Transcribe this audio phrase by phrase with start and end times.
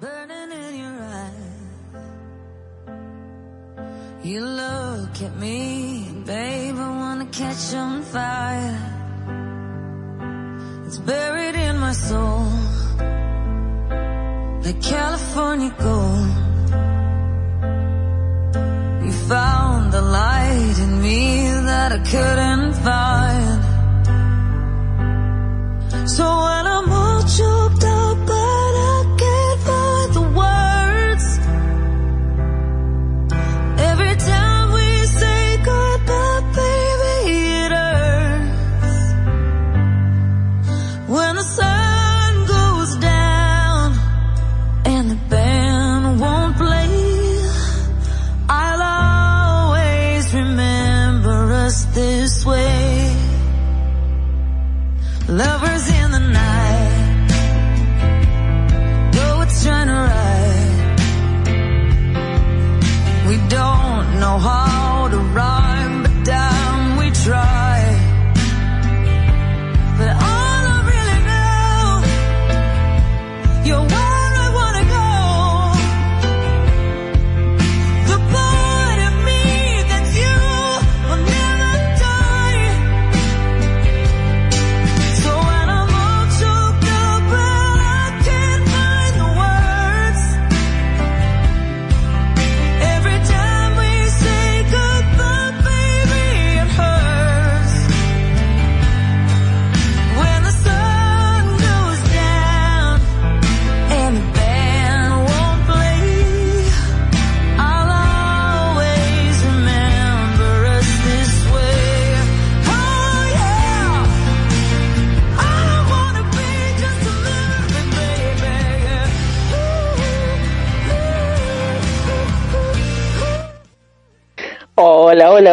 [0.00, 1.56] burning in your eyes.
[4.22, 8.80] You look at me, babe, I wanna catch on fire.
[10.86, 12.48] It's buried in my soul,
[14.64, 16.34] like California gold.
[19.04, 21.20] You found the light in me
[21.70, 22.69] that I couldn't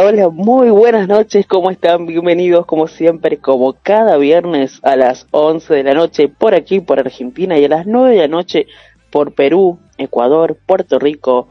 [0.09, 2.05] Hola, muy buenas noches, ¿cómo están?
[2.05, 6.97] Bienvenidos como siempre, como cada viernes a las 11 de la noche por aquí, por
[6.97, 8.67] Argentina y a las 9 de la noche
[9.11, 11.49] por Perú, Ecuador, Puerto Rico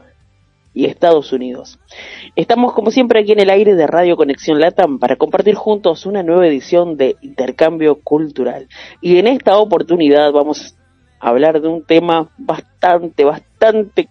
[0.73, 1.77] y Estados Unidos.
[2.35, 6.23] Estamos como siempre aquí en el aire de Radio Conexión Latam para compartir juntos una
[6.23, 8.67] nueva edición de Intercambio Cultural.
[9.01, 10.75] Y en esta oportunidad vamos
[11.19, 14.09] a hablar de un tema bastante, bastante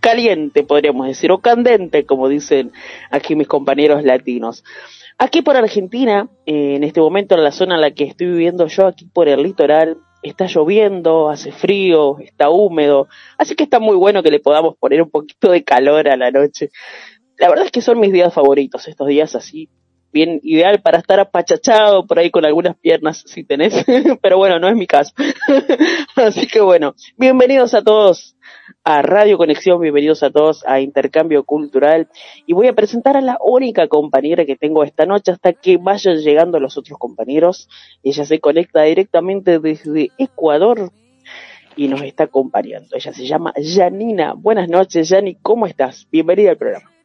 [0.00, 2.72] caliente, podríamos decir, o candente, como dicen
[3.10, 4.64] aquí mis compañeros latinos.
[5.18, 8.66] Aquí por Argentina, eh, en este momento en la zona en la que estoy viviendo
[8.66, 13.08] yo, aquí por el litoral, está lloviendo, hace frío, está húmedo,
[13.38, 16.30] así que está muy bueno que le podamos poner un poquito de calor a la
[16.30, 16.70] noche.
[17.38, 19.68] La verdad es que son mis días favoritos, estos días así,
[20.16, 23.84] bien ideal para estar apachachado por ahí con algunas piernas si tenés,
[24.22, 25.12] pero bueno, no es mi caso.
[26.16, 28.34] así que bueno, bienvenidos a todos
[28.82, 32.08] a Radio Conexión, bienvenidos a todos a Intercambio Cultural
[32.46, 36.16] y voy a presentar a la única compañera que tengo esta noche hasta que vayan
[36.16, 37.68] llegando los otros compañeros.
[38.02, 40.92] Ella se conecta directamente desde Ecuador
[41.76, 42.96] y nos está acompañando.
[42.96, 44.32] Ella se llama Janina.
[44.32, 46.08] Buenas noches, Yani, ¿cómo estás?
[46.10, 46.95] Bienvenida al programa.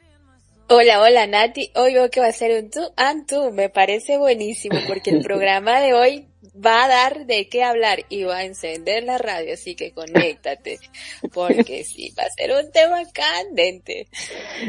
[0.73, 1.69] Hola, hola Nati.
[1.75, 3.51] Hoy veo que va a ser un tú and tú.
[3.51, 6.27] Me parece buenísimo porque el programa de hoy
[6.65, 10.79] va a dar de qué hablar y va a encender la radio, así que conéctate,
[11.33, 14.07] porque sí, va a ser un tema candente.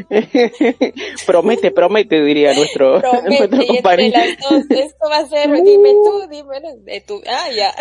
[1.25, 4.19] promete, promete, diría nuestro, Promete, nuestro compañero.
[4.49, 7.73] dos, esto va a ser, dime tú, dime de tú, ah, ya.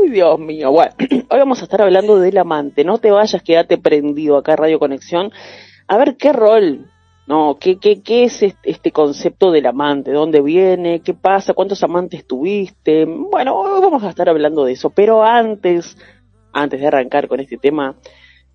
[0.00, 0.70] Uy, Dios mío.
[0.70, 2.84] Bueno, hoy vamos a estar hablando del amante.
[2.84, 5.32] No te vayas, quédate prendido acá Radio Conexión.
[5.88, 6.93] A ver qué rol,
[7.26, 11.82] no, qué, qué, qué es este, concepto del amante, ¿De dónde viene, qué pasa, cuántos
[11.82, 13.06] amantes tuviste.
[13.06, 14.90] Bueno, vamos a estar hablando de eso.
[14.90, 15.96] Pero antes,
[16.52, 17.96] antes de arrancar con este tema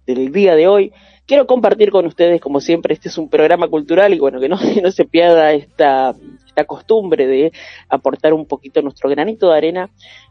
[0.06, 0.94] del día de hoy,
[1.26, 4.58] quiero compartir con ustedes, como siempre, este es un programa cultural y bueno, que no,
[4.74, 6.14] que no se pierda esta,
[6.46, 7.52] esta costumbre de
[7.90, 9.90] aportar un poquito nuestro granito de arena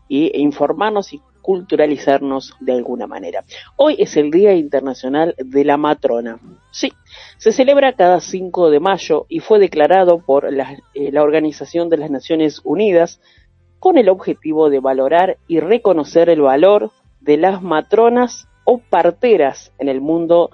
[0.09, 3.44] e informarnos y culturalizarnos de alguna manera.
[3.76, 6.38] Hoy es el Día Internacional de la Matrona.
[6.70, 6.92] Sí,
[7.38, 11.98] se celebra cada 5 de mayo y fue declarado por la, eh, la Organización de
[11.98, 13.20] las Naciones Unidas
[13.78, 16.90] con el objetivo de valorar y reconocer el valor
[17.20, 20.50] de las matronas o parteras en el mundo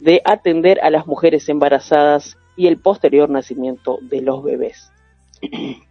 [0.00, 4.92] de atender a las mujeres embarazadas y el posterior nacimiento de los bebés.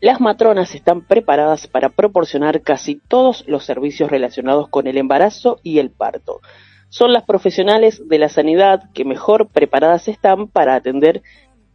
[0.00, 5.78] Las matronas están preparadas para proporcionar casi todos los servicios relacionados con el embarazo y
[5.78, 6.40] el parto.
[6.88, 11.22] Son las profesionales de la sanidad que mejor preparadas están para atender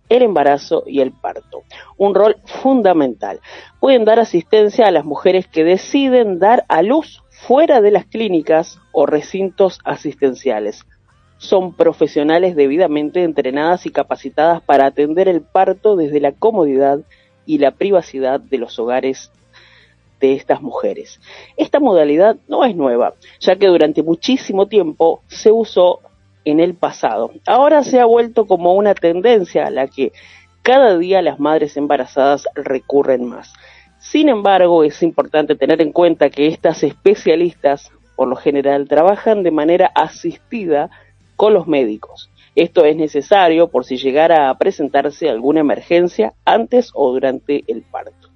[0.10, 1.64] el embarazo y el parto.
[1.98, 3.40] Un rol fundamental.
[3.80, 8.80] Pueden dar asistencia a las mujeres que deciden dar a luz fuera de las clínicas
[8.92, 10.86] o recintos asistenciales.
[11.38, 17.00] Son profesionales debidamente entrenadas y capacitadas para atender el parto desde la comodidad
[17.46, 19.32] y la privacidad de los hogares
[20.20, 21.20] de estas mujeres.
[21.58, 26.00] Esta modalidad no es nueva, ya que durante muchísimo tiempo se usó
[26.46, 27.32] en el pasado.
[27.46, 30.14] Ahora se ha vuelto como una tendencia a la que
[30.62, 33.54] cada día las madres embarazadas recurren más.
[34.00, 39.52] Sin embargo, es importante tener en cuenta que estas especialistas, por lo general, trabajan de
[39.52, 40.90] manera asistida
[41.36, 42.30] con los médicos.
[42.56, 48.30] Esto es necesario por si llegara a presentarse alguna emergencia antes o durante el parto.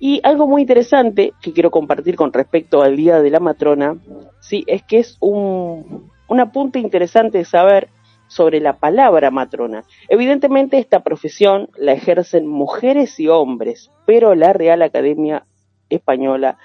[0.00, 3.96] Y algo muy interesante que quiero compartir con respecto al Día de la Matrona,
[4.40, 7.88] sí, es que es un, un apunte interesante de saber
[8.28, 9.84] sobre la palabra matrona.
[10.08, 15.46] Evidentemente esta profesión la ejercen mujeres y hombres, pero la Real Academia
[15.88, 16.58] Española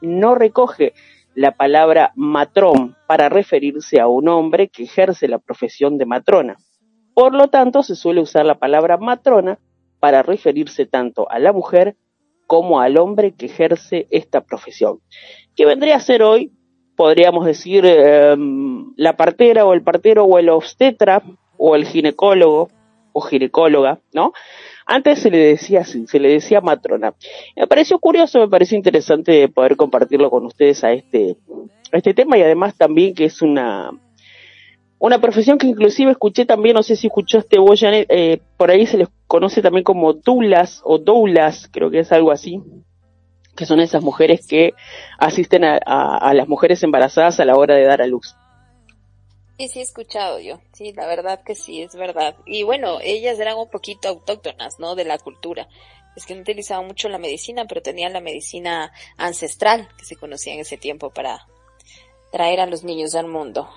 [0.00, 0.94] no recoge
[1.34, 6.56] la palabra matrón para referirse a un hombre que ejerce la profesión de matrona.
[7.14, 9.58] Por lo tanto, se suele usar la palabra matrona
[10.00, 11.96] para referirse tanto a la mujer
[12.46, 15.00] como al hombre que ejerce esta profesión.
[15.56, 16.52] ¿Qué vendría a ser hoy?
[16.96, 18.36] Podríamos decir eh,
[18.96, 21.22] la partera o el partero o el obstetra
[21.56, 22.68] o el ginecólogo
[23.12, 24.32] o ginecóloga, ¿no?
[24.86, 27.14] Antes se le decía así, se le decía matrona.
[27.56, 31.36] Me pareció curioso, me pareció interesante poder compartirlo con ustedes a este,
[31.92, 33.92] a este tema y además también que es una,
[34.98, 38.86] una profesión que inclusive escuché también, no sé si escuchaste vos, Janet, eh, por ahí
[38.86, 42.60] se les conoce también como doulas o doulas, creo que es algo así,
[43.56, 44.74] que son esas mujeres que
[45.18, 48.36] asisten a, las mujeres embarazadas a la hora de dar a luz.
[49.58, 50.60] Sí, sí he escuchado yo.
[50.72, 52.36] Sí, la verdad que sí, es verdad.
[52.46, 54.94] Y bueno, ellas eran un poquito autóctonas, ¿no?
[54.94, 55.68] De la cultura.
[56.16, 60.54] Es que no utilizaban mucho la medicina, pero tenían la medicina ancestral que se conocía
[60.54, 61.46] en ese tiempo para
[62.32, 63.68] traer a los niños al mundo.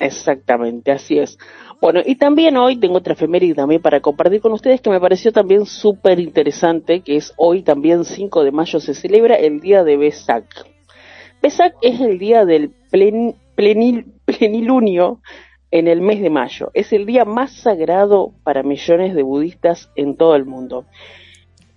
[0.00, 1.38] Exactamente, así es.
[1.80, 5.32] Bueno, y también hoy tengo otra efeméride también para compartir con ustedes que me pareció
[5.32, 9.96] también súper interesante, que es hoy también 5 de mayo se celebra el día de
[9.96, 10.66] Besak.
[11.42, 15.20] Besak es el día del plen, plenil, plenilunio
[15.70, 16.70] en el mes de mayo.
[16.74, 20.86] Es el día más sagrado para millones de budistas en todo el mundo.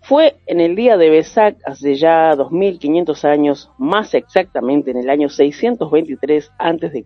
[0.02, 5.30] Fue en el día de Besak, hace ya 2500 años, más exactamente en el año
[5.30, 7.06] 623 a.C.,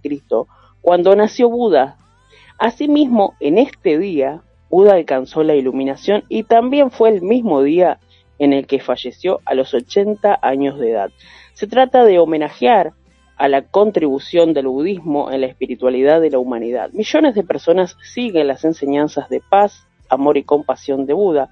[0.81, 1.97] cuando nació Buda.
[2.59, 7.99] Asimismo, en este día, Buda alcanzó la iluminación y también fue el mismo día
[8.37, 11.11] en el que falleció a los 80 años de edad.
[11.53, 12.93] Se trata de homenajear
[13.41, 16.91] a la contribución del budismo en la espiritualidad de la humanidad.
[16.93, 21.49] Millones de personas siguen las enseñanzas de paz, amor y compasión de Buda,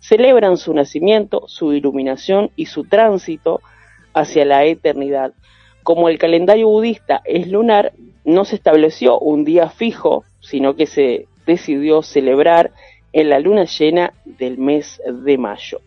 [0.00, 3.62] celebran su nacimiento, su iluminación y su tránsito
[4.12, 5.32] hacia la eternidad.
[5.82, 7.94] Como el calendario budista es lunar,
[8.26, 12.70] no se estableció un día fijo, sino que se decidió celebrar
[13.14, 15.80] en la luna llena del mes de mayo,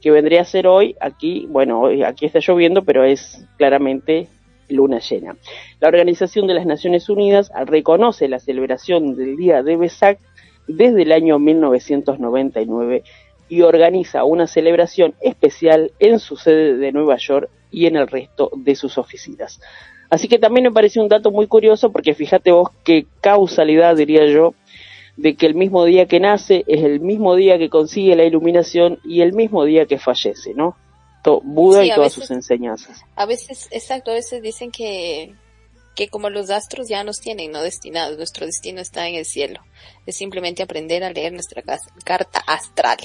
[0.00, 4.28] que vendría a ser hoy, aquí, bueno, hoy aquí está lloviendo, pero es claramente
[4.68, 5.36] luna llena.
[5.80, 10.18] La Organización de las Naciones Unidas reconoce la celebración del día de Besak
[10.66, 13.02] desde el año 1999
[13.48, 18.50] y organiza una celebración especial en su sede de Nueva York y en el resto
[18.56, 19.60] de sus oficinas.
[20.10, 24.26] Así que también me pareció un dato muy curioso porque fíjate vos qué causalidad, diría
[24.26, 24.54] yo,
[25.16, 28.98] de que el mismo día que nace es el mismo día que consigue la iluminación
[29.04, 30.76] y el mismo día que fallece, ¿no?
[31.42, 33.02] Buda Sí, y a todas veces- sus enseñanzas.
[33.16, 35.34] A veces, exacto, a veces dicen que,
[35.94, 39.60] que como los astros ya nos tienen, no destinados, nuestro destino está en el cielo.
[40.06, 41.62] Es simplemente aprender a leer nuestra
[42.04, 42.98] carta astral.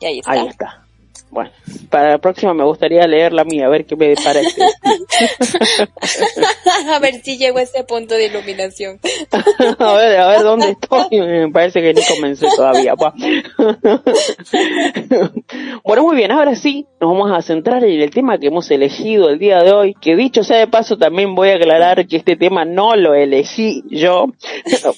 [0.00, 0.32] Y ahí está.
[0.32, 0.87] Ahí está.
[1.30, 1.50] Bueno,
[1.90, 4.62] para la próxima me gustaría leer la mía, a ver qué me parece.
[6.90, 8.98] a ver si llego a ese punto de iluminación.
[9.78, 11.20] a ver, a ver dónde estoy.
[11.20, 12.96] Me parece que ni comencé todavía.
[12.96, 13.12] pa.
[15.84, 19.28] bueno, muy bien, ahora sí, nos vamos a centrar en el tema que hemos elegido
[19.28, 22.36] el día de hoy, que dicho sea de paso también voy a aclarar que este
[22.36, 24.26] tema no lo elegí yo,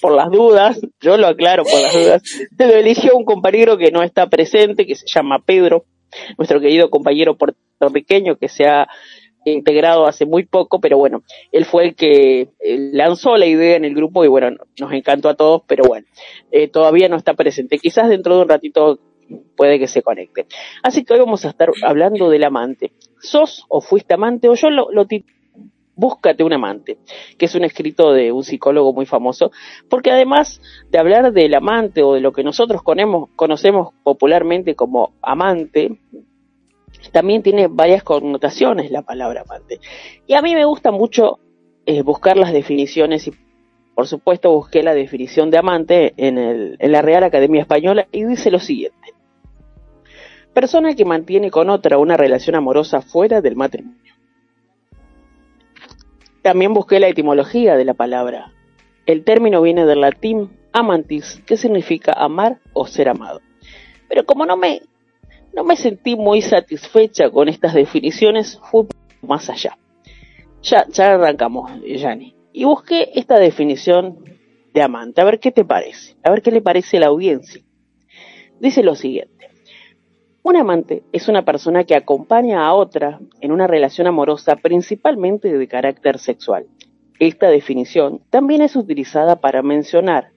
[0.00, 2.22] por las dudas, yo lo aclaro por las dudas,
[2.56, 5.84] lo eligió un compañero que no está presente, que se llama Pedro,
[6.38, 8.88] nuestro querido compañero puertorriqueño que se ha
[9.44, 13.84] integrado hace muy poco, pero bueno, él fue el que eh, lanzó la idea en
[13.84, 16.06] el grupo y bueno, nos encantó a todos, pero bueno,
[16.50, 17.78] eh, todavía no está presente.
[17.78, 18.98] Quizás dentro de un ratito
[19.56, 20.46] puede que se conecte.
[20.82, 22.92] Así que hoy vamos a estar hablando del amante.
[23.20, 24.48] ¿Sos o fuiste amante?
[24.48, 25.06] O yo lo, lo
[26.00, 26.96] Búscate un amante,
[27.36, 29.52] que es un escrito de un psicólogo muy famoso,
[29.90, 35.12] porque además de hablar del amante o de lo que nosotros conemos- conocemos popularmente como
[35.20, 36.00] amante,
[37.12, 39.78] también tiene varias connotaciones la palabra amante.
[40.26, 41.38] Y a mí me gusta mucho
[41.84, 43.32] eh, buscar las definiciones y
[43.94, 48.58] por supuesto busqué la definición de amante en, la Real Academia Española y dice lo
[48.58, 49.12] siguiente.
[50.54, 54.09] Persona que mantiene con otra una relación amorosa fuera del matrimonio.
[56.42, 58.52] También busqué la etimología de la palabra.
[59.06, 63.40] El término viene del latín amantis, que significa amar o ser amado.
[64.08, 64.82] Pero como no me,
[65.54, 68.86] no me sentí muy satisfecha con estas definiciones, fui
[69.22, 69.76] más allá.
[70.62, 72.34] Ya, ya arrancamos, Yani.
[72.52, 74.24] Y busqué esta definición
[74.72, 77.62] de amante, a ver qué te parece, a ver qué le parece a la audiencia.
[78.60, 79.39] Dice lo siguiente.
[80.42, 85.68] Un amante es una persona que acompaña a otra en una relación amorosa principalmente de
[85.68, 86.66] carácter sexual.
[87.18, 90.30] Esta definición también es utilizada para mencionar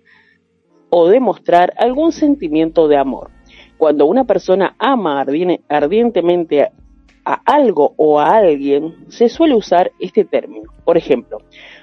[0.90, 3.32] o demostrar algún sentimiento de amor.
[3.78, 5.26] Cuando una persona ama
[5.70, 6.70] ardientemente
[7.24, 10.70] a algo o a alguien, se suele usar este término.
[10.84, 11.38] Por ejemplo,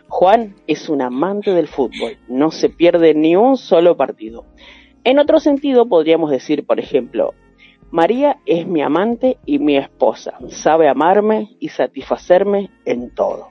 [0.09, 4.45] Juan es un amante del fútbol, no se pierde ni un solo partido.
[5.05, 7.33] En otro sentido, podríamos decir, por ejemplo,
[7.91, 13.51] María es mi amante y mi esposa, sabe amarme y satisfacerme en todo.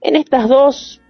[0.00, 1.00] En estas dos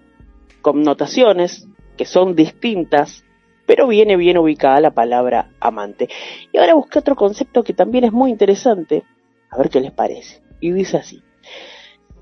[0.61, 1.66] connotaciones,
[1.97, 3.25] que son distintas,
[3.66, 6.11] pero viene bien ubicada la palabra amante.
[6.52, 9.04] Y ahora busqué otro concepto que también es muy interesante,
[9.50, 10.42] a ver qué les parece.
[10.61, 11.23] Y dice así,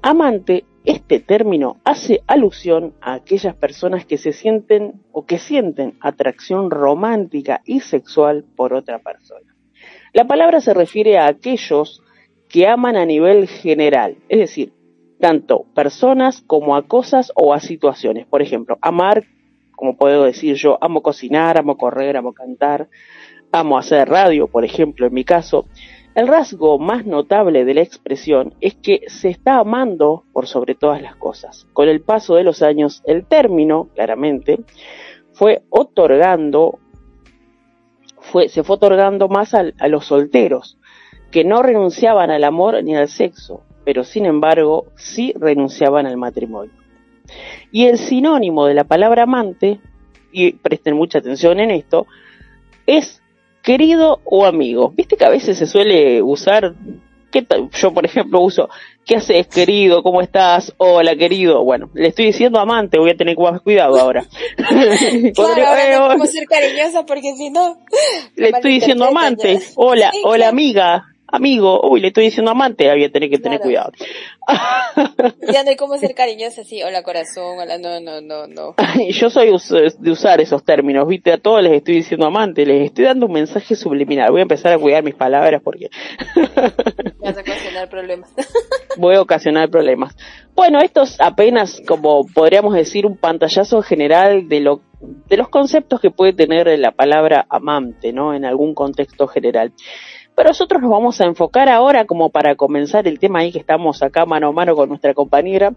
[0.01, 6.71] amante, este término hace alusión a aquellas personas que se sienten o que sienten atracción
[6.71, 9.57] romántica y sexual por otra persona.
[10.13, 12.03] La palabra se refiere a aquellos
[12.49, 14.73] que aman a nivel general, es decir,
[15.21, 18.27] tanto personas como a cosas o a situaciones.
[18.27, 19.25] Por ejemplo, amar,
[19.77, 22.89] como puedo decir yo, amo cocinar, amo correr, amo cantar,
[23.53, 25.67] amo hacer radio, por ejemplo, en mi caso.
[26.17, 31.01] El rasgo más notable de la expresión es que se está amando por sobre todas
[31.01, 31.69] las cosas.
[31.73, 34.59] Con el paso de los años, el término, claramente,
[35.33, 36.81] fue otorgando
[38.49, 40.79] se fue otorgando más a, a los solteros,
[41.31, 46.73] que no renunciaban al amor ni al sexo, pero sin embargo sí renunciaban al matrimonio.
[47.71, 49.81] Y el sinónimo de la palabra amante,
[50.33, 52.07] y presten mucha atención en esto,
[52.87, 53.23] es
[53.63, 54.93] querido o amigo.
[54.97, 56.75] Viste que a veces se suele usar,
[57.31, 58.69] ¿qué yo por ejemplo uso,
[59.05, 60.03] ¿qué haces querido?
[60.03, 60.73] ¿Cómo estás?
[60.79, 61.65] Hola querido.
[61.65, 64.25] Bueno, le estoy diciendo amante, voy a tener más cuidado ahora.
[65.35, 67.79] claro, ahora ser cariñosa porque si no...
[68.37, 69.61] Le estoy diciendo amante.
[69.77, 71.10] Hola, hola amiga.
[71.33, 73.93] Amigo, uy, le estoy diciendo amante, había tener que tener Claro.
[73.93, 73.93] cuidado.
[75.53, 78.75] Ya no hay como ser cariñosa así, hola corazón, hola, no, no, no, no.
[79.11, 79.51] Yo soy
[79.99, 83.33] de usar esos términos, viste, a todos les estoy diciendo amante, les estoy dando un
[83.33, 84.31] mensaje subliminal.
[84.31, 85.89] Voy a empezar a cuidar mis palabras porque
[87.19, 88.31] Vas a ocasionar problemas.
[88.97, 90.17] voy a ocasionar problemas.
[90.55, 95.99] Bueno, esto es apenas como podríamos decir un pantallazo general de lo de los conceptos
[96.01, 98.35] que puede tener la palabra amante, ¿no?
[98.35, 99.73] En algún contexto general.
[100.41, 104.03] Pero nosotros nos vamos a enfocar ahora como para comenzar el tema ahí que estamos
[104.03, 105.75] acá mano a mano con nuestra compañera,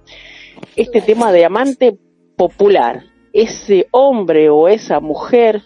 [0.77, 1.97] este tema de amante
[2.37, 3.03] popular,
[3.33, 5.63] ese hombre o esa mujer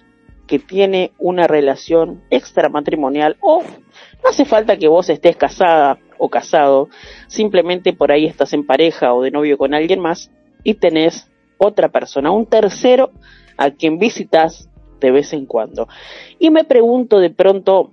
[0.48, 6.90] que tiene una relación extramatrimonial o no hace falta que vos estés casada o casado,
[7.28, 10.32] simplemente por ahí estás en pareja o de novio con alguien más
[10.64, 13.12] y tenés otra persona, un tercero
[13.58, 15.88] a quien visitas de vez en cuando.
[16.40, 17.92] Y me pregunto de pronto,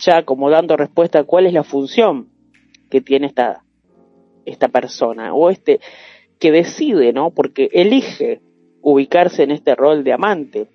[0.00, 2.28] ya como dando respuesta, cuál es la función
[2.90, 3.62] que tiene esta,
[4.44, 5.80] esta persona o este
[6.38, 7.30] que decide, ¿no?
[7.30, 8.40] Porque elige
[8.82, 10.68] ubicarse en este rol de amante.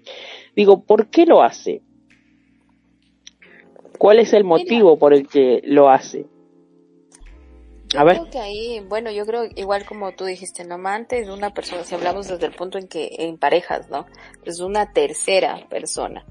[0.55, 1.81] Digo, ¿por qué lo hace?
[3.97, 6.27] ¿Cuál es el motivo por el que lo hace?
[7.89, 8.17] Yo A ver.
[8.17, 11.83] creo que ahí, bueno, yo creo igual como tú dijiste, no amante es una persona,
[11.83, 14.05] si hablamos desde el punto en que en parejas, ¿no?
[14.43, 16.25] Es una tercera persona.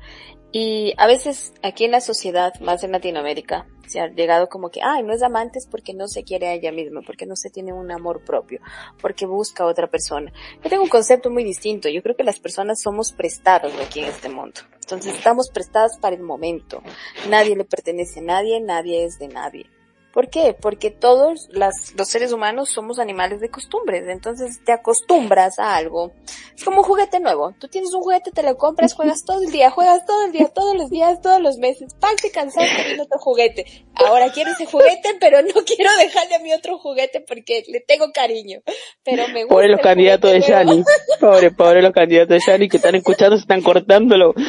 [0.56, 4.82] Y a veces aquí en la sociedad, más en Latinoamérica, se ha llegado como que,
[4.84, 7.50] ay, no es amante es porque no se quiere a ella misma, porque no se
[7.50, 8.61] tiene un amor propio,
[9.00, 10.32] porque busca a otra persona.
[10.62, 11.88] Yo tengo un concepto muy distinto.
[11.88, 14.61] Yo creo que las personas somos prestados aquí en este mundo.
[14.78, 16.84] Entonces estamos prestados para el momento.
[17.28, 19.74] Nadie le pertenece a nadie, nadie es de nadie.
[20.14, 20.54] ¿Por qué?
[20.59, 26.12] Porque todos las, los seres humanos somos animales de costumbres, entonces te acostumbras a algo.
[26.56, 27.52] Es como un juguete nuevo.
[27.59, 30.47] Tú tienes un juguete, te lo compras, juegas todo el día, juegas todo el día,
[30.54, 31.94] todos los días, todos los meses.
[31.99, 32.14] ¡Pam!
[32.14, 33.66] Te cansaste viendo otro juguete.
[33.97, 38.12] Ahora quiero ese juguete, pero no quiero dejarle a mi otro juguete porque le tengo
[38.12, 38.61] cariño.
[39.02, 39.54] Pero me gusta.
[39.56, 40.40] Pobre los candidatos de.
[40.42, 40.85] Yani.
[41.18, 44.33] Pobre, pobre los candidatos de Yani que están escuchando, se están cortándolo.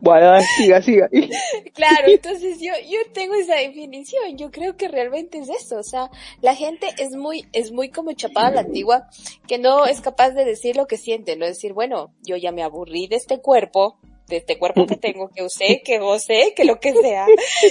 [0.00, 1.08] Bueno, siga, siga.
[1.74, 6.10] Claro, entonces yo, yo tengo esa definición, yo creo que realmente es eso, o sea,
[6.42, 9.08] la gente es muy, es muy como chapada la antigua,
[9.46, 12.62] que no es capaz de decir lo que siente, no decir, bueno, yo ya me
[12.62, 16.80] aburrí de este cuerpo, de este cuerpo que tengo, que usé, que gocé, que lo
[16.80, 17.26] que sea,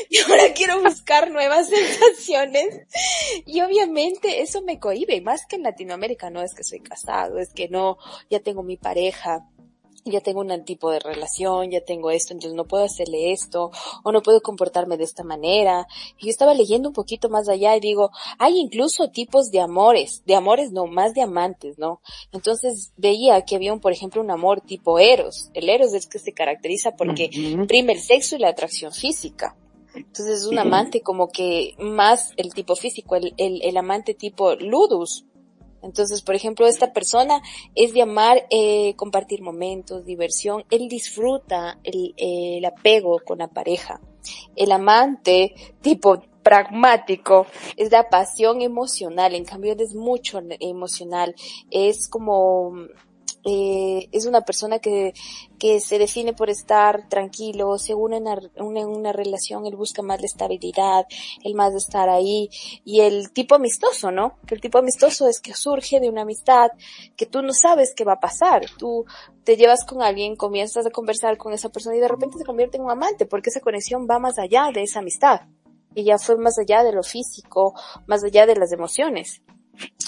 [0.09, 2.81] y ahora quiero buscar nuevas sensaciones,
[3.45, 7.53] y obviamente eso me cohibe, más que en Latinoamérica, no es que soy casado, es
[7.53, 7.97] que no,
[8.29, 9.47] ya tengo mi pareja,
[10.05, 13.71] ya tengo un tipo de relación, ya tengo esto, entonces no puedo hacerle esto,
[14.03, 15.87] o no puedo comportarme de esta manera.
[16.17, 20.23] Y yo estaba leyendo un poquito más allá y digo, hay incluso tipos de amores,
[20.25, 22.01] de amores no, más de amantes, ¿no?
[22.31, 25.49] Entonces veía que había, un, por ejemplo, un amor tipo eros.
[25.53, 27.29] El eros es que se caracteriza porque
[27.67, 29.55] prime el sexo y la atracción física.
[29.95, 34.55] Entonces es un amante como que más el tipo físico, el, el, el amante tipo
[34.55, 35.25] ludus,
[35.81, 37.41] entonces, por ejemplo, esta persona
[37.75, 40.65] es de amar, eh, compartir momentos, diversión.
[40.69, 43.99] Él disfruta el, eh, el apego con la pareja.
[44.55, 49.35] El amante, tipo pragmático, es la pasión emocional.
[49.35, 51.35] En cambio, él es mucho emocional.
[51.69, 52.73] Es como,
[53.45, 55.13] eh, es una persona que,
[55.57, 58.27] que se define por estar tranquilo, se une en
[58.57, 61.05] una, una relación, él busca más la estabilidad,
[61.43, 62.49] el más de estar ahí,
[62.83, 64.37] y el tipo amistoso, ¿no?
[64.45, 66.71] Que el tipo amistoso es que surge de una amistad,
[67.15, 69.05] que tú no sabes qué va a pasar, tú
[69.43, 72.77] te llevas con alguien, comienzas a conversar con esa persona y de repente se convierte
[72.77, 75.41] en un amante, porque esa conexión va más allá de esa amistad,
[75.95, 77.73] y ya fue más allá de lo físico,
[78.05, 79.41] más allá de las emociones.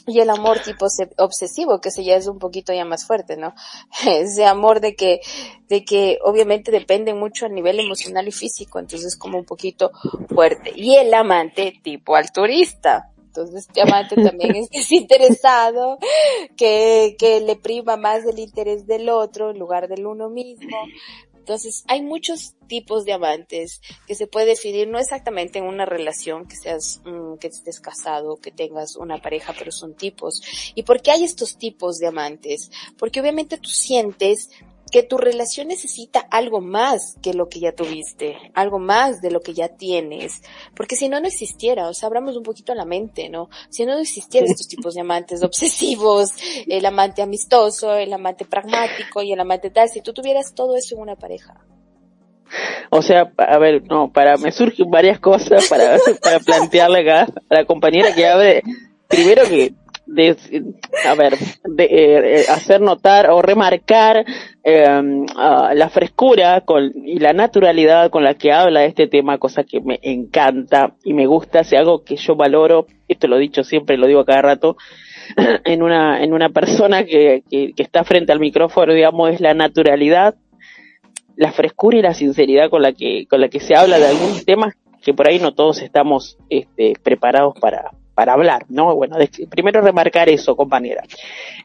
[0.08, 3.38] Y el amor tipo se- obsesivo, que ese ya es un poquito ya más fuerte,
[3.38, 3.54] ¿no?
[4.08, 5.22] Ese amor de que,
[5.70, 9.92] de que obviamente depende mucho a nivel emocional y físico, entonces como un poquito
[10.34, 10.74] fuerte.
[10.76, 13.10] Y el amante tipo alturista.
[13.28, 15.98] Entonces este amante también es desinteresado,
[16.58, 20.78] que, que le prima más del interés del otro en lugar del uno mismo.
[21.42, 26.48] Entonces, hay muchos tipos de amantes que se puede definir no exactamente en una relación,
[26.48, 30.44] que seas, mm, que estés casado, que tengas una pareja, pero son tipos.
[30.76, 32.70] ¿Y por qué hay estos tipos de amantes?
[33.00, 34.52] Porque obviamente tú sientes
[34.92, 39.40] que tu relación necesita algo más que lo que ya tuviste, algo más de lo
[39.40, 40.42] que ya tienes,
[40.76, 43.50] porque si no, no existiera, o sea, abramos un poquito la mente, ¿no?
[43.70, 46.32] Si no, no existieran estos tipos de amantes obsesivos,
[46.68, 50.96] el amante amistoso, el amante pragmático y el amante tal, si tú tuvieras todo eso
[50.96, 51.56] en una pareja.
[52.90, 57.56] O sea, a ver, no, para, me surgen varias cosas para, para plantearle acá a
[57.56, 58.62] la compañera que abre,
[59.08, 59.74] primero que,
[60.14, 60.36] de,
[61.08, 64.26] a ver, de, eh, hacer notar o remarcar
[64.64, 64.86] eh,
[65.36, 69.64] ah, la frescura con, y la naturalidad con la que habla de este tema, cosa
[69.64, 73.64] que me encanta y me gusta, es algo que yo valoro, esto lo he dicho
[73.64, 74.78] siempre, lo digo a cada rato,
[75.66, 79.54] en una, en una persona que, que, que está frente al micrófono, digamos, es la
[79.54, 80.36] naturalidad
[81.38, 84.46] la frescura y la sinceridad con la que con la que se habla de algunos
[84.46, 87.92] temas que por ahí no todos estamos este, preparados para
[88.22, 88.94] para hablar, ¿no?
[88.94, 89.18] Bueno,
[89.50, 91.02] primero remarcar eso, compañera,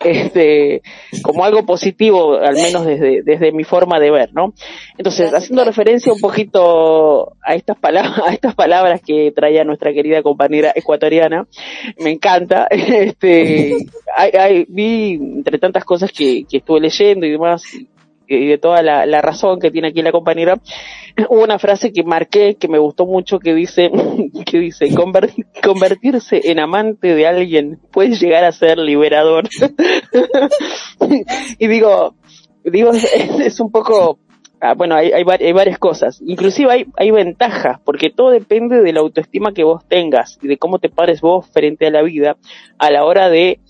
[0.03, 0.81] este,
[1.23, 4.55] como algo positivo, al menos desde desde mi forma de ver, ¿no?
[4.97, 10.23] Entonces, haciendo referencia un poquito a estas palabras a estas palabras que traía nuestra querida
[10.23, 11.47] compañera ecuatoriana,
[11.99, 13.77] me encanta, este,
[14.17, 17.65] hay, hay- vi entre tantas cosas que, que estuve leyendo y demás
[18.29, 20.61] y de toda la, la razón que tiene aquí la compañera,
[21.29, 23.91] hubo una frase que marqué que me gustó mucho que dice,
[24.47, 29.49] que dice, "Conver- convertirse en amante de alguien puede llegar a ser liberador.
[31.59, 32.15] y digo,
[32.65, 34.19] digo, es, un poco,
[34.61, 36.21] ah, bueno, hay, hay, hay varias cosas.
[36.25, 40.59] Inclusive hay, hay ventajas, porque todo depende de la autoestima que vos tengas y de
[40.59, 42.37] cómo te pares vos frente a la vida
[42.79, 43.61] a la hora de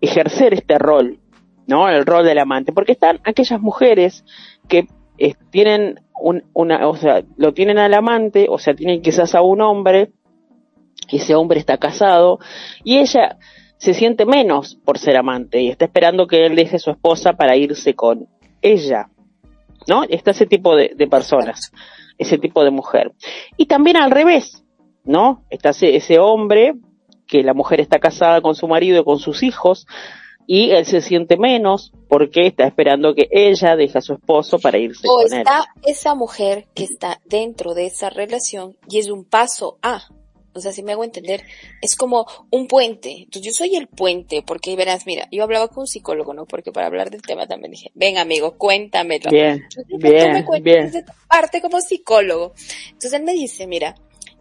[0.00, 1.18] ejercer este rol,
[1.66, 1.88] ¿no?
[1.88, 4.24] El rol del amante, porque están aquellas mujeres
[4.68, 4.86] que
[5.18, 9.42] eh, tienen un, una, o sea, lo tienen al amante, o sea, tienen quizás a
[9.42, 10.10] un hombre,
[11.08, 12.38] y ese hombre está casado,
[12.84, 13.38] y ella
[13.76, 17.56] se siente menos por ser amante y está esperando que él deje su esposa para
[17.56, 18.28] irse con
[18.60, 19.10] ella,
[19.88, 20.04] ¿no?
[20.04, 21.72] Está ese tipo de, de personas,
[22.16, 23.12] ese tipo de mujer.
[23.56, 24.64] Y también al revés,
[25.04, 25.44] ¿no?
[25.50, 26.74] Está ese, ese hombre
[27.26, 29.86] que la mujer está casada con su marido, con sus hijos,
[30.46, 34.78] y él se siente menos porque está esperando que ella deje a su esposo para
[34.78, 35.38] irse O con él.
[35.38, 40.02] está esa mujer que está dentro de esa relación y es un paso a.
[40.54, 41.42] O sea, si me hago entender,
[41.80, 43.10] es como un puente.
[43.22, 46.44] Entonces yo soy el puente, porque verás, mira, yo hablaba con un psicólogo, ¿no?
[46.44, 49.30] Porque para hablar del tema también dije, ven amigo, cuéntamelo.
[49.30, 50.90] Bien, Yo quiero que tú me bien, cuentes bien.
[50.92, 52.52] de tu parte como psicólogo.
[52.88, 53.94] Entonces él me dice, mira,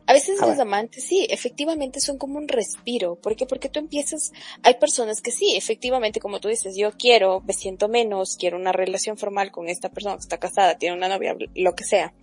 [0.07, 0.61] A veces A los ver.
[0.67, 3.15] amantes sí, efectivamente son como un respiro.
[3.15, 3.45] ¿Por qué?
[3.45, 4.31] Porque tú empiezas,
[4.63, 8.71] hay personas que sí, efectivamente, como tú dices, yo quiero, me siento menos, quiero una
[8.71, 12.13] relación formal con esta persona que está casada, tiene una novia, lo que sea.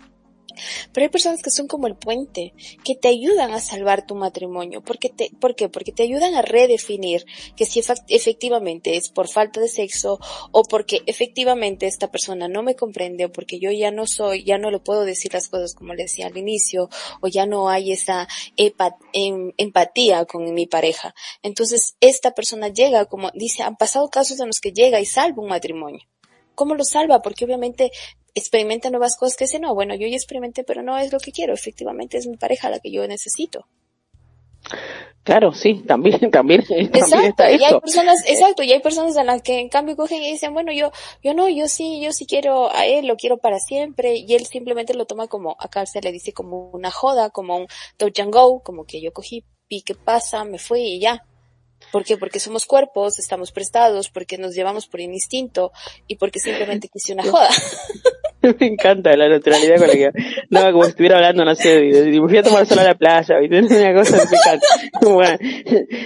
[0.92, 2.52] Pero hay personas que son como el puente,
[2.84, 4.82] que te ayudan a salvar tu matrimonio.
[4.82, 5.68] Porque te, ¿Por qué?
[5.68, 7.24] Porque te ayudan a redefinir
[7.56, 10.18] que si efectivamente es por falta de sexo
[10.50, 14.58] o porque efectivamente esta persona no me comprende o porque yo ya no soy, ya
[14.58, 16.88] no le puedo decir las cosas como le decía al inicio
[17.20, 21.14] o ya no hay esa em- empatía con mi pareja.
[21.42, 25.42] Entonces esta persona llega, como dice, han pasado casos en los que llega y salva
[25.42, 26.00] un matrimonio.
[26.54, 27.22] ¿Cómo lo salva?
[27.22, 27.92] Porque obviamente
[28.38, 31.32] experimenta nuevas cosas que dice, no, bueno, yo ya experimenté, pero no es lo que
[31.32, 31.54] quiero.
[31.54, 33.66] Efectivamente es mi pareja la que yo necesito.
[35.28, 39.24] Claro, sí, también, también, también Exacto, está y hay personas, exacto, y hay personas a
[39.24, 40.90] las que en cambio cogen y dicen, bueno, yo,
[41.22, 44.46] yo no, yo sí, yo sí quiero a él, lo quiero para siempre, y él
[44.46, 47.66] simplemente lo toma como, acá se le dice como una joda, como un
[47.98, 51.24] touch and go, como que yo cogí, vi qué pasa, me fui y ya.
[51.92, 52.16] ¿Por qué?
[52.16, 55.72] Porque somos cuerpos, estamos prestados, porque nos llevamos por instinto
[56.06, 57.50] y porque simplemente quise una joda.
[58.60, 60.10] Me encanta la naturalidad con la que,
[60.50, 62.94] no, como si estuviera hablando, no sé, de- me fui a tomar sol a la
[62.94, 63.58] playa, ¿viste?
[63.58, 64.66] Una cosa que me encanta.
[65.00, 65.38] Bueno,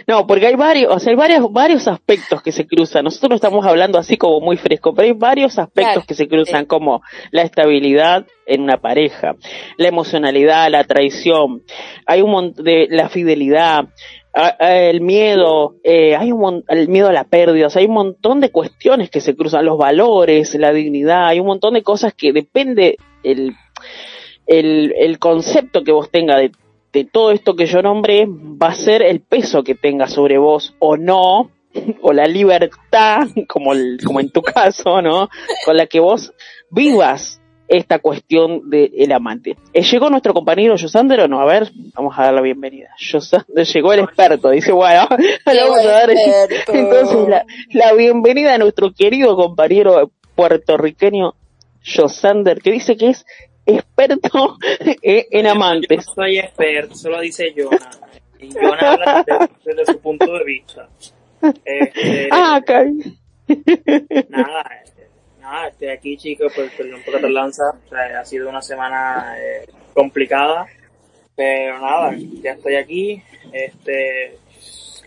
[0.07, 3.05] no, porque hay varios, o sea, hay varios, varios aspectos que se cruzan.
[3.05, 6.29] Nosotros no estamos hablando así como muy fresco, pero hay varios aspectos Claro, que se
[6.29, 9.35] cruzan, como la estabilidad en una pareja,
[9.77, 11.63] la emocionalidad, la traición,
[12.07, 13.85] hay un montón de la fidelidad,
[14.59, 18.41] el miedo, eh, hay un el miedo a la pérdida, o sea, hay un montón
[18.41, 22.33] de cuestiones que se cruzan, los valores, la dignidad, hay un montón de cosas que
[22.33, 23.55] depende el,
[24.47, 26.53] el, el concepto que vos tenga de,
[26.93, 30.75] de todo esto que yo nombré, va a ser el peso que tenga sobre vos
[30.79, 31.51] o no,
[32.01, 35.29] o la libertad, como, el, como en tu caso, ¿no?
[35.67, 36.33] Con la que vos
[36.71, 37.42] vivas
[37.73, 39.57] esta cuestión del amante.
[39.73, 41.41] Eh, ¿Llegó nuestro compañero Josander o no?
[41.41, 42.91] A ver, vamos a dar la bienvenida.
[43.11, 45.09] Josander, llegó el experto, dice, bueno,
[45.47, 46.73] le vamos a dar experto.
[46.75, 51.35] entonces la, la bienvenida a nuestro querido compañero puertorriqueño
[51.85, 53.25] Josander, que dice que es
[53.67, 54.59] experto
[55.03, 56.07] eh, en Yo amantes.
[56.09, 57.91] no soy experto, eso lo dice Jonah.
[58.39, 60.89] Y Jonah habla desde, desde su punto de vista.
[61.65, 62.85] Este, Ah, acá.
[64.29, 64.92] nada, este,
[65.53, 67.75] nada, estoy aquí chicos, por, perdón por la tardanza.
[67.87, 70.67] O sea, ha sido una semana eh, complicada.
[71.35, 73.23] Pero nada, ya estoy aquí.
[73.53, 74.39] Este,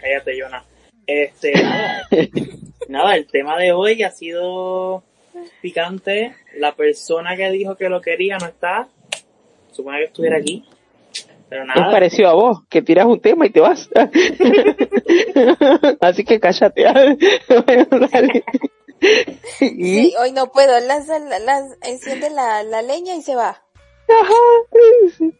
[0.01, 0.63] cállate Jonah.
[1.07, 2.07] Este, nada,
[2.89, 5.03] nada, el tema de hoy ha sido
[5.61, 6.35] picante.
[6.57, 8.87] La persona que dijo que lo quería no está.
[9.71, 10.63] Supone que estuviera aquí.
[11.49, 13.87] Pero Es nada, parecido a vos, que tiras un tema y te vas.
[16.01, 16.85] Así que cállate.
[17.65, 18.43] Bueno, dale.
[19.61, 23.61] y, Sí, hoy no puedo, lanza, la- las- enciende la, la leña y se va.
[24.07, 24.33] ajá,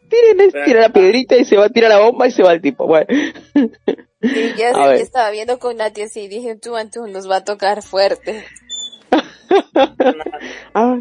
[0.10, 2.88] tiren, tira la piedrita y se va, tira la bomba y se va el tipo.
[2.88, 3.08] Bueno.
[3.54, 7.44] Sí, ya, sé, ya estaba viendo con Nati así, dije, tú, tú, nos va a
[7.44, 8.44] tocar fuerte.
[10.74, 10.98] Ah,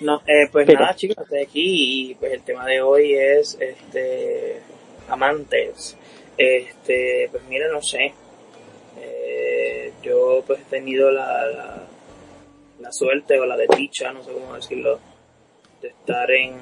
[0.00, 3.56] No, eh, pues Pero- nada chicos, estoy aquí y pues el tema de hoy es
[3.60, 4.60] este
[5.08, 5.96] amantes.
[6.36, 8.14] Este, pues mira, no sé.
[9.04, 11.82] Eh, yo pues he tenido la, la,
[12.80, 14.98] la suerte o la desdicha, no sé cómo decirlo,
[15.80, 16.54] de estar en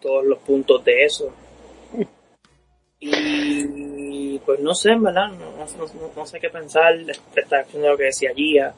[0.00, 1.32] todos los puntos de eso.
[3.00, 6.94] Y pues no sé, en verdad, no, no, no- sé qué pensar,
[7.36, 8.74] está haciendo lo que decía Gia.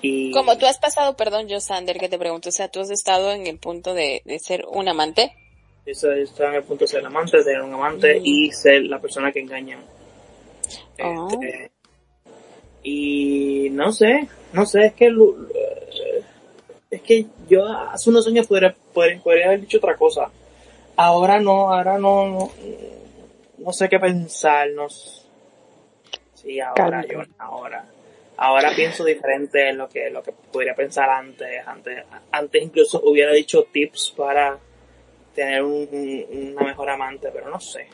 [0.00, 2.90] Y Como tú has pasado, perdón, yo, Sander, que te pregunto, o sea, tú has
[2.90, 5.32] estado en el punto de, de ser un amante.
[5.86, 8.22] Eso está en el punto de ser amante, de tener un amante Mm.
[8.26, 9.78] y ser la persona que engaña.
[11.02, 11.28] Oh.
[11.30, 11.70] Este,
[12.82, 16.24] y no sé, no sé, es que eh,
[16.90, 20.30] es que yo hace unos años podría, podría, podría haber dicho otra cosa.
[20.96, 22.50] Ahora no, ahora no, no,
[23.58, 24.88] no sé qué pensar, no
[26.34, 27.06] Sí, ahora, Calma.
[27.06, 27.84] yo, ahora.
[28.36, 33.30] Ahora pienso diferente en lo que, lo que podría pensar antes, antes, antes incluso hubiera
[33.32, 34.58] dicho tips para
[35.34, 37.86] tener un, un- una mejor amante, pero no sé.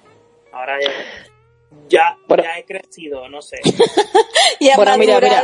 [0.53, 0.89] Ahora ya,
[1.89, 2.45] ya, Bueno.
[2.45, 3.59] ya he crecido, no sé.
[4.61, 5.43] Y ha Bueno, mira, mira.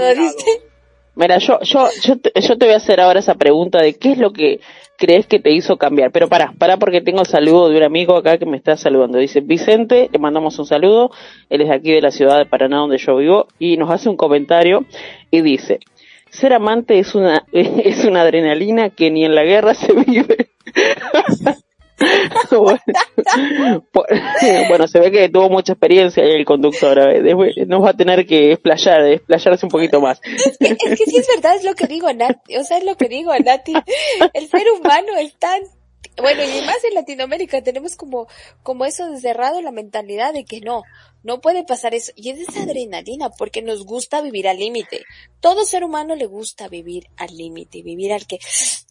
[1.17, 4.13] Mira, yo, yo, yo, te, yo te voy a hacer ahora esa pregunta de qué
[4.13, 4.61] es lo que
[4.99, 6.11] crees que te hizo cambiar.
[6.11, 9.19] Pero pará, pará porque tengo el saludo de un amigo acá que me está saludando.
[9.19, 11.11] Dice Vicente, le mandamos un saludo.
[11.51, 14.09] Él es de aquí de la ciudad de Paraná donde yo vivo y nos hace
[14.09, 14.85] un comentario
[15.31, 15.79] y dice,
[16.31, 20.49] ser amante es una, es una adrenalina que ni en la guerra se vive.
[24.69, 26.99] bueno, se ve que tuvo mucha experiencia el conductor.
[26.99, 30.21] a después Nos va a tener que explayar, explayarse un poquito más.
[30.25, 32.57] Es que, es que sí es verdad, es lo que digo, Nati.
[32.57, 33.75] O sea, es lo que digo, Nati.
[34.33, 35.63] El ser humano es tan
[36.17, 38.29] Bueno, y más en Latinoamérica tenemos como,
[38.63, 40.83] como eso cerrado la mentalidad de que no,
[41.25, 42.13] no puede pasar eso.
[42.15, 45.05] Y es esa adrenalina porque nos gusta vivir al límite.
[45.41, 48.39] Todo ser humano le gusta vivir al límite, vivir al que,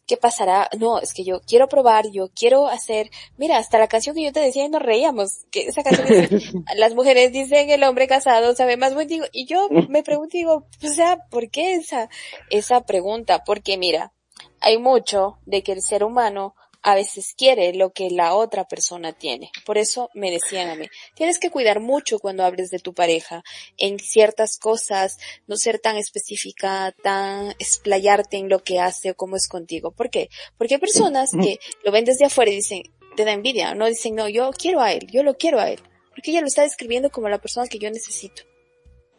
[0.06, 0.68] ¿qué pasará?
[0.78, 4.32] No, es que yo quiero probar, yo quiero hacer, mira, hasta la canción que yo
[4.32, 8.54] te decía y nos reíamos, que esa canción dice, las mujeres dicen el hombre casado
[8.54, 12.08] sabe más buen digo, y yo me pregunto, digo, o sea, ¿por qué esa,
[12.50, 13.44] esa pregunta?
[13.44, 14.12] Porque mira,
[14.60, 19.14] hay mucho de que el ser humano a veces quiere lo que la otra persona
[19.14, 19.50] tiene.
[19.64, 23.42] Por eso me decían a mí, tienes que cuidar mucho cuando hables de tu pareja
[23.78, 25.16] en ciertas cosas,
[25.46, 29.92] no ser tan específica, tan explayarte en lo que hace o cómo es contigo.
[29.92, 30.28] ¿Por qué?
[30.58, 32.82] Porque hay personas que lo ven desde afuera y dicen,
[33.16, 35.80] te da envidia, no dicen, no, yo quiero a él, yo lo quiero a él.
[36.10, 38.42] Porque ella lo está describiendo como la persona que yo necesito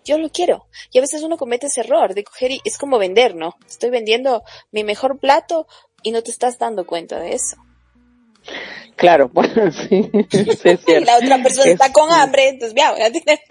[0.05, 0.67] yo lo quiero.
[0.91, 3.55] Y a veces uno comete ese error de coger y es como vender, ¿no?
[3.67, 5.67] Estoy vendiendo mi mejor plato
[6.05, 7.57] y no te estás dando cuenta de eso.
[8.95, 11.05] Claro, bueno, sí, sí, es Y cierto.
[11.05, 13.41] la otra persona está Es- con hambre, entonces, ya, ya tiene-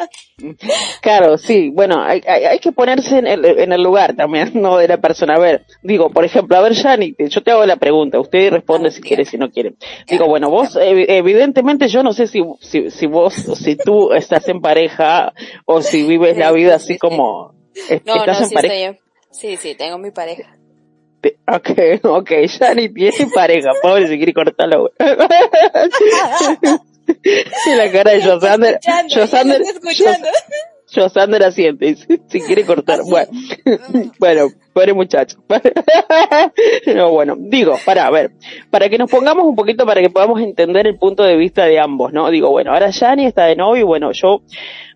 [1.02, 4.76] Claro, sí, bueno, hay, hay, hay que ponerse en el, en el lugar también, no
[4.78, 5.34] de la persona.
[5.34, 8.50] A ver, digo, por ejemplo, a ver, Yani, te- yo te hago la pregunta, usted
[8.52, 9.08] responde Ah, si bien.
[9.08, 9.74] quiere, si no quiere.
[10.08, 14.48] Digo, bueno, vos, ev- evidentemente, yo no sé si, si, si vos, si tú estás
[14.48, 15.32] en pareja
[15.66, 17.52] o si vives la vida así como,
[18.04, 18.74] No, estás no, en sí pareja.
[18.74, 18.98] estoy en-
[19.30, 20.56] Sí, sí, tengo mi pareja.
[21.46, 21.70] Ok,
[22.04, 24.90] ok, Yani tiene pareja, pobre, se quiere cortarlo.
[27.06, 28.80] Y la cara de Josander,
[29.12, 29.60] Josander,
[29.94, 30.18] ya.
[30.94, 31.96] Josander asiente,
[32.28, 33.00] si, quiere cortar.
[33.04, 33.30] Bueno,
[34.18, 35.38] bueno, pobre muchacho.
[36.94, 38.32] No, bueno, digo, para, a ver,
[38.70, 41.78] para que nos pongamos un poquito, para que podamos entender el punto de vista de
[41.78, 42.30] ambos, ¿no?
[42.30, 44.42] Digo, bueno, ahora Yani está de novio y bueno, yo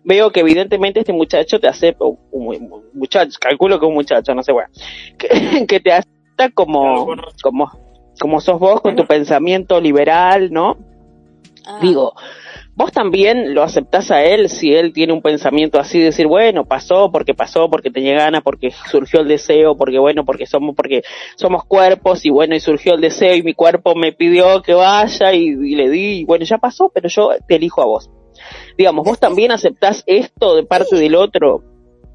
[0.03, 4.43] veo que evidentemente este muchacho te acepta, un, un muchacho, calculo que un muchacho, no
[4.43, 4.69] sé, bueno,
[5.17, 6.18] que, que te acepta
[6.53, 7.07] Como,
[7.43, 7.71] como,
[8.19, 10.77] como sos vos con tu pensamiento liberal, ¿no?
[11.65, 12.13] Ah, Digo,
[12.75, 17.11] vos también lo aceptás a él si él tiene un pensamiento así, decir, bueno, pasó
[17.11, 21.03] porque pasó, porque tenía ganas, porque surgió el deseo, porque bueno, porque somos, porque
[21.35, 25.33] somos cuerpos y bueno, y surgió el deseo y mi cuerpo me pidió que vaya
[25.33, 28.09] y, y le di, y bueno, ya pasó, pero yo te elijo a vos.
[28.77, 31.63] Digamos, vos también aceptás esto de parte del otro.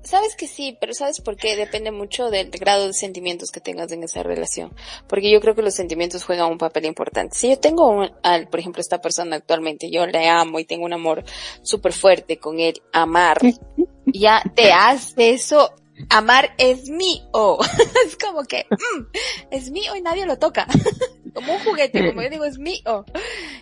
[0.04, 1.56] Sabes que sí, pero ¿sabes por qué?
[1.56, 4.74] Depende mucho del grado de sentimientos que tengas en esa relación.
[5.08, 7.36] Porque yo creo que los sentimientos juegan un papel importante.
[7.36, 10.84] Si yo tengo, un, al, por ejemplo, esta persona actualmente, yo le amo y tengo
[10.84, 11.24] un amor
[11.62, 13.38] súper fuerte con él, amar,
[14.06, 15.72] ya te hace eso.
[16.10, 17.58] Amar es mío.
[18.06, 19.02] es como que, mm,
[19.50, 20.66] es mío y nadie lo toca.
[21.34, 23.04] como un juguete, como yo digo, es mío.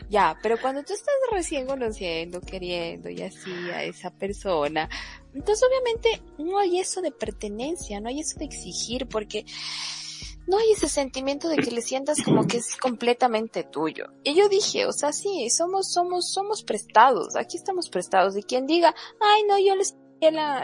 [0.09, 4.89] Ya, pero cuando tú estás recién conociendo, queriendo y así a esa persona,
[5.35, 9.45] entonces obviamente no hay eso de pertenencia, no hay eso de exigir, porque
[10.47, 14.07] no hay ese sentimiento de que le sientas como que es completamente tuyo.
[14.25, 18.37] Y yo dije, o sea, sí, somos, somos, somos prestados, aquí estamos prestados.
[18.37, 19.95] Y quien diga, ay no, yo les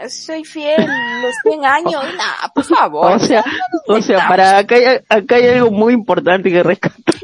[0.09, 0.85] soy fiel
[1.21, 3.11] los 100 años, nah, por favor.
[3.13, 3.43] O sea,
[3.87, 7.15] no o sea, para acá hay, acá hay algo muy importante que rescatar.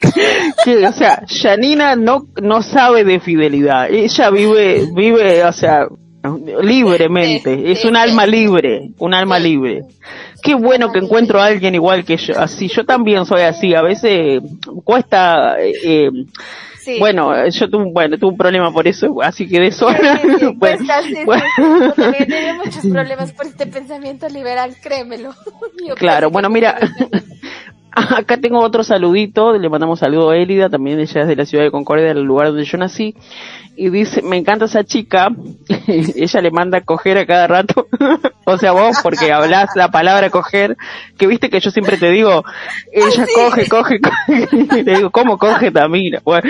[0.64, 3.90] que, o sea, Janina no, no sabe de fidelidad.
[3.90, 5.88] Ella vive, vive, o sea,
[6.62, 7.56] libremente.
[7.56, 9.82] Sí, Es un alma libre, un alma libre.
[10.42, 12.38] Qué bueno que encuentro a alguien igual que yo.
[12.38, 13.74] Así, yo también soy así.
[13.74, 14.42] A veces
[14.84, 16.10] cuesta, eh, eh,
[16.82, 16.98] Sí.
[16.98, 19.88] bueno, yo tuve, bueno, tuve un problema por eso, así que de eso.
[19.88, 19.96] Sí,
[20.40, 21.00] sí, bueno, cuesta.
[21.56, 25.32] Yo también muchos problemas por este pensamiento liberal, créemelo.
[25.86, 26.76] Yo Claro, bueno, mira,
[28.16, 31.64] acá tengo otro saludito, le mandamos saludo a Élida, también ella es de la ciudad
[31.64, 33.14] de Concordia, del lugar donde yo nací,
[33.76, 35.28] y dice, me encanta esa chica,
[35.86, 37.86] ella le manda a coger a cada rato,
[38.44, 40.76] o sea vos, porque hablas la palabra coger,
[41.18, 42.44] que viste que yo siempre te digo,
[42.92, 46.20] ella coge, coge, coge, y le digo, ¿cómo coge Tamira?
[46.24, 46.48] Bueno,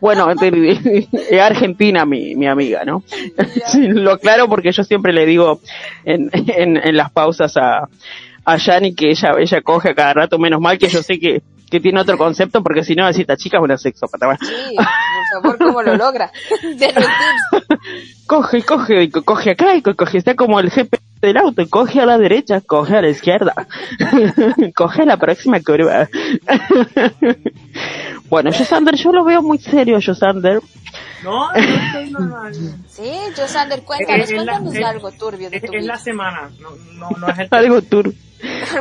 [0.00, 3.02] bueno, te- es argentina mi, mi amiga, ¿no?
[3.66, 5.60] Sí, lo aclaro porque yo siempre le digo
[6.04, 7.88] en, en, en las pausas a,
[8.52, 11.42] a Yani que ella, ella coge a cada rato, menos mal que yo sé que,
[11.70, 14.26] que tiene otro concepto porque si no, decir esta chica es una sexópata.
[14.26, 14.76] Bueno, Sí,
[15.42, 16.30] por favor, ¿cómo lo logra?
[18.26, 22.06] Coge, coge, coge acá y co- coge, está como el GPS del auto, coge a
[22.06, 23.52] la derecha, coge a la izquierda,
[24.76, 26.08] coge a la próxima curva.
[28.30, 30.60] bueno, Josander, yo lo veo muy serio, Josander.
[31.24, 32.54] No, no estoy normal.
[32.88, 35.92] Sí, Josander, cuéntanos, Es- es la- cuéntanos algo turbio de Es, tu es vida.
[35.94, 38.14] la semana, no, no, no es el Algo tur Algo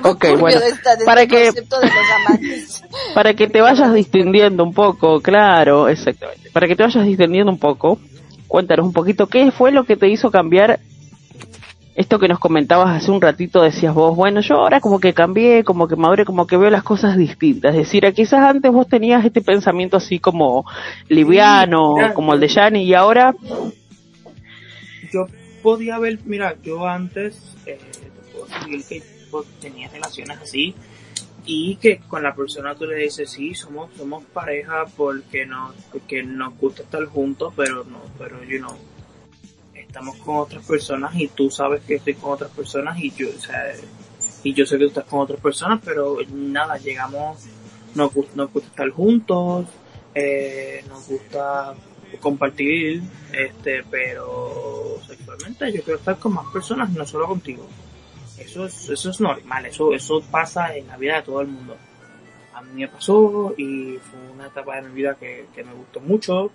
[0.04, 1.64] ok, bueno, de, esta, de para este que-
[3.14, 6.50] para que te vayas distendiendo un poco, claro, exactamente.
[6.52, 8.00] Para que te vayas distendiendo un poco,
[8.48, 10.80] cuéntanos un poquito qué fue lo que te hizo cambiar
[11.96, 15.66] esto que nos comentabas hace un ratito, decías vos, bueno, yo ahora como que cambié,
[15.66, 17.72] como que madure, como que veo las cosas distintas.
[17.76, 20.66] Es decir, quizás antes vos tenías este pensamiento así como
[21.10, 23.36] liviano, Sí, mira, como el de Yanni, y ahora,
[25.12, 25.28] yo
[25.62, 30.74] podía ver, mira, yo antes, eh, te puedo decir que yo tenía relaciones así
[31.46, 36.22] y que con la persona tú le dices, sí, somos, somos pareja porque nos, porque
[36.24, 38.76] nos gusta estar juntos, pero no, pero you know,
[39.74, 43.40] estamos con otras personas y tú sabes que estoy con otras personas y yo, o
[43.40, 43.74] sea,
[44.44, 47.40] y yo sé que tú estás con otras personas, pero nada, llegamos,
[47.96, 49.66] nos, gu- nos gusta estar juntos,
[50.14, 51.74] eh, nos gusta
[52.20, 53.02] compartir,
[53.34, 57.68] este, pero sexualmente yo quiero estar con más personas, no solo contigo.
[58.40, 61.76] Eso es, eso es normal, eso, eso pasa en la vida de todo el mundo.
[62.54, 66.00] A mí me pasó y fue una etapa de mi vida que, que me gustó
[66.00, 66.52] mucho.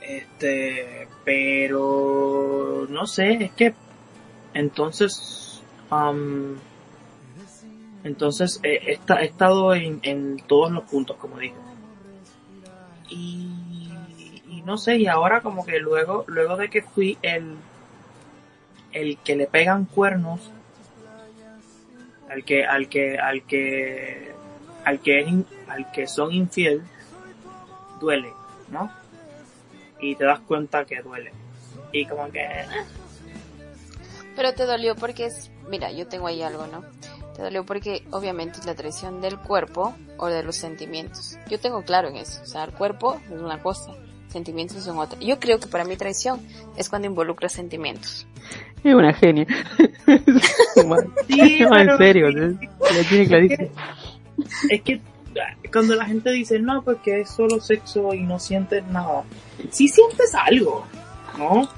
[0.00, 3.74] Este, pero no sé, es que
[4.54, 6.56] entonces, um,
[8.02, 11.54] entonces eh, he, esta- he estado en, en todos los puntos, como dije.
[13.08, 17.56] Y, y no sé, y ahora como que luego, luego de que fui el,
[18.92, 20.50] el que le pegan cuernos,
[22.28, 24.32] al que, al que, al que,
[24.84, 25.26] al que es
[25.68, 26.82] al que son infiel,
[28.00, 28.32] duele,
[28.70, 28.90] ¿no?
[30.00, 31.32] Y te das cuenta que duele.
[31.92, 32.48] Y como que,
[34.36, 36.84] Pero te dolió porque es, mira, yo tengo ahí algo, ¿no?
[37.34, 41.38] Te dolió porque obviamente es la traición del cuerpo o de los sentimientos.
[41.48, 42.42] Yo tengo claro en eso.
[42.42, 43.94] O sea, el cuerpo es una cosa,
[44.30, 45.18] sentimientos son otra.
[45.20, 46.40] Yo creo que para mí traición
[46.76, 48.26] es cuando involucra sentimientos.
[48.82, 49.46] es una genia.
[51.28, 53.70] sí, no, en serio, lo tiene clarísimo.
[54.70, 55.00] es que
[55.72, 59.22] cuando la gente dice no porque es solo sexo y no sientes nada
[59.70, 60.84] sí sientes algo
[61.38, 61.68] no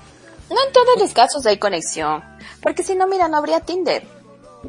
[0.53, 2.23] No en todos los casos hay conexión.
[2.61, 4.03] Porque si no, mira, no habría Tinder.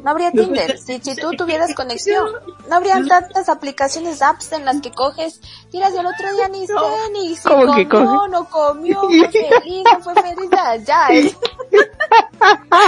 [0.02, 0.78] No habría No, Tinder.
[0.78, 2.26] Si, si tú tuvieras conexión,
[2.68, 5.40] no habrían tantas aplicaciones, apps en las que coges,
[5.72, 6.72] miras, y el otro día ni sé,
[7.12, 8.28] ni si ¿Cómo que comió, coge?
[8.30, 10.50] no comió, fue feliz, no fue feliz,
[10.84, 11.36] ya, es-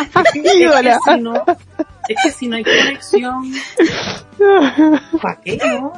[0.09, 1.45] es que si no
[2.09, 3.53] es que si no hay conexión
[5.23, 5.93] ¿para qué no?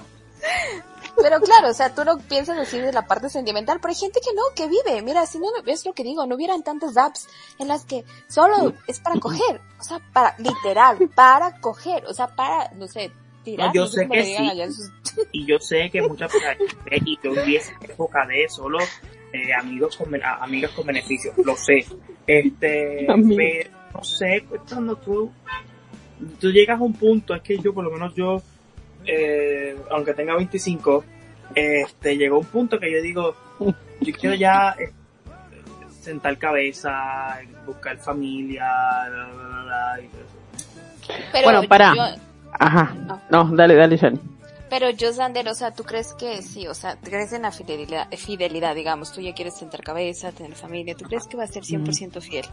[1.21, 4.21] Pero claro, o sea, tú lo piensas así de la parte sentimental, pero hay gente
[4.25, 5.03] que no, que vive.
[5.03, 7.27] Mira, si no, es lo que digo, no hubieran tantas apps
[7.59, 12.29] en las que solo es para coger, o sea, para, literal, para coger, o sea,
[12.29, 13.11] para, no sé,
[13.45, 13.69] tirar.
[13.69, 14.73] No, yo sé sé que sí.
[14.73, 14.93] sus-
[15.33, 16.57] y yo sé que muchas personas
[17.05, 18.79] y yo viví esa época de solo
[19.33, 21.85] eh, amigos con a- amigas con beneficios lo sé
[22.27, 25.31] este pero no sé cuando tú
[26.41, 28.41] tú llegas a un punto es que yo por lo menos yo
[29.09, 31.05] eh, aunque tenga 25
[31.55, 33.35] este llegó un punto que yo digo
[34.01, 34.93] yo quiero ya eh,
[36.01, 38.65] sentar cabeza buscar familia
[39.11, 41.19] bla, bla, bla, bla, y todo eso.
[41.33, 41.93] Pero Bueno, pará.
[41.97, 42.23] yo-
[42.59, 42.95] Ajá.
[43.31, 44.19] No, dale, dale, Yanni.
[44.69, 46.67] Pero yo, Sander, o sea, ¿tú crees que sí?
[46.67, 49.13] O sea, ¿tú crees en la fidelidad, fidelidad, digamos?
[49.13, 50.95] Tú ya quieres sentar cabeza, tener familia.
[50.95, 52.45] ¿Tú crees que va a ser 100% fiel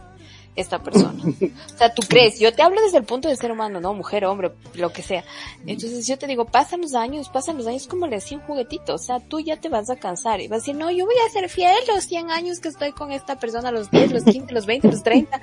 [0.54, 1.22] esta persona?
[1.22, 2.38] O sea, ¿tú crees?
[2.38, 3.92] Yo te hablo desde el punto de ser humano, ¿no?
[3.92, 5.24] Mujer, hombre, lo que sea.
[5.66, 8.94] Entonces yo te digo, pasan los años, pasan los años como le decía un juguetito.
[8.94, 11.16] O sea, tú ya te vas a cansar y vas a decir, no, yo voy
[11.26, 14.52] a ser fiel los 100 años que estoy con esta persona, los 10, los 15,
[14.52, 15.40] los 20, los 30.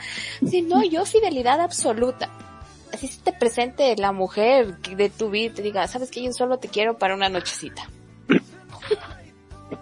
[0.48, 2.30] Si no, yo fidelidad absoluta
[2.94, 6.32] así se te presente la mujer de tu vida y te diga, sabes que yo
[6.32, 7.90] solo te quiero para una nochecita.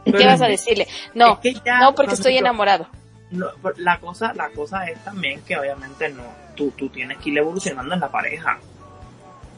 [0.06, 0.88] ¿Qué vas a decirle?
[1.14, 2.88] No, es que ya no porque estoy enamorado.
[3.32, 3.48] No,
[3.78, 6.24] la cosa, la cosa es también que obviamente no,
[6.56, 8.60] tú, tú tienes que ir evolucionando en la pareja.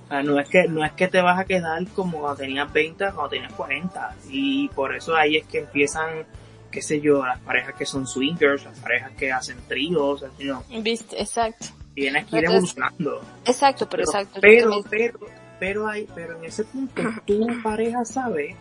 [0.06, 2.72] O sea, no es que, no es que te vas a quedar como cuando tenías
[2.72, 4.16] 20, cuando tenías 40.
[4.30, 6.26] Y por eso ahí es que empiezan,
[6.74, 10.64] qué sé yo, las parejas que son swingers, las parejas que hacen tríos, así, no.
[10.82, 11.22] ¿Viste?
[11.22, 11.68] Exacto.
[11.94, 13.22] Tienes que ir evolucionando.
[13.46, 14.40] Exacto, pero, exacto.
[14.42, 15.20] Pero, Yo pero,
[15.60, 18.56] pero hay, pero en ese punto tu pareja sabe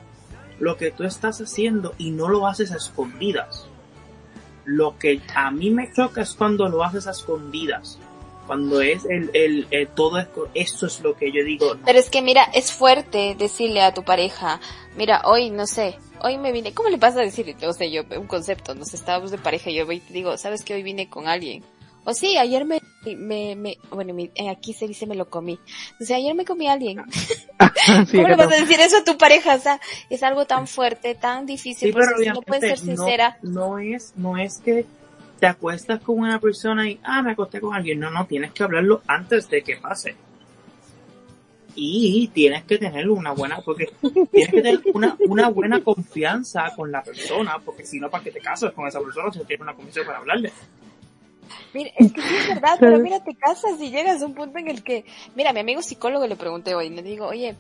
[0.61, 3.66] lo que tú estás haciendo y no lo haces a escondidas.
[4.66, 7.98] Lo que a mí me choca es cuando lo haces a escondidas.
[8.46, 11.74] Cuando es el, el, el todo esto, eso es lo que yo digo.
[11.74, 14.61] no, Pero es que mira, es fuerte decirle a tu pareja,
[14.96, 17.55] mira, hoy no sé, hoy me vine, ¿cómo le vas a decir?
[17.66, 20.37] O sea, yo, un concepto, nos estábamos de pareja y yo voy y te digo,
[20.37, 21.64] ¿sabes que hoy vine con alguien?
[22.05, 22.81] O sí, ayer me,
[23.16, 25.56] me, me bueno, mi- eh, aquí se dice me lo comí.
[26.00, 27.00] O sea, ayer me comí a alguien.
[28.06, 29.54] Sí, ¿Cómo le vas a decir eso a tu pareja?
[29.54, 32.88] O sea, es algo tan fuerte, tan difícil, Sí, pues, pero si no puedes ser
[32.88, 33.38] no- sincera.
[33.42, 34.85] No, es, no es que
[35.43, 37.99] te acuestas con una persona y, ah, me acosté con alguien.
[37.99, 40.15] No, no, tienes que hablarlo antes de que pase.
[41.75, 43.90] Y tienes que tener una buena, porque
[44.31, 48.31] tienes que tener una, una buena confianza con la persona, porque si no, ¿para qué
[48.31, 50.53] te casas con esa persona si no tienes una confianza para hablarle?
[51.75, 54.61] Mira, es que sí es verdad, pero mira, te casas y llegas a un punto
[54.61, 57.57] en el que, mira, a mi amigo psicólogo le pregunté hoy, le digo, oye,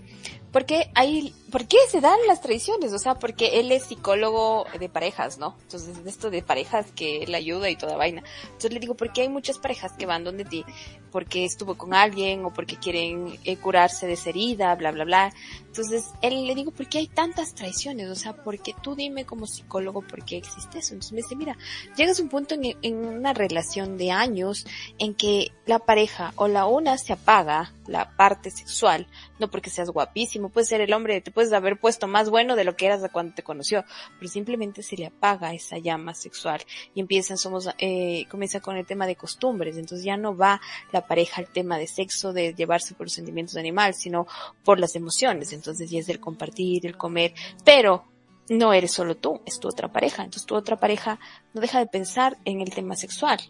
[0.52, 2.92] ¿por qué hay, por qué se dan las traiciones?
[2.92, 5.56] O sea, porque él es psicólogo de parejas, ¿no?
[5.62, 8.22] Entonces, esto de parejas que él ayuda y toda vaina.
[8.44, 10.64] Entonces le digo, ¿por qué hay muchas parejas que van donde ti?
[11.10, 15.34] Porque estuvo con alguien o porque quieren eh, curarse de esa herida, bla, bla, bla.
[15.66, 18.08] Entonces, él le digo, ¿por qué hay tantas traiciones?
[18.10, 20.94] O sea, porque tú dime como psicólogo por qué existe eso.
[20.94, 21.56] Entonces me dice, mira,
[21.96, 24.66] llegas a un punto en, en una relación de años
[24.98, 29.06] en que la pareja o la una se apaga la parte sexual,
[29.38, 32.64] no porque seas guapísimo, puede ser el hombre, te puedes haber puesto más bueno de
[32.64, 33.84] lo que eras cuando te conoció,
[34.18, 36.60] pero simplemente se le apaga esa llama sexual
[36.94, 40.60] y empiezan, somos, eh, comienza con el tema de costumbres, entonces ya no va
[40.92, 44.26] la pareja al tema de sexo, de llevarse por los sentimientos de animal, sino
[44.64, 47.34] por las emociones, entonces ya es el compartir, el comer,
[47.64, 48.04] pero
[48.48, 50.24] no eres solo tú, es tu otra pareja.
[50.24, 51.18] Entonces tu otra pareja
[51.54, 53.40] no deja de pensar en el tema sexual.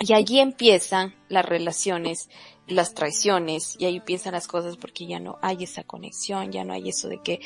[0.00, 2.28] Y allí empiezan las relaciones,
[2.66, 6.72] las traiciones, y ahí empiezan las cosas porque ya no hay esa conexión, ya no
[6.72, 7.40] hay eso de que,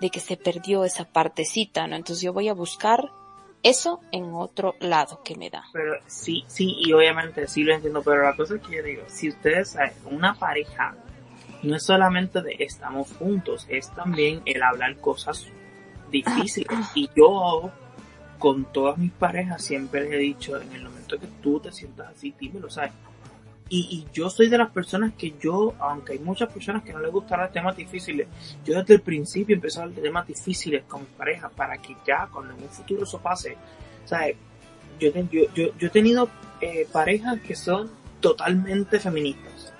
[0.00, 1.96] de que se perdió esa partecita, ¿no?
[1.96, 3.10] Entonces yo voy a buscar
[3.62, 5.64] eso en otro lado que me da.
[5.72, 9.02] Pero sí, sí, y obviamente sí lo entiendo, pero la cosa es que yo digo,
[9.06, 9.76] si ustedes
[10.10, 10.96] una pareja
[11.62, 15.46] no es solamente de estamos juntos, es también el hablar cosas
[16.10, 16.68] difíciles.
[16.94, 17.70] Y yo,
[18.38, 22.12] con todas mis parejas, siempre les he dicho, en el momento que tú te sientas
[22.14, 22.92] así, dímelo, ¿sabes?
[23.68, 27.00] Y, y yo soy de las personas que yo, aunque hay muchas personas que no
[27.00, 28.28] les gustan los temas difíciles,
[28.64, 31.96] yo desde el principio empecé a hablar de temas difíciles con mi pareja para que
[32.06, 33.56] ya cuando en un futuro eso pase,
[34.04, 34.36] ¿sabes?
[35.00, 36.28] Yo, yo, yo, yo he tenido
[36.60, 37.90] eh, parejas que son
[38.20, 39.72] totalmente feministas.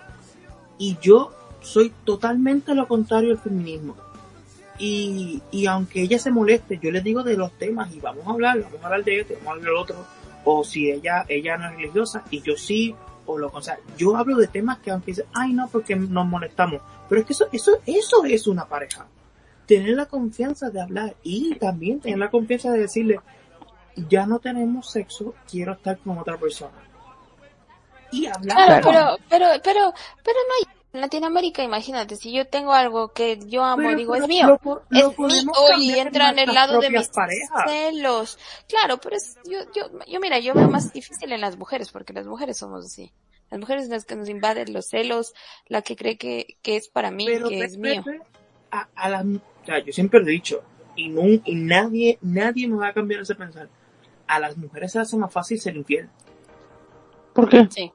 [0.77, 1.33] Y yo
[1.63, 3.97] soy totalmente lo contrario al feminismo.
[4.79, 8.31] Y, y aunque ella se moleste, yo le digo de los temas y vamos a
[8.31, 9.97] hablar, vamos a hablar de este, vamos a hablar del otro.
[10.45, 12.95] O si ella, ella no es religiosa y yo sí,
[13.27, 16.27] o lo o sea, yo hablo de temas que aunque dicen, ay no, porque nos
[16.27, 16.81] molestamos.
[17.09, 19.07] Pero es que eso, eso, eso es una pareja.
[19.67, 23.21] Tener la confianza de hablar y también tener la confianza de decirle,
[24.09, 26.73] ya no tenemos sexo, quiero estar con otra persona.
[28.11, 28.83] Y hablar.
[28.83, 30.84] Claro, pero, pero, pero, pero no hay.
[30.95, 34.47] En Latinoamérica, imagínate, si yo tengo algo que yo amo, Pero- digo, pero es mío.
[34.47, 37.65] lo po- lo es mío y entra en el lado de mis parejas.
[37.69, 38.39] celos.
[38.69, 42.13] Claro, pero es, yo, yo, yo mira, yo veo más difícil en las mujeres, porque
[42.13, 43.13] las mujeres somos así.
[43.51, 45.35] Las mujeres las que nos invaden los celos,
[45.67, 48.03] la que cree que, que es para mí, pero que es mío.
[48.71, 50.63] a, a las o sea, yo siempre lo he dicho
[50.95, 53.69] y, nun- y nadie nadie me va a cambiar ese pensar
[54.29, 56.09] a las mujeres se les hace más fácil ser infiel
[57.35, 57.67] ¿Por qué?
[57.71, 57.93] Sí,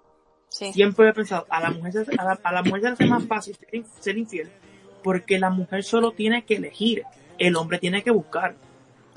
[0.50, 0.74] sí.
[0.74, 3.26] siempre he pensado a la mujer a la, a la mujer se le hace más
[3.26, 4.52] fácil ser, in- ser infiel
[5.04, 7.04] porque la mujer solo tiene que elegir
[7.38, 8.56] el hombre tiene que buscar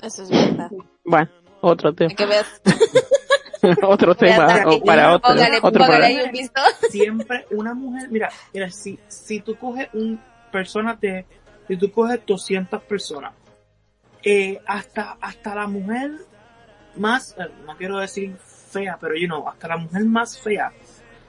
[0.01, 0.69] Eso es verdad.
[1.03, 1.29] Bueno,
[1.61, 2.09] otro tema.
[2.09, 2.45] Hay que ver.
[3.83, 8.99] otro tema o para otro, Póngale, otro póngale un siempre una mujer mira mira si
[9.07, 10.19] si tú coges un
[10.51, 11.25] persona de
[11.67, 13.31] si tú coges 200 personas
[14.23, 16.11] eh, hasta hasta la mujer
[16.97, 20.71] más eh, no quiero decir fea pero you know hasta la mujer más fea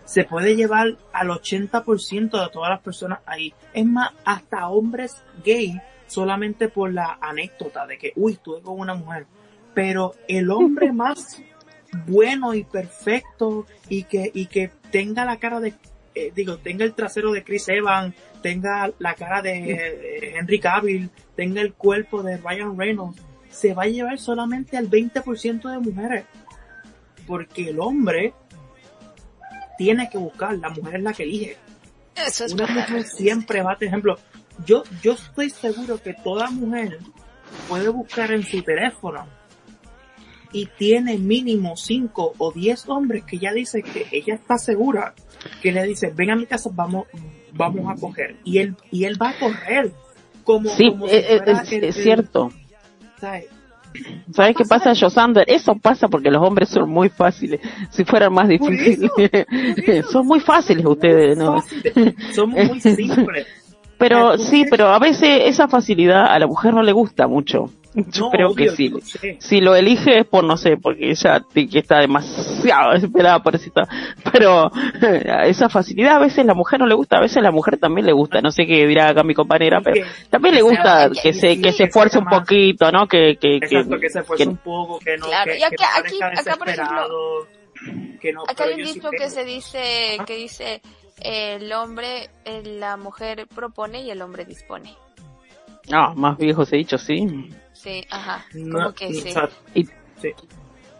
[0.04, 3.54] se puede llevar al 80% de todas las personas ahí.
[3.72, 8.94] Es más hasta hombres gay solamente por la anécdota de que uy estuve con una
[8.94, 9.26] mujer.
[9.74, 11.42] Pero el hombre más
[12.06, 15.74] bueno y perfecto y que y que tenga la cara de
[16.14, 21.10] eh, digo tenga el trasero de Chris Evans tenga la cara de eh, Henry Cavill
[21.36, 23.22] tenga el cuerpo de Ryan Reynolds
[23.54, 26.24] se va a llevar solamente al 20% de mujeres.
[27.26, 28.34] Porque el hombre
[29.78, 31.56] tiene que buscar la mujer es la que elige
[32.16, 32.88] Eso es una verdad.
[32.88, 34.18] mujer siempre va, por ejemplo,
[34.66, 36.98] yo, yo estoy seguro que toda mujer
[37.68, 39.26] puede buscar en su teléfono
[40.52, 45.14] y tiene mínimo 5 o 10 hombres que ya dice que ella está segura,
[45.60, 47.06] que le dice, ven a mi casa, vamos,
[47.52, 48.36] vamos a coger.
[48.44, 49.92] Y él, y él va a correr.
[50.44, 52.52] Como, Sí, como si es, es- fuera es- es el- cierto.
[53.20, 53.46] ¿sabes?
[54.32, 55.44] ¿Sabes qué pasa, Josander?
[55.48, 57.60] Eso pasa porque los hombres son muy fáciles.
[57.90, 59.10] Si fueran más difíciles.
[60.10, 61.62] son muy fáciles ustedes, ¿no?
[62.32, 63.46] Somos muy simples.
[63.96, 67.26] Pero Ah, ¿tú sí, pero a veces esa facilidad a la mujer no le gusta
[67.28, 67.70] mucho.
[68.10, 68.88] Yo No, creo obvio, que sí.
[68.88, 69.36] lo sé.
[69.40, 73.82] Si lo elige es por, no sé, porque ella ti- que está demasiado desesperada, pobrecita.
[74.32, 74.70] Pero
[75.02, 78.06] eh, esa facilidad a veces la mujer no le gusta, a veces la mujer también
[78.06, 78.40] le gusta.
[78.40, 81.32] No sé qué dirá acá mi compañera, pero Porque- también le que gusta sea- que
[81.32, 83.06] se, que se esfuerce un poquito, ¿no?
[83.06, 85.62] Que, que, que, Exacto, que se esfuerce que- un poco, que no, Claro, que, y
[85.62, 87.46] acá- que no aquí- acá, por ejemplo,
[88.20, 90.80] que no, Acá pero hay un yo sí dicho que se dice, que dice,
[91.20, 94.94] eh, el hombre, eh, la mujer propone y el hombre dispone.
[95.90, 97.50] No, más viejo se ha dicho, sí.
[97.84, 99.28] Sí, ajá, No, como que sí.
[99.28, 100.30] o sea, Y- sí.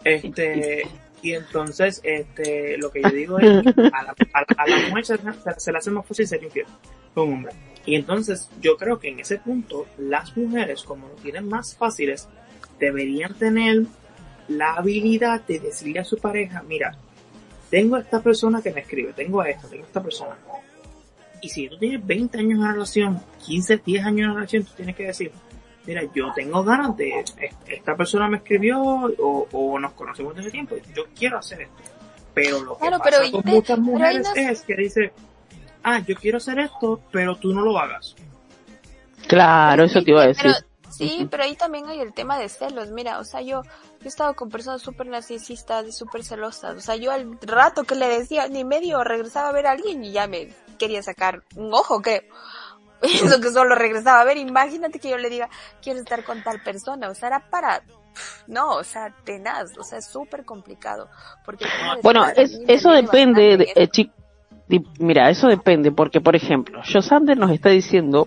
[0.05, 0.87] Este,
[1.23, 5.07] Y entonces, este, lo que yo digo es, a la, a la, a la mujer
[5.07, 5.25] se, se-
[5.61, 6.67] se le hace más fácil ser infiel
[7.15, 7.53] con un hombre.
[7.87, 12.29] Y entonces, yo creo que en ese punto, las mujeres, como lo tienen más fáciles,
[12.79, 13.85] deberían tener
[14.49, 16.95] la habilidad de decirle a su pareja, mira,
[17.71, 20.37] tengo a esta persona que me escribe, tengo a esta, tengo a esta persona.
[21.41, 24.95] Y si tú tienes 20 años de relación, 15, 10 años de relación, tú tienes
[24.95, 25.33] que decir,
[25.87, 30.51] mira, yo tengo ganas de, est- esta persona me escribió o, o nos conocemos desde
[30.51, 31.83] tiempo, yo quiero hacer esto.
[32.35, 35.13] Pero lo que pasa pero con muchas mujeres no- es que dice,
[35.85, 38.17] ah, yo quiero hacer esto, pero tú no lo hagas.
[39.29, 40.43] Claro, eso te iba a decir.
[40.43, 40.55] Pero,
[40.91, 42.91] sí, pero ahí también hay el tema de celos.
[42.91, 43.71] Mira, o sea, yo, yo
[44.05, 46.77] he estado con personas súper narcisistas y súper celosas.
[46.77, 50.05] O sea, yo al rato que le decía, ni medio regresaba a ver a alguien
[50.05, 52.29] y ya me quería sacar un ojo, que
[53.25, 54.37] eso que solo regresaba a ver.
[54.39, 55.49] Imagínate que yo le diga,
[55.83, 57.09] quiero estar con tal persona.
[57.09, 57.83] O sea, era para,
[58.47, 59.77] no, o sea, tenaz.
[59.79, 61.09] O sea, es súper complicado.
[61.45, 61.65] Porque
[62.03, 64.11] Bueno, es, eso depende, de, eh, chi-
[64.69, 68.27] di- mira, eso depende, porque por ejemplo, Josander nos está diciendo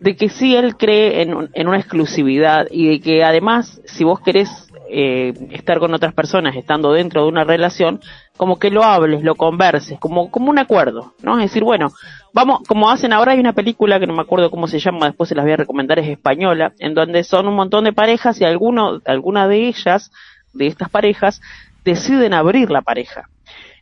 [0.00, 4.20] de que sí él cree en, en una exclusividad y de que además, si vos
[4.20, 4.48] querés
[4.88, 8.00] eh, estar con otras personas estando dentro de una relación,
[8.42, 11.38] como que lo hables, lo converses, como, como un acuerdo, ¿no?
[11.38, 11.92] Es decir, bueno,
[12.32, 15.28] vamos, como hacen ahora hay una película que no me acuerdo cómo se llama, después
[15.28, 18.44] se las voy a recomendar, es española, en donde son un montón de parejas y
[18.44, 20.10] alguno, alguna de ellas,
[20.54, 21.40] de estas parejas,
[21.84, 23.28] deciden abrir la pareja.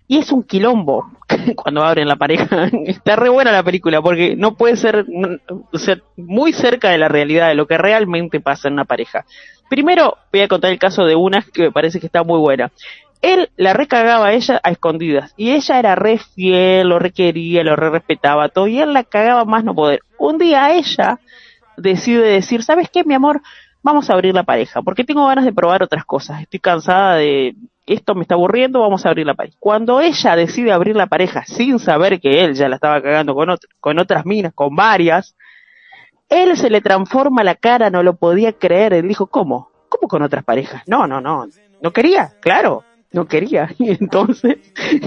[0.07, 1.11] Y es un quilombo
[1.57, 2.69] cuando abren la pareja.
[2.85, 5.07] Está re buena la película porque no puede ser,
[6.19, 9.25] muy cerca de la realidad de lo que realmente pasa en una pareja.
[9.71, 12.71] Primero voy a contar el caso de una que me parece que está muy buena.
[13.23, 17.77] Él la recagaba a ella a escondidas y ella era re fiel, lo requería, lo
[17.77, 20.01] re respetaba todo y él la cagaba más no poder.
[20.19, 21.21] Un día ella
[21.77, 23.43] decide decir, ¿sabes qué, mi amor?
[23.83, 26.43] Vamos a abrir la pareja, porque tengo ganas de probar otras cosas.
[26.43, 27.55] Estoy cansada de
[27.87, 29.57] esto, me está aburriendo, vamos a abrir la pareja.
[29.59, 33.57] Cuando ella decide abrir la pareja sin saber que él ya la estaba cagando con,
[33.81, 35.35] con otras minas, con varias,
[36.29, 38.95] él se le transforma la cara, no lo podía creer.
[38.95, 39.71] Él dijo, ¿cómo?
[39.89, 40.83] ¿Cómo con otras parejas?
[40.87, 41.47] No, no, no.
[41.83, 43.71] No quería, claro, no quería.
[43.79, 44.59] Y entonces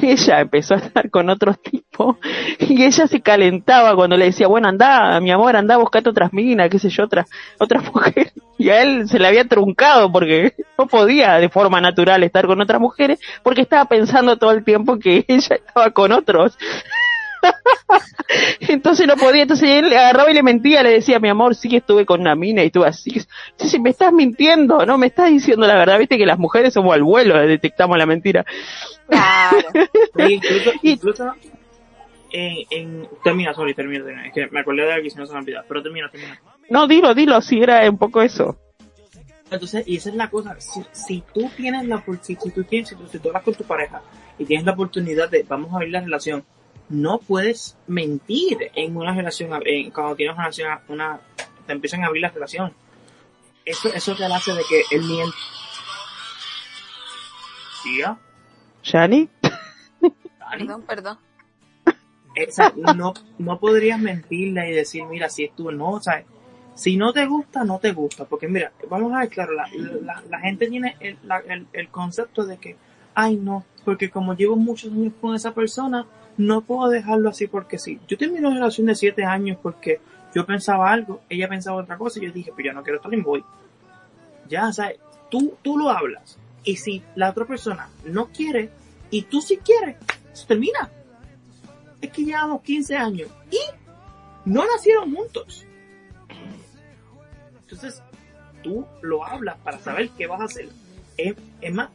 [0.01, 2.17] ella empezó a estar con otros tipos
[2.59, 6.69] y ella se calentaba cuando le decía, bueno, anda, mi amor, anda, buscate otras minas,
[6.69, 7.29] qué sé yo, otras,
[7.59, 8.33] otras mujeres.
[8.57, 12.61] Y a él se le había truncado porque no podía de forma natural estar con
[12.61, 16.57] otras mujeres porque estaba pensando todo el tiempo que ella estaba con otros.
[18.61, 21.69] Entonces no podía, entonces él le agarraba y le mentía, le decía, mi amor, sí
[21.69, 23.21] que estuve con una mina y estuve así.
[23.57, 26.93] Sí, me estás mintiendo, no me estás diciendo la verdad, viste que las mujeres somos
[26.93, 28.45] al vuelo, detectamos la mentira.
[29.07, 29.57] Claro.
[30.29, 31.33] Incluso, incluso
[32.31, 34.27] en, en, termina, sorry, termina, termina.
[34.27, 36.41] Es que me acordé de algo y se me olvidó, pero termina, termina.
[36.69, 38.57] No, dilo, dilo, sí era un poco eso.
[39.51, 42.89] Entonces, y esa es la cosa, si, si tú tienes la si, si tú tienes,
[42.89, 44.01] si tú, si tú hablas con tu pareja
[44.39, 46.43] y tienes la oportunidad de, vamos a abrir la relación,
[46.89, 51.19] no puedes mentir en una relación, en, cuando tienes una relación, una,
[51.65, 52.73] te empiezan a abrir la relación.
[53.65, 55.35] Eso, eso te hace de que él miente.
[57.83, 58.17] ¿Tía?
[58.91, 59.29] ¿Dani?
[60.57, 61.17] Perdón, perdón.
[62.95, 66.23] No, no podrías mentirle y decir, mira, si es tú, no, o sea,
[66.75, 69.67] si no te gusta, no te gusta, porque mira, vamos a ver, claro, la,
[70.01, 72.75] la, la gente tiene el, la- el, el concepto de que,
[73.13, 76.05] ay, no, porque como llevo muchos años con esa persona,
[76.37, 77.99] no puedo dejarlo así porque sí.
[78.07, 79.99] Yo terminé una relación de siete años porque
[80.33, 83.13] yo pensaba algo, ella pensaba otra cosa y yo dije, pues ya no quiero estar
[83.13, 83.43] en voy.
[84.49, 84.91] Ya, sea,
[85.29, 86.37] tú, tú lo hablas.
[86.63, 88.69] Y si la otra persona no quiere
[89.09, 89.97] y tú sí quieres,
[90.33, 90.89] se termina
[92.03, 93.59] es que llevamos 15 años y
[94.45, 95.65] no nacieron juntos.
[97.61, 98.03] Entonces,
[98.61, 100.67] tú lo hablas para saber qué vas a hacer.
[101.15, 101.89] Es, es más,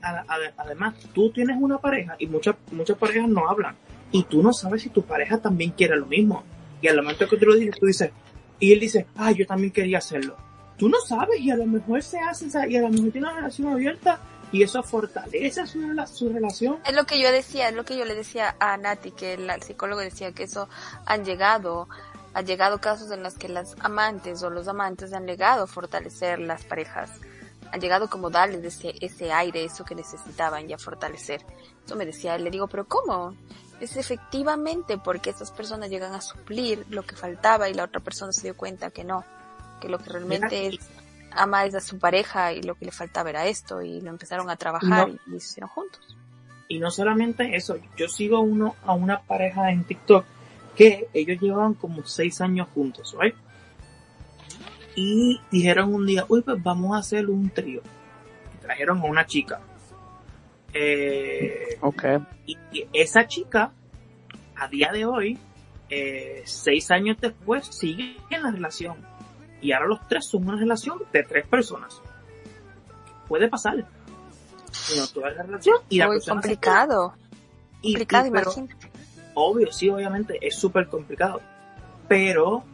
[0.57, 3.77] además, tú tienes una pareja y muchas, muchas parejas no hablan.
[4.11, 6.43] Y tú no sabes si tu pareja también quiere lo mismo.
[6.81, 8.11] Y al momento que tú lo dices, tú dices,
[8.59, 10.37] y él dice, ah, yo también quería hacerlo.
[10.77, 13.37] Tú no sabes y a lo mejor se hace, y a lo mejor tiene una
[13.37, 14.21] relación abierta
[14.53, 16.79] y eso fortalece su, rela- su relación.
[16.87, 19.51] Es lo que yo decía, es lo que yo le decía a Nati, que el,
[19.63, 20.69] psicólogo decía que eso
[21.05, 21.89] han llegado,
[22.33, 26.39] han llegado casos en los que las amantes o los amantes han llegado a fortalecer
[26.39, 27.11] las parejas,
[27.73, 31.45] han llegado como darles ese, ese aire, eso que necesitaban ya fortalecer.
[31.85, 33.35] Eso me decía le digo, pero ¿cómo?
[33.81, 38.33] Es efectivamente porque esas personas llegan a suplir lo que faltaba y la otra persona
[38.33, 39.25] se dio cuenta que no,
[39.81, 40.79] que lo que realmente es
[41.31, 44.49] ama es a su pareja y lo que le faltaba era esto y lo empezaron
[44.51, 45.15] a trabajar No.
[45.27, 46.17] y, y se hicieron juntos.
[46.69, 50.25] Y no solamente eso, yo sigo uno a una pareja en TikTok
[50.77, 53.35] que ellos llevaban como seis años juntos, ¿right?
[54.95, 57.83] Y dijeron un día, uy, pues vamos a hacer un trío.
[58.55, 59.61] Y trajeron a una chica.
[60.81, 62.05] Eh, Ok.
[62.47, 63.73] y, y esa chica,
[64.57, 65.39] a día de hoy,
[65.91, 68.97] eh, seis años después, sigue en la relación.
[69.61, 72.01] Y ahora los tres son una relación de tres personas.
[73.27, 73.77] Puede pasar.
[73.77, 75.77] No toda la relación.
[75.89, 77.15] Y la Muy complicado.
[77.83, 78.89] y- y- Complicado, pero- imagínate.
[79.35, 81.41] Obvio, sí, obviamente, es súper complicado.
[82.09, 82.65] Pero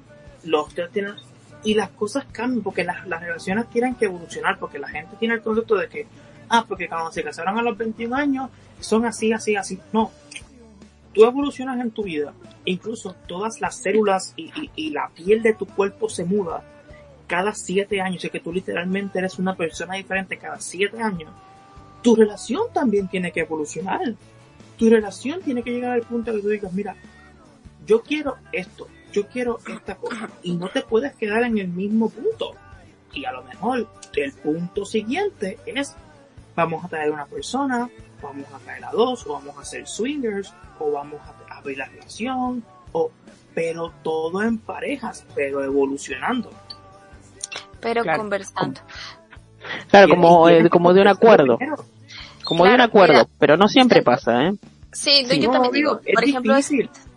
[0.44, 1.14] los tres tienen...
[1.62, 5.34] Y las cosas cambian porque las, las relaciones tienen que evolucionar porque la gente tiene
[5.34, 6.06] el concepto de que,
[6.48, 9.78] ah, porque cuando se casaron a los 21 años son así, así, así.
[9.92, 10.10] No.
[11.12, 12.32] Tú evolucionas en tu vida.
[12.64, 16.64] Incluso todas las células y, la piel de tu cuerpo se muda
[17.26, 18.24] cada siete años.
[18.24, 21.30] Y que tú literalmente eres una persona diferente cada siete años.
[22.02, 24.14] Tu relación también tiene que evolucionar
[24.76, 26.96] tu relación tiene que llegar al punto que tú digas, mira,
[27.86, 32.10] yo quiero esto, yo quiero esta cosa, y no te puedes quedar en el mismo
[32.10, 32.54] punto.
[33.12, 33.86] Y a lo mejor
[34.16, 35.94] el punto siguiente es,
[36.56, 37.88] vamos a traer una persona,
[38.22, 41.86] vamos a traer a dos, o vamos a hacer swingers, o vamos a abrir la
[41.86, 43.10] relación, o,
[43.54, 46.50] pero todo en parejas, pero evolucionando.
[47.80, 48.18] Pero Claro.
[48.18, 48.80] conversando.
[49.88, 51.58] Claro, como, eh, como de un acuerdo.
[52.44, 53.28] Como de un acuerdo, mira.
[53.38, 54.52] pero no siempre pasa, ¿eh?
[54.92, 55.40] Sí, Sí.
[55.40, 56.90] yo No, también digo, digo, es por ejemplo, difícil.
[56.92, 57.13] es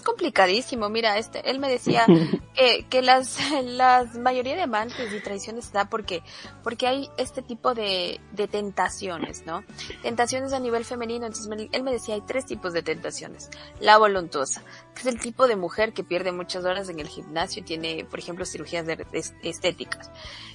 [0.00, 0.88] complicadísimo.
[0.88, 2.06] Mira, este, él me decía
[2.54, 6.22] que, que las, las mayoría de amantes y traiciones se da porque,
[6.62, 9.64] porque hay este tipo de, de tentaciones, ¿no?
[10.02, 11.26] Tentaciones a nivel femenino.
[11.26, 13.50] Entonces me- él me decía, hay tres tipos de tentaciones.
[13.80, 14.62] La voluntuosa,
[14.94, 18.04] que es el tipo de mujer que pierde muchas horas en el gimnasio y tiene,
[18.06, 20.10] por ejemplo, cirugías de- es- estéticas.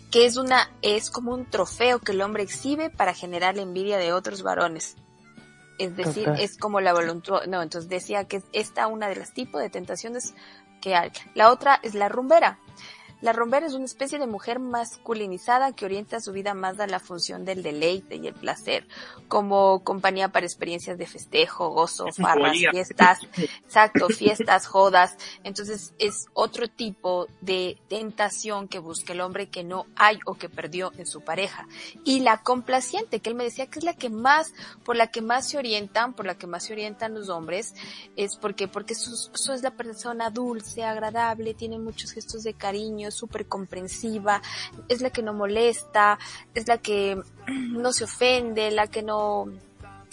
[0.10, 3.98] Que es una, es como un trofeo que el hombre exhibe para generar la envidia
[3.98, 4.96] de otros varones.
[5.78, 6.40] Es decir, Total.
[6.40, 7.46] es como la voluntad.
[7.48, 10.34] No, entonces decía que es esta una de las tipos de tentaciones
[10.82, 11.12] que hay.
[11.34, 12.60] La otra es la rumbera.
[13.22, 17.00] La rumbera es una especie de mujer masculinizada que orienta su vida más a la
[17.00, 18.88] función del deleite y el placer,
[19.28, 23.20] como compañía para experiencias de festejo, gozo, farras, fiestas,
[23.66, 25.18] exacto, fiestas, jodas.
[25.44, 30.50] Entonces es otro tipo de tentación que busca el hombre que no hay o que
[30.50, 31.68] perdió en su pareja.
[32.04, 34.54] Y la complaciente, que él me decía que es la que más,
[34.84, 37.74] por la que más se orientan, por la que más se orientan los hombres,
[38.16, 43.48] es porque, porque su es la persona dulce, agradable, tiene muchos gestos de cariño, súper
[43.48, 44.42] comprensiva,
[44.88, 46.20] es la que no molesta,
[46.54, 49.46] es la que no se ofende, la que no,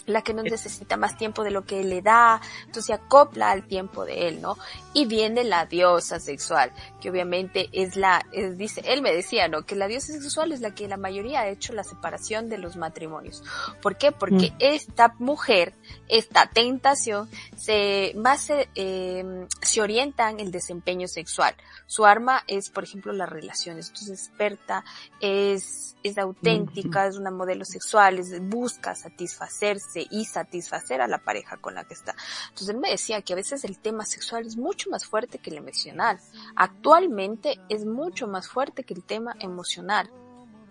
[0.05, 3.51] la que no necesita más tiempo de lo que él le da, entonces se acopla
[3.51, 4.57] al tiempo de él, ¿no?
[4.93, 9.65] Y viene la diosa sexual, que obviamente es la, es, dice, él me decía, ¿no?
[9.65, 12.75] Que la diosa sexual es la que la mayoría ha hecho la separación de los
[12.77, 13.43] matrimonios.
[13.81, 14.11] ¿Por qué?
[14.11, 14.55] Porque Mm.
[14.59, 15.73] esta mujer,
[16.07, 21.55] esta tentación, se, más se, eh, se orienta en el desempeño sexual.
[21.87, 23.87] Su arma es, por ejemplo, las relaciones.
[23.87, 24.83] Entonces, es experta,
[25.19, 31.57] es, es auténtica, es una modelo sexual, es, busca satisfacerse y satisfacer a la pareja
[31.57, 32.15] con la que está.
[32.49, 35.49] Entonces, él me decía que a veces el tema sexual es mucho más fuerte que
[35.49, 36.19] el emocional.
[36.55, 40.09] Actualmente es mucho más fuerte que el tema emocional.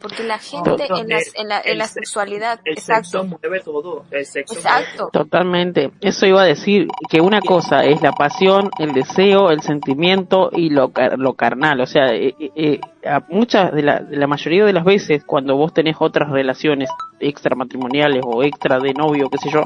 [0.04, 3.24] Porque la gente en, las- en la, en El la se- sexualidad, El exacto, sexo
[3.24, 4.04] mueve todo.
[4.10, 5.90] El sexo mueve exacto, Totalmente.
[6.00, 10.68] Eso iba a decir que una cosa es la pasión, el deseo, el sentimiento y
[10.70, 11.80] lo, car- lo carnal.
[11.80, 15.24] O sea, eh, eh, eh, a muchas de la, de la mayoría de las veces
[15.24, 16.88] cuando vos tenés otras relaciones
[17.18, 19.64] extramatrimoniales o extra de novio, qué sé yo,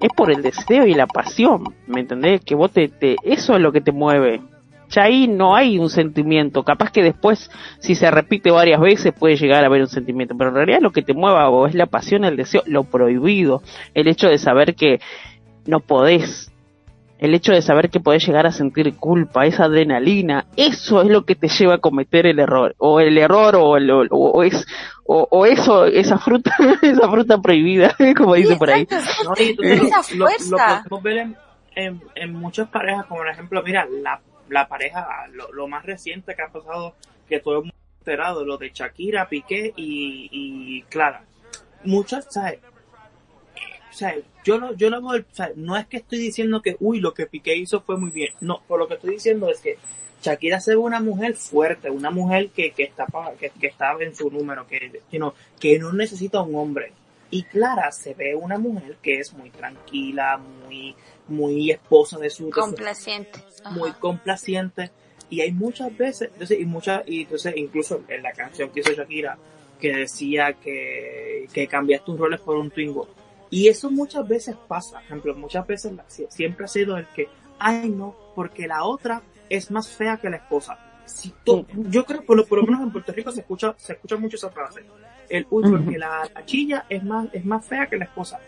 [0.00, 1.64] es por el deseo y la pasión.
[1.86, 2.40] ¿Me entendés?
[2.44, 4.40] Que vos te, te eso es lo que te mueve.
[4.94, 6.62] Ya ahí no hay un sentimiento.
[6.62, 10.34] Capaz que después, si se repite varias veces, puede llegar a haber un sentimiento.
[10.36, 13.62] Pero en realidad lo que te mueva o es la pasión, el deseo, lo prohibido.
[13.94, 15.00] El hecho de saber que
[15.66, 16.50] no podés.
[17.18, 21.24] El hecho de saber que podés llegar a sentir culpa, esa adrenalina, eso es lo
[21.24, 22.74] que te lleva a cometer el error.
[22.76, 24.66] O el error o, el- o, o es,
[25.06, 28.82] o, o eso, esa fruta, esa fruta prohibida, como dice por ahí.
[28.82, 29.42] exacto, ¿no?
[29.42, 30.50] Y entonces Esa lo, lo- fuerza.
[30.50, 31.36] lo podemos ver en,
[31.76, 36.34] en, en muchas parejas, como por ejemplo, mira, la, la pareja, lo, lo más reciente
[36.34, 36.94] que ha pasado,
[37.28, 41.24] que todo el mundo ha enterado, lo de Shakira, Piqué y, y Clara.
[41.84, 42.60] Muchas, ¿sabes?
[44.02, 47.14] O yo no, yo no, o sea, no es que estoy diciendo que, uy, lo
[47.14, 48.32] que Piqué hizo fue muy bien.
[48.40, 49.78] No, por lo que estoy diciendo es que
[50.20, 53.06] Shakira se ve una mujer fuerte, una mujer que, que está
[53.38, 56.92] que, que está en su número, que, you know, que no necesita un hombre.
[57.34, 60.94] Y Clara se ve una mujer que es muy tranquila, muy,
[61.28, 63.40] muy esposa de su, de su- complaciente.
[63.64, 63.70] Ajá.
[63.74, 64.90] muy complaciente.
[65.30, 68.92] Y hay muchas veces, entonces, y muchas, y entonces incluso en la canción que hizo
[68.92, 69.36] Shakira,
[69.80, 73.08] que decía que, que cambiaste tus roles por un twingo.
[73.50, 75.92] Y eso muchas veces pasa, por ejemplo, muchas veces
[76.28, 77.28] siempre ha sido el que,
[77.58, 80.78] ay no, porque la otra es más fea que la esposa.
[81.06, 83.92] si to- yo creo por lo, por lo menos en Puerto Rico se escucha se
[83.94, 84.80] escucha mucho esa frase
[85.38, 88.38] el uy porque la, la chilla es más es más fea que la esposa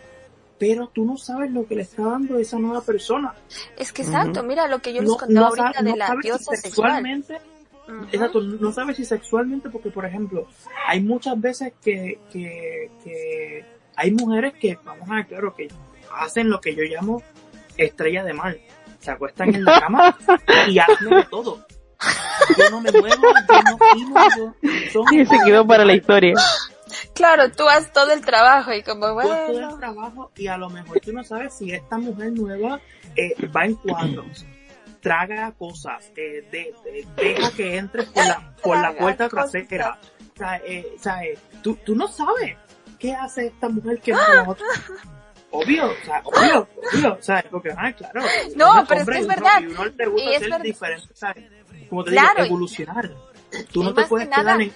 [0.58, 3.34] pero tú no sabes lo que le está dando esa nueva persona
[3.76, 6.06] Es que exacto, mira lo que yo les no, contaba no ahorita de no la
[6.06, 6.62] sabes si diosa sexual.
[6.62, 7.38] sexualmente.
[8.10, 10.48] Exacto, no sabes si sexualmente, porque por ejemplo,
[10.88, 13.64] hay muchas veces que, que, que
[13.94, 15.68] hay mujeres que, vamos a ver, claro, que
[16.12, 17.22] hacen lo que yo llamo
[17.76, 18.56] estrella de mar.
[18.98, 20.16] Se acuestan en la cama
[20.66, 21.64] y hacen de todo.
[22.58, 24.54] Yo no me muevo, yo no yo,
[24.92, 26.34] son Y se quedó para la historia.
[27.14, 30.46] Claro, tú haces todo el trabajo y como, Tú haces todo el bueno, trabajo y
[30.46, 32.80] a lo mejor tú no sabes si esta mujer nueva
[33.16, 34.44] eh, va en cuadros,
[35.00, 39.98] traga cosas, eh, de, de- deja que entres por la, por la puerta trasera.
[40.34, 42.56] O sea, eh, o sea, eh, tú, tú no sabes
[42.98, 44.18] qué hace esta mujer que no.
[45.50, 48.20] Obvio, o sea, obvio, obvio, o sea, porque, ah, claro.
[48.56, 49.60] No, pero es que es y uno- verdad.
[49.60, 50.64] Y uno le gusta Y es ser verdad.
[50.64, 51.44] diferente, ¿sabes?
[51.88, 53.10] Como te Claro, digo, evolucionar.
[53.72, 54.72] Tú y no te puedes nada, quedar en...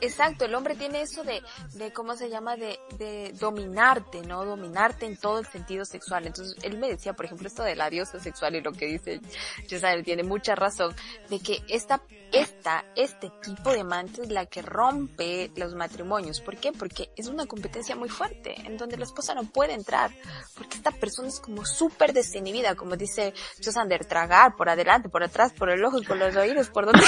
[0.00, 1.42] Exacto, el hombre tiene eso de,
[1.74, 2.56] de ¿cómo se llama?
[2.56, 4.44] De, de dominarte, ¿no?
[4.44, 6.26] Dominarte en todo el sentido sexual.
[6.26, 9.20] Entonces, él me decía, por ejemplo, esto de la diosa sexual y lo que dice
[9.68, 10.94] José tiene mucha razón,
[11.28, 12.00] de que esta,
[12.32, 16.40] esta, este tipo de amante es la que rompe los matrimonios.
[16.40, 16.72] ¿Por qué?
[16.72, 20.10] Porque es una competencia muy fuerte, en donde la esposa no puede entrar,
[20.56, 25.52] porque esta persona es como súper desinhibida, como dice Josander, tragar por adelante, por atrás,
[25.52, 27.02] por el ojo, por los oídos, por donde...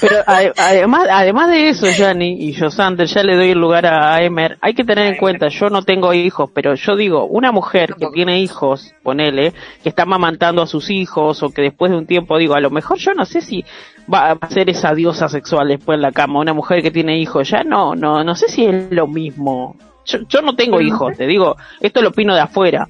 [0.00, 3.86] Pero ade- además, además de eso, Yanni y yo, Sander, ya le doy el lugar
[3.86, 4.58] a Emer.
[4.60, 8.06] Hay que tener en cuenta, yo no tengo hijos, pero yo digo, una mujer que
[8.08, 12.38] tiene hijos, ponele, que está mamantando a sus hijos o que después de un tiempo,
[12.38, 13.64] digo, a lo mejor yo no sé si
[14.12, 16.40] va a ser esa diosa sexual después en la cama.
[16.40, 19.76] Una mujer que tiene hijos, ya no, no, no sé si es lo mismo.
[20.06, 22.88] Yo, yo no tengo hijos, te digo, esto lo opino de afuera.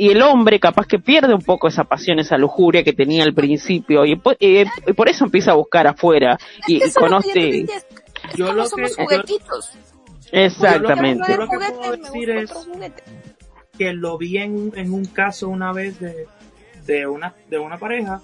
[0.00, 3.34] Y el hombre capaz que pierde un poco esa pasión, esa lujuria que tenía al
[3.34, 7.04] principio y, eh, y por eso empieza a buscar afuera y, Es que y eso
[7.04, 9.70] es lo que yo te conoce Yo lo que- somos yo- juguetitos.
[10.32, 11.24] exactamente.
[11.28, 12.52] Yo lo que puedo decir es-
[13.76, 16.26] que lo vi en, en un caso una vez de,
[16.86, 18.20] de una de una pareja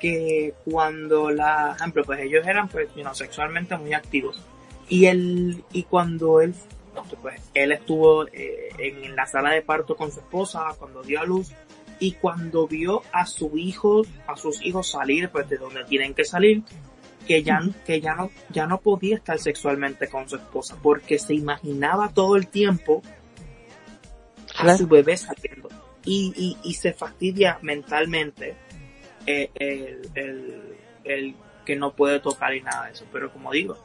[0.00, 4.40] que cuando la ejemplo pues ellos eran pues you know, sexualmente muy activos
[4.88, 6.54] y él y cuando él
[7.20, 11.24] pues él estuvo eh, en la sala de parto con su esposa cuando dio a
[11.24, 11.52] luz.
[12.02, 16.24] Y cuando vio a su hijo a sus hijos salir pues de donde tienen que
[16.24, 16.62] salir
[17.26, 21.34] que ya que ya no ya no podía estar sexualmente con su esposa porque se
[21.34, 23.02] imaginaba todo el tiempo
[24.56, 25.68] a su bebé saliendo.
[26.04, 28.56] Y, y, y se fastidia mentalmente
[29.26, 31.36] eh, el, el, el
[31.66, 33.04] que no puede tocar y nada de eso.
[33.12, 33.76] Pero como digo,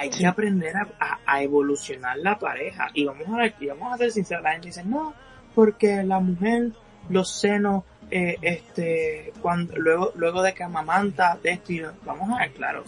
[0.00, 2.88] hay que aprender a, a- a evolucionar la pareja.
[2.94, 5.12] Y vamos a ver, y vamos a ser sinceros, la gente dice, no,
[5.54, 6.70] porque la mujer,
[7.08, 12.38] los senos, eh, este, cuando, luego, luego de que amamanta, de esto y vamos a
[12.42, 12.84] ver, claro,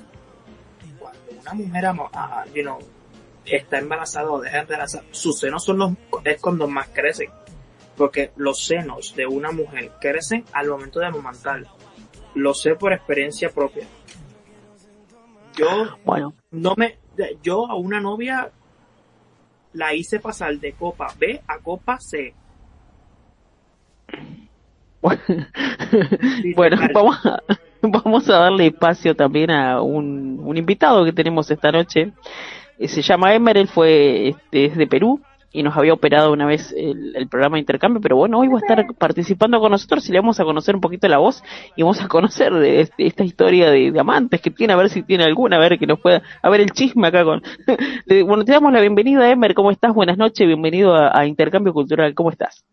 [1.01, 2.79] cuando una mujer ama- ah, you know,
[3.45, 5.93] está embarazada o deja embarazada, sus senos son los,
[6.25, 7.29] es cuando más crecen.
[7.97, 11.65] Porque los senos de una mujer crecen al momento de amamantar.
[12.35, 13.85] Lo sé por experiencia propia.
[15.57, 16.97] Yo Bueno, no me,
[17.43, 18.51] yo a una novia
[19.73, 22.35] la hice pasar de copa B a copa C.
[26.57, 27.43] bueno, vamos a,
[27.83, 32.13] vamos a darle espacio también a un, un invitado que tenemos esta noche.
[32.79, 35.21] Eh, Se llama Emer, él fue este, es de Perú
[35.53, 38.59] y nos había operado una vez el, el programa de intercambio, pero bueno, hoy va
[38.59, 41.43] a estar participando con nosotros y le vamos a conocer un poquito la voz
[41.75, 44.91] y vamos a conocer de este- esta historia de, de amantes que tiene, a ver
[44.91, 47.43] si tiene alguna, a ver que nos pueda, a ver el chisme acá con...
[48.07, 49.93] Le- bueno, te damos la bienvenida, Emer, ¿cómo estás?
[49.93, 52.65] Buenas noches, bienvenido a, a Intercambio Cultural, ¿cómo estás?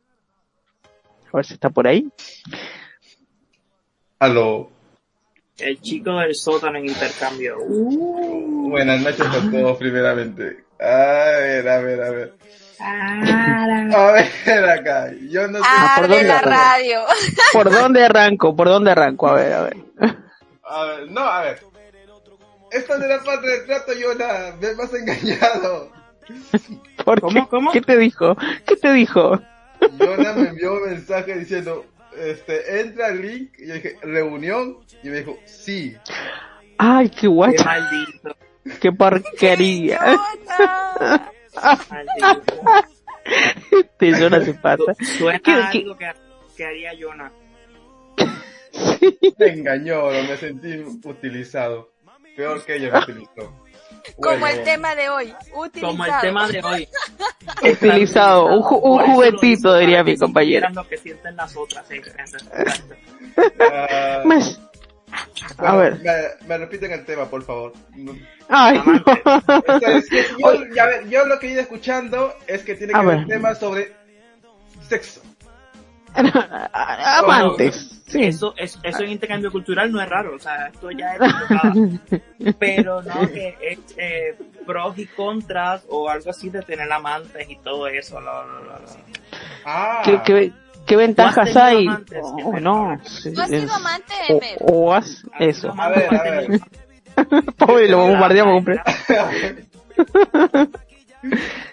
[1.34, 2.08] A ver si está por ahí.
[4.20, 4.70] Aló.
[5.60, 7.58] El chico del sótano en intercambio.
[7.60, 10.64] Uh, Buenas noches a todos, primeramente.
[10.80, 12.34] A ver, a ver, a ver.
[12.80, 14.12] A
[14.46, 15.12] ver acá.
[15.30, 15.64] Yo no sé.
[15.96, 17.02] ¿por Arde dónde la radio.
[17.54, 18.56] ¿Por dónde arranco?
[18.56, 19.28] ¿Por dónde arranco?
[19.28, 19.78] A ver, a ver.
[20.64, 21.60] A ver, no, a ver.
[22.72, 24.56] Esta de la patria de trato, Yona.
[24.60, 25.92] Me has engañado.
[27.04, 27.50] ¿Por ¿Cómo, qué?
[27.50, 27.72] cómo?
[27.72, 28.36] ¿Qué te dijo?
[28.66, 29.40] ¿Qué te dijo?
[30.00, 31.86] Yona me envió un mensaje diciendo,
[32.18, 33.54] este, entra al link.
[33.58, 34.78] Y yo dije, reunión.
[35.04, 35.96] Y me dijo, sí.
[36.78, 38.36] Ay, qué qué guacho, maldito.
[38.82, 40.00] qué porquería.
[43.72, 44.94] Este Jonah se pasa.
[45.18, 46.12] Suena ¿Qué- algo que,
[46.56, 47.32] que haría Jonah.
[49.38, 51.92] Me engañó, me sentí utilizado.
[52.36, 53.54] Peor que ella me utilizó.
[54.18, 55.92] Como Bueno, el tema de hoy, utilizado.
[55.92, 56.88] Como el tema de hoy.
[57.72, 60.70] Utilizado, un, ju- un juguetito, diría mi compañero.
[60.70, 61.86] lo que sienten las otras.
[61.88, 62.56] sí, exacto.
[65.58, 66.00] A ver.
[66.00, 67.74] Me, me repiten el tema, por favor.
[68.50, 69.04] Ay, no.
[69.06, 72.76] o sea, es que yo, ya ver, yo lo que he ido escuchando es que
[72.76, 73.18] tiene que ver ver.
[73.20, 73.94] un tema sobre
[74.88, 75.22] sexo.
[76.74, 77.94] Amantes.
[78.08, 78.24] Sí.
[78.24, 81.20] Eso, eso, eso en intercambio cultural no es raro, o sea, esto ya es.
[82.60, 84.34] Pero no que es eh,
[84.66, 88.22] pros y contras o algo así de tener amantes y todo eso.
[88.22, 88.86] lo- lo- lo- lo.
[89.66, 90.54] Ah, ¿Qué, qué,
[90.88, 91.86] qué ventajas hay?
[91.88, 92.22] amantes?
[92.24, 93.00] O no.
[93.34, 94.58] ¿Tú has sido amante, o, Emer?
[94.62, 95.74] o has ¿Has sido eso.
[95.78, 96.62] A ver, a ver.
[97.58, 98.84] Pobre, lo bombardeamos completo.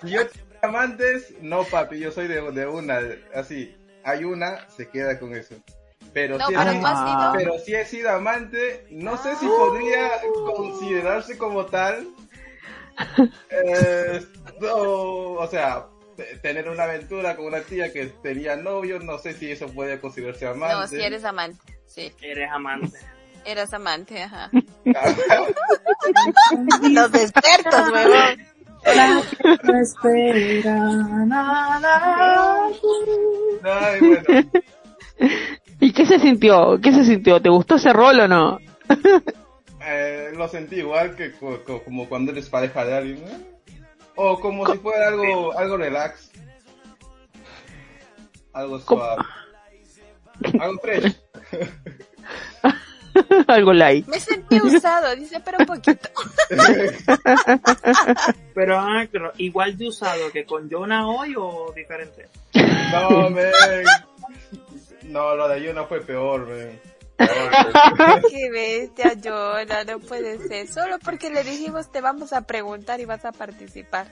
[0.03, 0.21] yo
[0.63, 3.01] amantes, no papi, yo soy de, de una,
[3.35, 3.75] así.
[4.05, 5.55] Hay una, se queda con eso.
[6.13, 7.33] Pero No, si pero sido...
[7.35, 10.11] pero si he sido amante, no sé si podría
[10.57, 12.09] considerarse como tal.
[13.51, 14.25] Eh,
[14.61, 15.87] no, o sea,
[16.43, 20.47] tener una aventura con una tía que tenía novio, no sé si eso puede considerarse
[20.47, 20.75] amante.
[20.75, 21.59] No, si eres amante.
[21.87, 22.99] Sí, Eres amante.
[23.45, 24.51] eres amante, ajá.
[26.83, 28.47] Los expertos, huevón.
[29.63, 30.75] No espera
[31.27, 32.69] nada.
[33.63, 34.51] Ay, bueno.
[35.81, 36.79] ¿Y qué se sintió?
[36.83, 37.41] ¿Qué se sintió?
[37.41, 38.59] ¿Te gustó ese rol o no?
[39.87, 43.54] Eh, lo sentí igual que co- co- como cuando eres pareja de alguien, ¿no?
[44.17, 46.31] O como si fuera algo, algo relax.
[48.53, 49.23] Algo suave.
[50.61, 51.17] Algo fresh.
[53.47, 54.07] Algo light.
[54.09, 56.09] Me sentí usado, dice, pero un poquito.
[58.55, 62.29] Pero, ah, pero igual de usado que con Jonah hoy o diferente.
[62.93, 63.51] No, men.
[65.03, 66.81] No, lo de Yuna fue peor, men.
[67.17, 70.69] Qué bestia, Jonah, no puede ser.
[70.69, 74.07] Solo porque le dijimos te vamos a preguntar y vas a participar.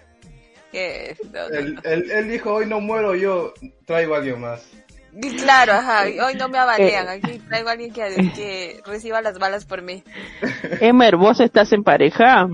[0.71, 1.81] Que, no, no, Él, no.
[1.85, 3.53] él, él dijo, hoy no muero yo,
[3.87, 4.67] traigo a alguien más.
[5.15, 7.11] Y Claro, ajá, hoy no me avalean, Eh.
[7.11, 8.03] aquí traigo a alguien que,
[8.35, 10.03] que reciba las balas por mí.
[10.81, 12.49] Emer, ¿vos estás en pareja?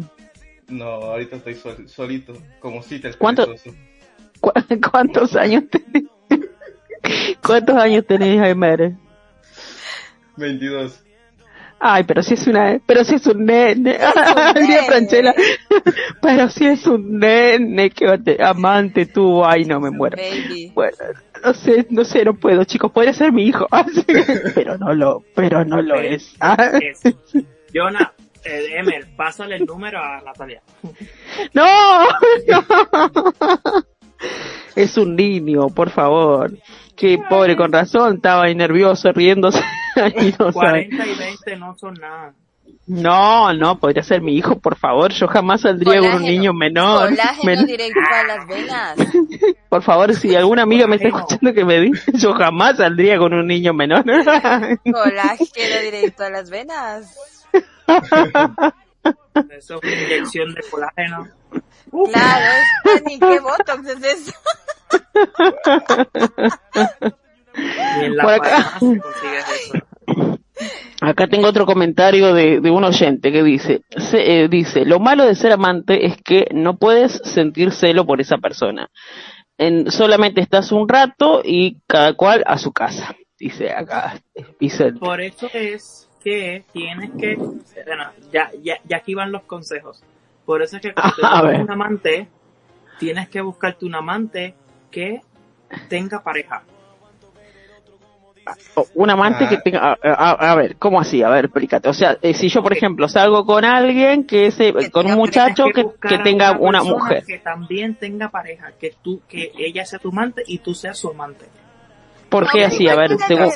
[0.67, 3.47] No, ahorita estoy sol- solito, como si te ¿Cuánto?
[4.41, 4.53] ¿Cu-
[4.91, 6.11] ¿Cuántos años tenés?
[7.47, 8.95] ¿Cuántos años tenés, Emer?
[10.39, 11.05] 22.
[11.81, 13.99] Ay, pero si es una, pero si es un nene.
[14.55, 14.83] nene.
[14.89, 15.35] Franchella.
[16.21, 20.17] Pero si es un nene que te- amante tú, ay, no me muero.
[20.17, 20.73] Baby.
[20.75, 20.97] Bueno,
[21.45, 23.69] no sé, no sé, no puedo, chicos, podría ser mi hijo,
[24.57, 26.35] pero no lo, pero no lo es.
[26.41, 27.01] Ah, Es.
[27.73, 28.13] Jonah,
[28.45, 30.61] eh, Emer, pásale el número a Natalia.
[31.55, 31.65] No,
[32.49, 32.65] no.
[34.79, 36.53] Es un niño, por favor.
[36.97, 39.61] Que pobre, con razón, estaba ahí nervioso, riéndose.
[40.21, 40.89] y no, sabe.
[40.89, 42.33] 40 y 20 no son nada.
[42.87, 45.13] no, no, podría ser mi hijo, por favor.
[45.13, 47.09] Yo jamás saldría con un niño menor.
[47.11, 48.97] Colágeno Men- directo a las venas.
[49.69, 53.35] por favor, si alguna amiga me está escuchando que me diga, yo jamás saldría con
[53.35, 54.05] un niño menor.
[54.05, 57.17] Colágeno directo a las venas.
[59.51, 61.29] Eso es una inyección de colágeno.
[62.13, 62.45] Claro,
[62.85, 64.33] es, ni qué botox es eso.
[68.01, 68.63] Y en la Por acá.
[68.63, 70.39] farmacia consigues eso.
[71.01, 75.25] Acá tengo otro comentario de, de un oyente que dice, se- eh, dice, lo malo
[75.25, 78.91] de ser amante es que no puedes sentir celo por esa persona.
[79.59, 83.15] En, solamente estás un rato y cada cual a su casa.
[83.39, 84.21] Dice acá,
[84.59, 84.99] Vicente.
[84.99, 90.03] Por eso es que tienes que, bueno, ya, ya, ya aquí van los consejos.
[90.45, 92.29] Por eso es que cuando A tienes un amante,
[92.99, 94.55] tienes que buscarte un amante
[94.91, 95.21] que
[95.89, 96.63] tenga pareja.
[98.95, 99.49] Un amante Ah.
[99.51, 101.23] que tenga, a, a- a ver, ¿cómo así?
[101.23, 101.87] A ver, explícate.
[101.89, 105.17] O sea, eh, si yo, por ejemplo, salgo con alguien que es, Que con un
[105.17, 107.25] muchacho que, que tenga una persona mujer.
[107.27, 111.11] Que también tenga pareja, que tú, que ella sea tu amante y tú seas su
[111.11, 111.45] amante.
[112.31, 112.89] ¿Por qué así?
[112.89, 113.51] A ver, según,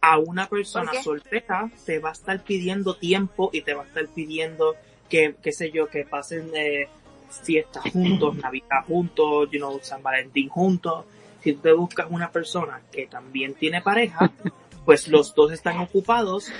[0.00, 4.06] a una persona soltera te va a estar pidiendo tiempo y te va a estar
[4.08, 4.74] pidiendo
[5.08, 6.88] que, qué sé yo, que pasen eh,
[7.30, 11.04] fiestas juntos, Navidad juntos, you know, San Valentín juntos.
[11.42, 14.30] Si tú te buscas una persona que también tiene pareja,
[14.84, 16.50] pues los dos están ocupados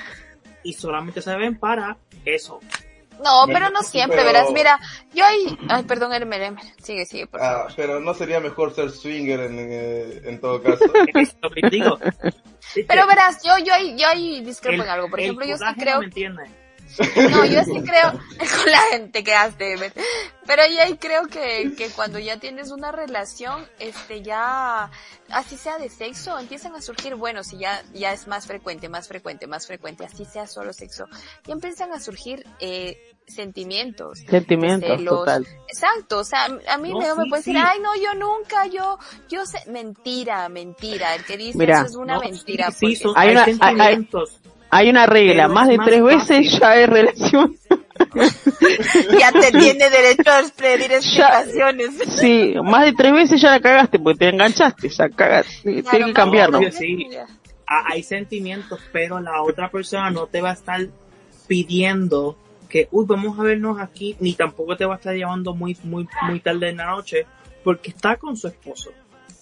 [0.62, 2.60] y solamente se ven para eso.
[3.24, 4.52] No, pero no siempre, pero- verás.
[4.52, 4.78] Mira,
[5.12, 5.58] yo ahí...
[5.68, 6.64] Ay, perdón, Hermer, Hermer.
[6.80, 7.72] Sigue, sigue, por Ah, favor.
[7.74, 10.84] pero no sería mejor ser swinger en, eh, en todo caso.
[11.14, 11.98] Es lo que digo.
[12.86, 15.10] Pero verás, yo, yo ahí, yo ahí discrepo El- en algo.
[15.10, 16.00] Por ejemplo, yo sí creo.
[17.30, 19.34] No, yo sí creo, con la gente que
[20.47, 24.91] pero ahí creo que, que cuando ya tienes una relación, este, ya,
[25.30, 29.09] así sea de sexo, empiezan a surgir, bueno, si ya, ya es más frecuente, más
[29.09, 31.05] frecuente, más frecuente, así sea solo sexo,
[31.45, 34.20] ya empiezan a surgir, eh, sentimientos.
[34.26, 35.14] sentimientos, celos.
[35.18, 35.47] total.
[35.68, 38.66] Exacto, o sea, a mí No, me, me sí, puede decir, ay, no, yo nunca,
[38.66, 41.78] yo, yo sé, mentira, mentira, el que dice Mira.
[41.80, 42.70] eso es una No, mentira.
[42.70, 43.45] sí, sí, porque- son- Hay hay, una-
[43.84, 44.09] hay-
[44.70, 47.56] hay- una regla, más de más tres veces ya es relación.
[49.18, 51.90] Ya te tiene derecho a pedir explicaciones.
[52.20, 55.62] Sí, más de tres veces ya la cagaste, porque te enganchaste, ya cagaste.
[55.62, 56.60] Tienes Claro, que cambiarlo.
[56.72, 57.08] sí.
[57.66, 60.80] Hay sentimientos, pero la otra persona no te va a estar
[61.46, 62.36] pidiendo
[62.68, 66.08] que, uy, vamos a vernos aquí, ni tampoco te va a estar llamando muy, muy,
[66.22, 67.26] muy tarde en la noche,
[67.64, 68.90] porque está con su esposo.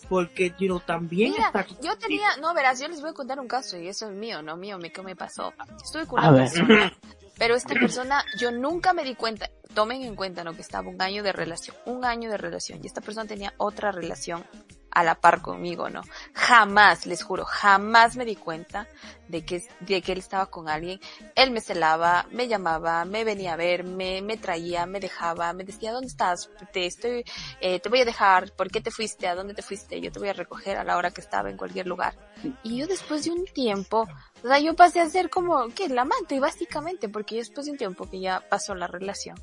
[0.09, 3.41] Porque, you know, también Mira, está yo tenía, no, verás, yo les voy a contar
[3.41, 5.53] un caso y eso es mío, no mío, me, ¿qué me pasó?
[5.85, 6.51] Estuve con A una ver.
[6.51, 6.93] persona,
[7.39, 10.55] pero esta persona, yo nunca me di cuenta, tomen en cuenta, ¿no?
[10.55, 13.91] Que estaba un año de relación, un año de relación, y esta persona tenía otra
[13.93, 14.45] relación
[14.91, 16.01] a la par conmigo, ¿no?
[16.33, 18.87] Jamás, les juro, jamás me di cuenta
[19.29, 21.01] de que, de que él estaba con alguien.
[21.35, 25.93] Él me celaba, me llamaba, me venía a ver, me, traía, me dejaba, me decía,
[25.93, 26.51] ¿dónde estás?
[26.73, 27.25] Te estoy,
[27.61, 29.27] eh, te voy a dejar, ¿por qué te fuiste?
[29.29, 30.01] ¿A dónde te fuiste?
[30.01, 32.15] Yo te voy a recoger a la hora que estaba en cualquier lugar.
[32.63, 34.07] Y yo después de un tiempo,
[34.45, 35.89] o sea, yo pasé a ser como, ¿qué?
[35.89, 39.37] La amante, básicamente, porque después de un tiempo que ya pasó la relación,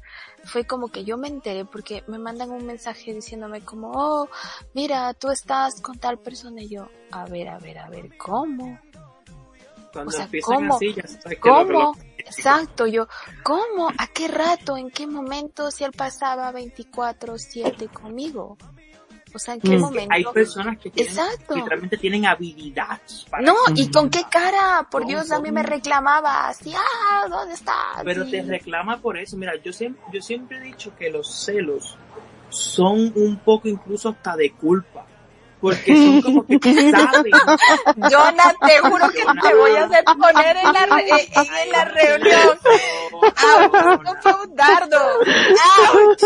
[0.44, 4.30] fue como que yo me enteré porque me mandan un mensaje diciéndome como, oh,
[4.74, 8.80] mira, tú estás con tal persona y yo, a ver, a ver, a ver, ¿cómo?
[9.94, 10.76] Cuando O sea, ¿cómo?
[10.76, 11.98] así, ya sabes que el otro ¿Cómo?
[12.18, 13.08] Exacto, yo,
[13.44, 13.90] ¿cómo?
[13.98, 14.76] ¿A qué rato?
[14.76, 18.58] ¿En qué momento si él pasaba 24-7 conmigo?
[19.36, 19.82] O sea, ¿en qué Mm.
[19.82, 20.14] Momento?
[20.14, 21.56] hay personas que tienen, Exacto.
[21.56, 23.56] literalmente tienen habilidades para No.
[23.76, 24.88] ¿y con qué cara?
[24.92, 28.04] Por Dios, a mí me reclamaba así, ah, ¿dónde estás?
[28.04, 29.36] Pero te reclama por eso.
[29.36, 31.98] Mira, yo siempre, yo siempre he dicho que los celos
[32.50, 34.93] son un poco incluso hasta de culpa.
[35.64, 36.60] Porque son como que
[36.92, 37.32] saben.
[38.12, 41.86] Jonah, te juro que te voy a hacer poner en la, re- en, en la
[41.86, 42.60] reunión.
[43.24, 44.04] ¡Auch!
[44.04, 44.98] No fue un dardo.
[45.88, 46.18] ¡Auch!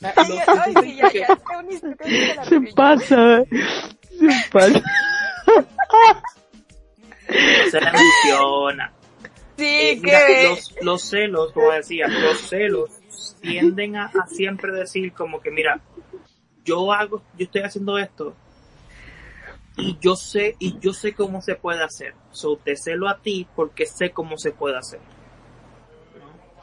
[0.00, 0.12] La
[2.44, 4.82] Se pasa, se pasa.
[7.70, 8.92] se le menciona.
[9.56, 12.90] Sí, Eh, mira, que los, los celos, como decía, los celos
[13.40, 15.80] tienden a, a siempre decir como que, mira,
[16.66, 18.34] yo hago, yo estoy haciendo esto
[19.78, 22.14] y yo sé, y yo sé cómo se puede hacer.
[22.32, 25.00] So te celo a ti porque sé cómo se puede hacer.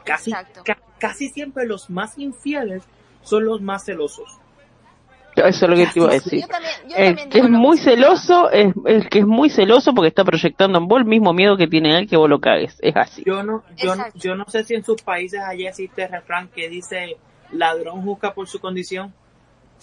[0.04, 0.30] Casi,
[0.64, 2.82] ca- casi siempre los más infieles
[3.22, 4.38] son los más celosos.
[5.36, 6.40] Eso es lo que te iba a decir.
[6.42, 10.08] yo también, yo El que es muy celoso es el que es muy celoso porque
[10.08, 12.76] está proyectando en vos el mismo miedo que tiene él que vos lo cagues.
[12.80, 13.24] Es así.
[13.26, 16.48] Yo no, yo, no- yo no sé si en sus países allá existe el refrán
[16.48, 17.16] que dice
[17.50, 19.12] ladrón juzga por su condición.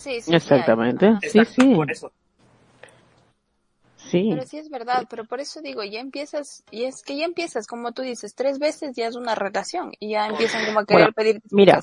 [0.02, 0.34] Sí, sí.
[0.34, 1.12] Exactamente.
[1.22, 1.76] Sí, Exacto, sí.
[1.76, 2.12] por eso.
[3.98, 4.30] Sí.
[4.32, 7.68] Pero sí es verdad, pero por eso digo, ya empiezas, y es que ya empiezas,
[7.68, 11.04] como tú dices, tres veces ya es una relación, y ya empiezan como a querer
[11.04, 11.80] Bueno, pedir mira.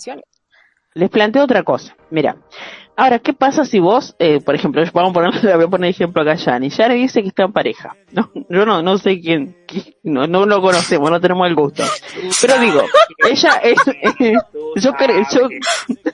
[0.99, 1.95] Les planteo otra cosa.
[2.11, 2.37] Mira,
[2.97, 5.91] ahora, ¿qué pasa si vos, eh, por ejemplo, vamos a poner, le voy a poner
[5.91, 6.71] ejemplo acá a Yani.
[6.71, 7.95] Yani dice que está en pareja.
[8.11, 11.85] No, yo no, no sé quién, quién- no, no lo conocemos, no tenemos el gusto.
[12.41, 12.83] Pero digo,
[13.31, 13.79] ella es,
[14.53, 15.49] tú yo creo, yo,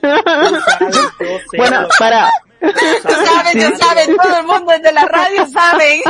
[1.57, 2.29] bueno, para,
[2.61, 6.01] Saben, ya saben, todo el mundo desde la radio saben.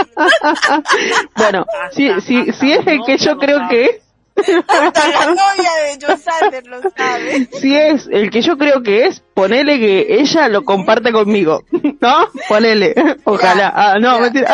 [1.35, 4.01] bueno, si, si, si es el que yo creo que es,
[4.37, 7.47] Hasta la novia de John Sanders lo sabe.
[7.59, 11.63] si es el que yo creo que es, ponele que ella lo comparte conmigo,
[12.01, 12.27] ¿no?
[12.49, 14.53] Ponele, ojalá, ah, no, mentira.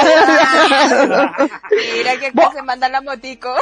[1.98, 3.54] Mira que Vos- se manda la motico.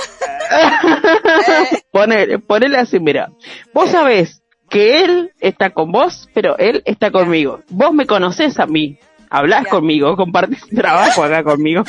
[1.92, 3.30] Ponele, ponele así, mira,
[3.74, 7.62] vos sabés que él está con vos, pero él está conmigo.
[7.70, 9.00] Vos me conocés a mí,
[9.30, 9.70] hablás Ya.
[9.72, 11.84] conmigo, compartís trabajo acá conmigo.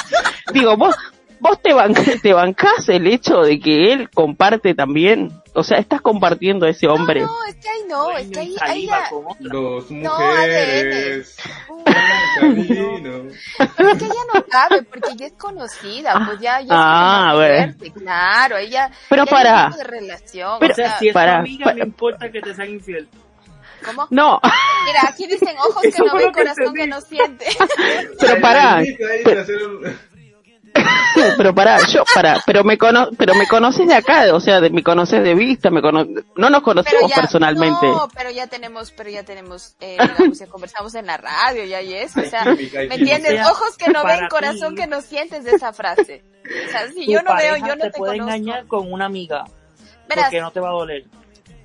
[0.52, 0.94] Digo, vos,
[1.40, 6.00] vos te, ban te bancás el hecho de que él comparte también, o sea, estás
[6.00, 7.20] compartiendo a ese hombre.
[7.22, 8.88] No, es que ahí no, es que ahí, ahí.
[9.40, 11.36] Dos No, mujeres.
[13.76, 17.36] Pero es que ella no cabe, porque ya es conocida, pues ya, ya Ah, es
[17.36, 17.72] bueno.
[17.74, 19.66] fuerte, claro, ella, Pero un para.
[19.66, 22.54] tipo de relación, Pero- o sea, si es para- amiga, para- no importa que te
[22.54, 23.08] sean infiel.
[23.84, 24.06] ¿cómo?
[24.10, 24.38] No,
[24.84, 27.46] Mira, aquí dicen ojos que Eso no ven, corazón que no siente.
[28.20, 28.82] pero pará,
[31.36, 34.70] pero pará, yo, pará, pero me cono pero me conoces de acá, o sea, de,
[34.70, 36.06] me conoces de vista, me cono
[36.36, 37.86] no nos conocemos personalmente.
[37.86, 41.82] No, pero ya tenemos, pero ya tenemos, eh, digamos, ya conversamos en la radio, ya
[41.82, 43.46] y eso, o sea, ¿me entiendes?
[43.46, 46.22] Ojos que no ven, corazón que no sientes de esa frase.
[46.44, 48.34] O sea, si Tu yo no veo, pareja yo no te, te puede conozco.
[48.36, 49.44] engañar con una amiga.
[50.08, 51.04] Verás, Porque no te va a doler.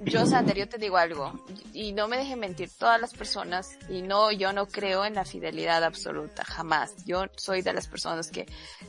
[0.01, 1.33] Yo, Sander, yo te digo algo,
[1.73, 5.25] y no me dejen mentir todas las personas, y no, yo no creo en la
[5.25, 7.05] fidelidad absoluta, jamás.
[7.05, 8.45] Yo soy de las personas que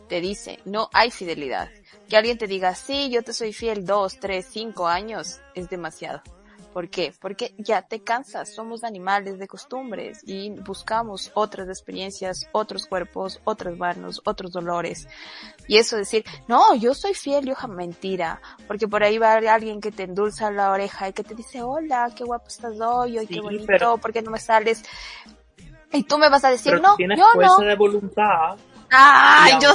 [0.09, 1.71] te dice, no hay fidelidad.
[2.09, 6.23] Que alguien te diga, sí, yo te soy fiel dos, tres, cinco años, es demasiado.
[6.77, 7.15] ¿Por qué?
[7.23, 13.79] Porque ya te cansas, somos animales de costumbres y buscamos otras experiencias, otros cuerpos, otras
[13.79, 15.09] manos, otros dolores.
[15.69, 19.91] Y eso decir, no, yo soy fiel, yo mentira, porque por ahí va alguien que
[19.91, 23.37] te endulza la oreja y que te dice, hola, qué guapo estás hoy, hoy Sí,
[23.37, 24.83] qué bonito, pero- ¿por qué no me sales?
[25.95, 27.65] Y tú me vas a decir, Pero no, tienes yo fuerza no.
[27.69, 28.57] de voluntad.
[28.91, 29.75] Aunque yo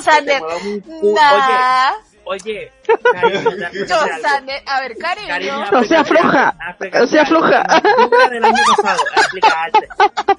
[1.16, 1.94] nah.
[2.32, 2.72] Oye,
[3.12, 5.28] cariño, a ver, cariño.
[5.28, 6.56] Cariño, No sea floja,
[6.94, 7.62] no sea floja.
[7.64, 9.88] En octubre del año pasado, a explicarte,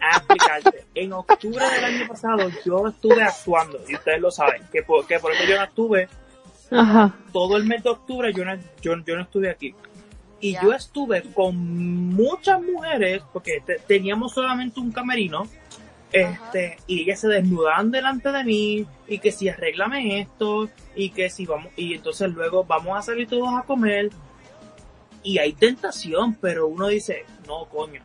[0.00, 0.84] a explicarte.
[0.94, 5.18] En octubre del año pasado yo estuve actuando, y ustedes lo saben, que por, que
[5.18, 6.08] por eso yo no estuve,
[6.70, 7.14] Ajá.
[7.32, 9.74] todo el mes de octubre yo no, yo, yo no estuve aquí.
[10.40, 10.62] Y Ya.
[10.62, 15.46] yo estuve con muchas mujeres, porque te- teníamos solamente un camerino,
[16.12, 21.30] este, y ellas se desnudaban delante de mí, y que si arréglame esto, y que
[21.30, 24.10] si vamos, y entonces luego vamos a salir todos a comer,
[25.22, 28.02] y hay tentación, pero uno dice, no, coño.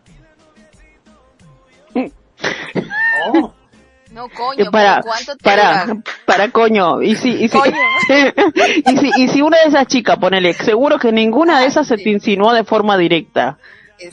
[1.94, 3.54] No,
[4.12, 5.86] No, coño, para, ¿pero ¿cuánto te para,
[6.26, 7.02] para coño.
[7.02, 7.58] Y si, y si,
[8.86, 11.98] y si, y si una de esas chicas, ponele, seguro que ninguna de esas se
[11.98, 13.58] te insinuó de forma directa.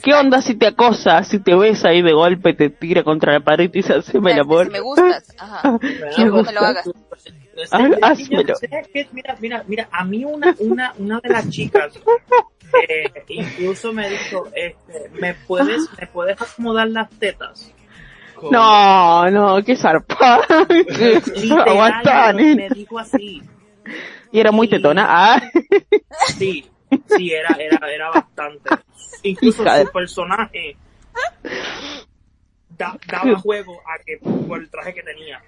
[0.03, 3.39] ¿Qué onda si te acosa, si te besa ahí de golpe, te tira contra la
[3.41, 4.65] pared y dice, haceme el amor?
[4.65, 5.71] Si me gustas, ajá.
[5.81, 6.51] Me Quiero que gusta.
[6.51, 6.89] me lo hagas.
[8.01, 8.53] Házmelo.
[9.13, 11.93] mira, mira, mira, a mí una, una, una de las chicas,
[12.89, 17.71] eh, incluso me dijo, este, ¿me puedes, me puedes acomodar las tetas?
[18.51, 20.41] No, no, qué zarpa.
[21.65, 23.41] Aguantá, me, dijo así,
[24.31, 25.05] Y era muy tetona.
[25.07, 25.41] Ah,
[26.37, 26.65] sí,
[27.15, 28.69] sí, era, era, era bastante.
[29.23, 30.77] Incluso su personaje
[32.69, 35.41] da- daba juego a que, por el traje que tenía.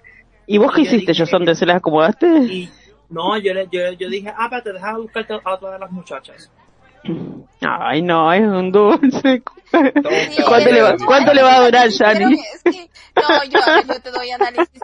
[0.46, 1.54] ¿y vos qué hiciste, Josón?
[1.54, 2.26] ¿Se las acomodaste?
[2.26, 2.70] Y
[3.10, 5.90] no, yo, le, yo, yo dije, ah, pero te dejas buscarte a otra de las
[5.90, 6.50] muchachas.
[7.60, 9.42] Ay, no, es un dulce.
[9.70, 11.90] Sí, ¿Cuánto le va- pero- cuánto le va a durar?
[12.32, 14.80] Es que, no, yo, yo te doy análisis.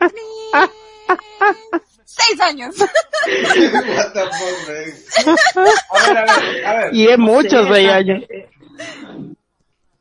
[2.05, 2.77] Seis años.
[2.79, 5.37] What the fuck, man?
[5.91, 6.95] A ver, a ver, a ver.
[6.95, 8.23] Y es sé, seis años.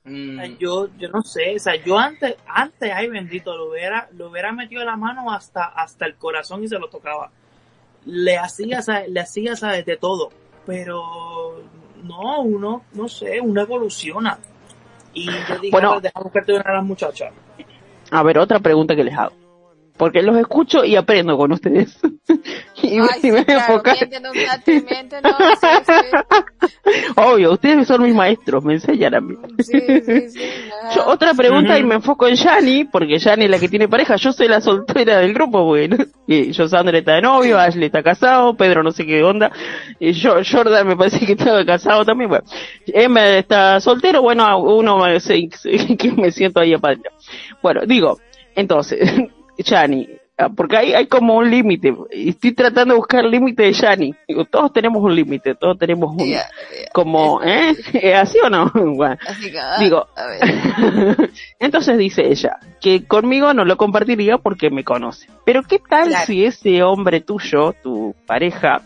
[0.05, 4.29] Mm, Yo, yo no sé, o sea, yo antes, antes, ay bendito, lo hubiera, lo
[4.29, 7.31] hubiera metido la mano hasta, hasta el corazón y se lo tocaba.
[8.05, 9.09] Le hacía, ¿sabes?
[9.09, 9.85] le hacía, ¿sabes?
[9.85, 10.29] de todo.
[10.65, 11.61] Pero,
[12.03, 14.37] no, uno, no sé, uno evoluciona.
[15.13, 15.89] Y yo dije, Bueno.
[15.89, 17.31] bueno, dejamos que te una de las muchachas.
[18.11, 19.33] A ver, otra pregunta que les hago.
[19.97, 21.97] Porque los escucho y aprendo con ustedes.
[22.81, 25.31] y me, Ay, y me sí, claro, enfocan- miéntenos, Nati, miéntenos,
[25.61, 26.93] sí, sí.
[27.15, 29.35] Obvio, ustedes son mis maestros, me enseñan a mí.
[29.59, 30.39] Sí, sí, sí,
[30.83, 30.95] ajá.
[30.95, 34.15] Yo, otra pregunta y me enfoco en Yani, porque Yani es la que tiene pareja,
[34.15, 35.97] yo soy la soltera del grupo, bueno.
[36.27, 39.51] Y yo Sandra está de novio, Ashley está casado, Pedro no sé qué onda,
[39.99, 42.45] y yo, Jordan me parece que está casado también, bueno.
[42.87, 45.03] Emma está soltero, bueno, uno
[45.97, 47.09] que me siento ahí aparte.
[47.61, 48.19] Bueno, digo,
[48.55, 49.09] entonces,
[49.57, 53.63] Yani, ah, porque hay, hay como un límite, y estoy tratando de buscar el límite
[53.63, 54.15] de Yani.
[54.27, 56.33] Digo, todos tenemos un límite, todos tenemos un,
[56.93, 57.75] como, ¿eh?
[57.93, 58.71] ¿Es así o no?
[58.95, 59.17] Bueno.
[59.27, 61.29] Así que, ah, Digo, a ver.
[61.59, 65.27] entonces dice ella que conmigo no lo compartiría porque me conoce.
[65.45, 66.25] Pero ¿qué tal Claro.
[66.25, 68.81] si ese hombre tuyo, tu pareja,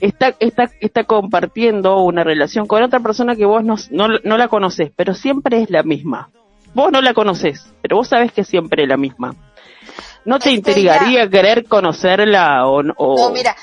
[0.00, 4.48] está, está, está compartiendo una relación con otra persona que vos no, no, no la
[4.48, 6.30] conoces, pero siempre es la misma?
[6.72, 9.34] Vos no la conoces, pero vos sabes que siempre es la misma.
[10.24, 13.56] ¿No te Es que intrigaría querer conocerla o, no- o- No, mira,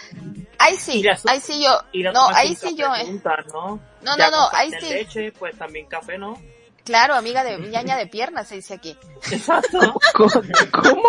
[0.58, 3.06] ahí sí, Mira, ahí sí yo, no, ahí sí yo, eh.
[3.06, 3.80] juntas, ¿no?
[4.02, 4.90] No, Ya no, no, ahí sí.
[4.90, 6.36] leche, pues también café, ¿no?
[6.84, 8.98] Claro, amiga de ñaña de piernas se dice aquí.
[9.32, 9.78] Exacto.
[10.14, 10.30] ¿Cómo?
[10.72, 11.04] ¿Cómo?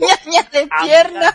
[0.00, 1.34] ñaña de piernas.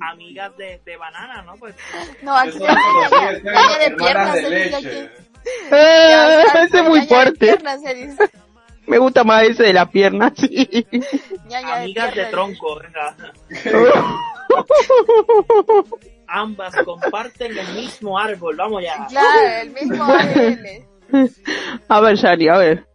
[0.00, 1.56] Amigas, de, de banana, ¿no?
[1.56, 1.74] Pues
[2.22, 3.96] No, aquí lo ñaña, de de
[4.40, 5.10] se dice aquí.
[5.70, 7.58] Ah, Ya, ese es muy fuerte.
[8.86, 10.86] Me gusta más ese de la pierna, sí.
[10.90, 13.16] de amigas de tronco, venga.
[16.26, 19.06] Ambas comparten el mismo árbol, vamos ya.
[19.08, 20.86] Claro, el mismo ADN.
[21.88, 22.86] A ver, Yani, a ver.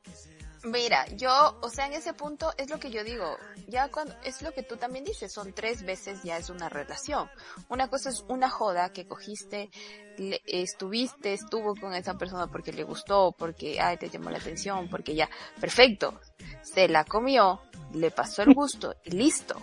[0.66, 3.38] Mira, yo, o sea, en ese punto es lo que yo digo.
[3.68, 7.30] Ya cuando, es lo que tú también dices, son tres veces ya es una relación.
[7.70, 9.70] Una cosa es una joda que cogiste,
[10.18, 14.90] le- estuviste, estuvo con esa persona porque le gustó, porque, ay, te llamó la atención,
[14.90, 15.30] porque ya,
[15.62, 16.20] perfecto.
[16.64, 17.62] Se la comió,
[17.94, 19.56] le pasó el gusto y listo.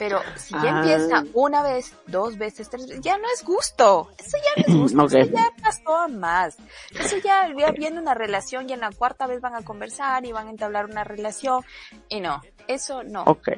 [0.00, 0.80] Pero si ya Ah.
[0.80, 4.10] empieza una vez, dos veces, tres veces, ya no es gusto.
[4.18, 6.56] Eso ya no es gusto, eso ya pasó a más.
[6.98, 10.32] Eso ya, ya viene una relación y en la cuarta vez van a conversar y
[10.32, 11.62] van a entablar una relación.
[12.08, 13.24] Y no, eso no.
[13.24, 13.50] Ok.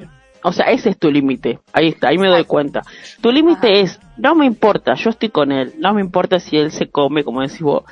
[0.43, 1.61] O sea, ese es tu límite.
[1.71, 2.81] Ahí está, ahí me doy cuenta.
[3.21, 5.73] Tu límite es, no me importa, yo estoy con él.
[5.77, 7.83] No me importa si él se come, como decís vos,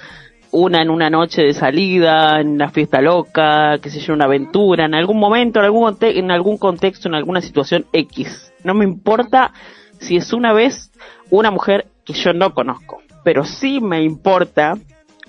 [0.51, 4.85] una en una noche de salida, en una fiesta loca, que se yo, una aventura,
[4.85, 8.51] en algún momento, en algún, conte- en algún contexto, en alguna situación X.
[8.63, 9.53] No me importa
[9.99, 10.91] si es una vez
[11.29, 14.77] una mujer que yo no conozco, pero sí me importa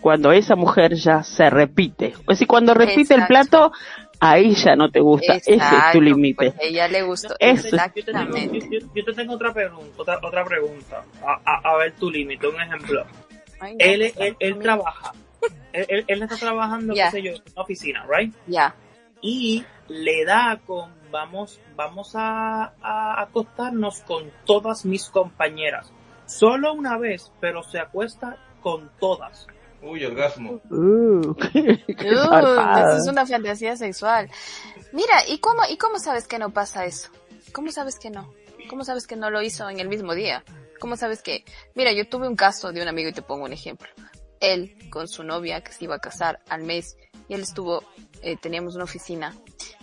[0.01, 2.15] cuando esa mujer ya se repite.
[2.27, 3.71] O sea, cuando repite el plato,
[4.19, 5.35] ahí ya no te gusta.
[5.35, 5.63] Ese es
[5.93, 6.51] tu límite.
[6.51, 7.35] pues a ella le gustó.
[7.39, 7.69] Eso.
[7.69, 8.61] Yo te, tengo, Exactamente.
[8.73, 11.05] yo, yo- yo te tengo otra pregunta, otra, otra pregunta.
[11.25, 13.05] A, a- a ver tu límite, un ejemplo.
[13.63, 15.13] Ay, no, Él, pues, él, él trabaja.
[15.73, 18.33] Él, él- él está trabajando, qué sé yo, en una oficina, right?
[18.47, 18.75] Ya.
[19.23, 25.91] Y le da con, vamos, vamos a, a acostarnos con todas mis compañeras.
[26.27, 29.47] Solo una vez, pero se acuesta con todas.
[29.81, 30.61] Uy, orgasmo.
[30.71, 31.35] Uh, Uh,
[31.97, 34.31] eso es una fantasía sexual.
[34.93, 37.11] Mira, ¿y cómo, ¿y cómo sabes que no pasa eso?
[37.53, 38.33] ¿Cómo sabes que no?
[38.69, 40.45] ¿Cómo sabes que no lo hizo en el mismo día?
[40.83, 41.45] ¿Cómo sabes que?
[41.77, 43.89] Mira, yo tuve un caso de un amigo y te pongo un ejemplo.
[44.41, 46.97] Él con su novia que se iba a casar al mes
[47.29, 47.85] y él estuvo,
[48.21, 49.33] eh, teníamos una oficina,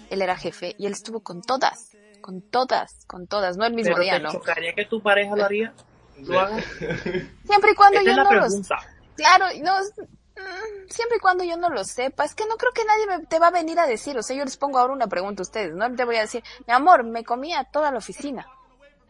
[0.09, 3.93] él era jefe y él estuvo con todas, con todas, con todas, no el mismo
[3.93, 4.31] Pero día, te ¿no?
[4.33, 5.73] chocaría que tu pareja lo haría.
[6.17, 6.57] Lo haga.
[7.45, 8.75] Siempre y cuando yo es la no los pregunta.
[9.15, 12.83] Claro, no, mm, siempre y cuando yo no lo sepa, es que no creo que
[12.83, 15.07] nadie me, te va a venir a decir, o sea, yo les pongo ahora una
[15.07, 18.45] pregunta a ustedes, no te voy a decir, mi amor, me comía toda la oficina.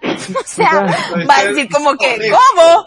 [0.03, 0.85] o sea,
[1.29, 2.31] va a decir como que.
[2.31, 2.85] ¿cómo?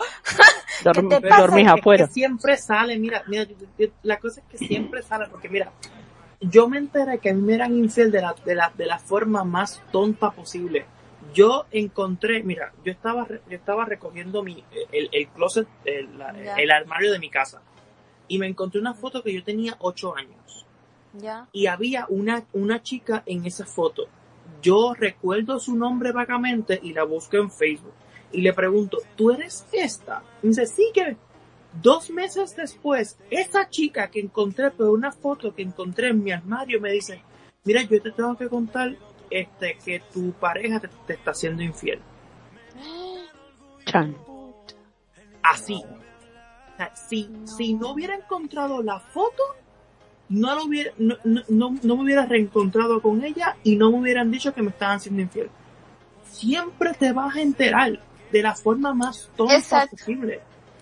[1.10, 1.40] ¿Qué te pasa?
[1.42, 2.06] dormís Es que afuera.
[2.08, 3.46] siempre sale, mira, mira,
[4.02, 5.70] la cosa es que siempre sale, porque mira,
[6.40, 8.98] yo me enteré que a mí me eran infiel de la, de la, de la
[8.98, 10.86] forma más tonta posible.
[11.34, 16.30] Yo encontré, mira, yo estaba, re- yo estaba recogiendo mi, el, el closet, el, la-
[16.58, 17.62] el armario de mi casa,
[18.26, 20.66] y me encontré una foto que yo tenía ocho años,
[21.12, 21.46] Ya.
[21.52, 24.06] y había una, una chica en esa foto.
[24.62, 27.92] Yo recuerdo su nombre vagamente y la busco en Facebook.
[28.30, 30.22] Y le pregunto, ¿tú eres esta?
[30.42, 31.16] Y dice, sí que
[31.82, 36.80] dos meses después, esa chica que encontré por una foto que encontré en mi armario
[36.80, 37.22] me dice,
[37.64, 38.96] mira, yo te tengo que contar
[39.30, 42.00] este que tu pareja te, te está haciendo infiel.
[43.84, 44.16] Chan.
[45.42, 45.82] Así.
[45.84, 49.42] O sea, si, si no hubiera encontrado la foto,
[50.32, 53.98] no, lo hubiera, no, no, no, no me hubiera reencontrado con ella y no me
[54.00, 55.50] hubieran dicho que me estaban haciendo infiel.
[56.30, 58.00] Siempre te vas a enterar
[58.30, 59.96] de la forma más tonta Exacto.
[59.96, 60.40] posible.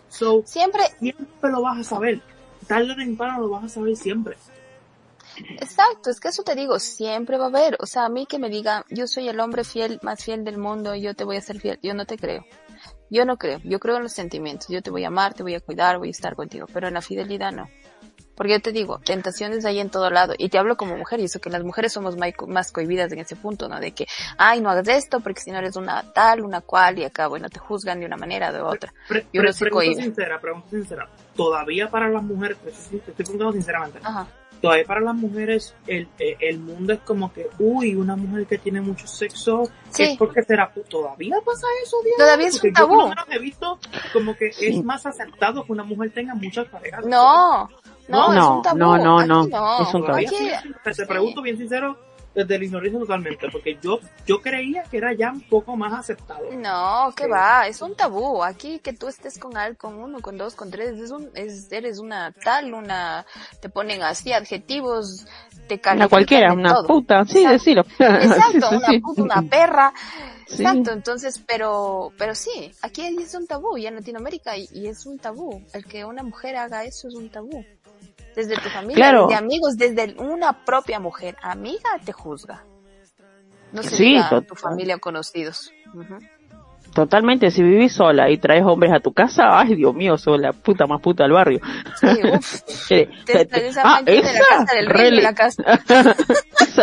[0.08, 2.20] So, Siempre, siempre lo vas a saber.
[2.66, 4.36] Tarde o temprano lo vas a saber siempre.
[5.60, 8.38] exacto, es que eso te digo, siempre va a haber, o sea, a mí que
[8.38, 11.36] me diga, yo soy el hombre fiel, más fiel del mundo y yo te voy
[11.36, 12.44] a ser fiel, yo no te creo.
[13.12, 15.54] Yo no creo, yo creo en los sentimientos, yo te voy a amar, te voy
[15.56, 17.68] a cuidar, voy a estar contigo, pero en la fidelidad no.
[18.40, 20.32] Porque yo te digo, tentaciones hay en todo lado.
[20.38, 22.16] Y te hablo como mujer, y eso que las mujeres somos
[22.48, 23.78] más cohibidas en ese punto, ¿no?
[23.78, 24.06] De que,
[24.38, 27.50] ay, no hagas esto porque si no eres una tal, una cual, y acá, bueno,
[27.50, 28.94] te juzgan de una manera o de otra.
[29.08, 31.06] Pre- Yo pre- no soy pregunta sincera, pregunta sincera.
[31.36, 34.26] Todavía para las mujeres, te estoy preguntando sinceramente, Ajá.
[34.62, 38.56] todavía para las mujeres el, eh, el mundo es como que, uy, una mujer que
[38.56, 40.04] tiene mucho sexo, Sí.
[40.04, 42.16] es porque será, todavía pasa eso, Diana?
[42.24, 43.08] Todavía es Porque un yo por lo tabú.
[43.10, 43.78] menos he visto
[44.14, 47.04] como que es más aceptado que una mujer tenga muchas parejas.
[47.04, 47.68] No,
[48.10, 48.78] no, No, es un tabú.
[48.78, 49.82] no, no, no, no.
[49.82, 50.18] es un tabú.
[50.84, 51.96] Te, te pregunto bien sincero,
[52.34, 56.40] desde la ignorancia totalmente, porque yo, yo creía que era ya un poco más aceptado.
[56.52, 57.30] No, que Sí.
[57.30, 58.44] va, es un tabú.
[58.44, 61.70] Aquí que tú estés con al, con uno, con dos, con tres, es un, es,
[61.72, 63.26] eres una tal, una,
[63.60, 65.26] te ponen así adjetivos,
[65.66, 66.86] te Una califican cualquiera, de una todo.
[66.86, 67.52] puta, sí, Exacto.
[67.52, 67.80] decilo.
[67.98, 69.92] Exacto, Sí, sí, una puta, una perra.
[70.46, 70.62] Sí.
[70.62, 75.06] Exacto, entonces, pero, pero sí, aquí es un tabú, y en Latinoamérica, y, y es
[75.06, 75.64] un tabú.
[75.72, 77.64] El que una mujer haga eso es un tabú.
[78.34, 79.26] Desde tu familia, Claro.
[79.26, 82.64] desde amigos, desde una propia mujer, amiga te juzga.
[83.72, 85.72] No se Sí, tu familia o conocidos.
[86.94, 90.52] Totalmente, si vivís sola y traes hombres a tu casa, ay Dios mío, sos la
[90.52, 91.60] puta más puta del barrio.
[92.00, 92.60] Sí, uf.
[92.88, 95.62] Te- te- esa ah, de la esa, casa del rey la casa.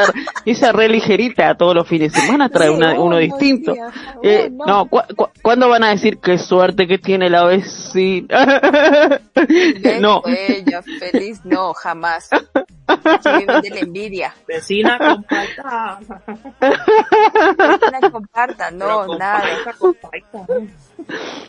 [0.01, 0.13] esa,
[0.45, 3.73] esa re ligerita todos los fines de semana trae Sí, una- uno no, distinto.
[4.23, 4.65] Eh, no.
[4.65, 8.27] no, cu- cu- ¿cuándo van a decir qué suerte que tiene la vecina?
[10.01, 12.29] No, Ella feliz, no, jamás.
[12.87, 14.33] Viven de la envidia.
[14.47, 15.99] Vecina, comparta.
[16.59, 19.43] Vecina, comparta, no, nada.
[19.77, 20.45] comparta,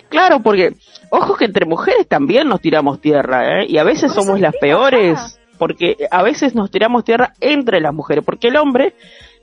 [0.08, 0.74] claro, porque
[1.10, 3.66] ojo que entre mujeres también nos tiramos tierra, ¿eh?
[3.68, 5.37] Y a veces somos las peores.
[5.58, 8.94] Porque a veces nos tiramos tierra entre las mujeres, porque el hombre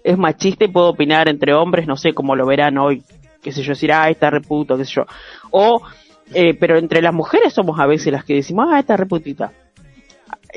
[0.03, 3.03] es machista y puede opinar entre hombres, no sé cómo lo verán hoy,
[3.41, 5.05] qué sé yo, decir, ah, está reputo, qué sé yo.
[5.51, 5.81] O,
[6.33, 9.51] eh, pero entre las mujeres somos a veces las que decimos, ah, está reputita.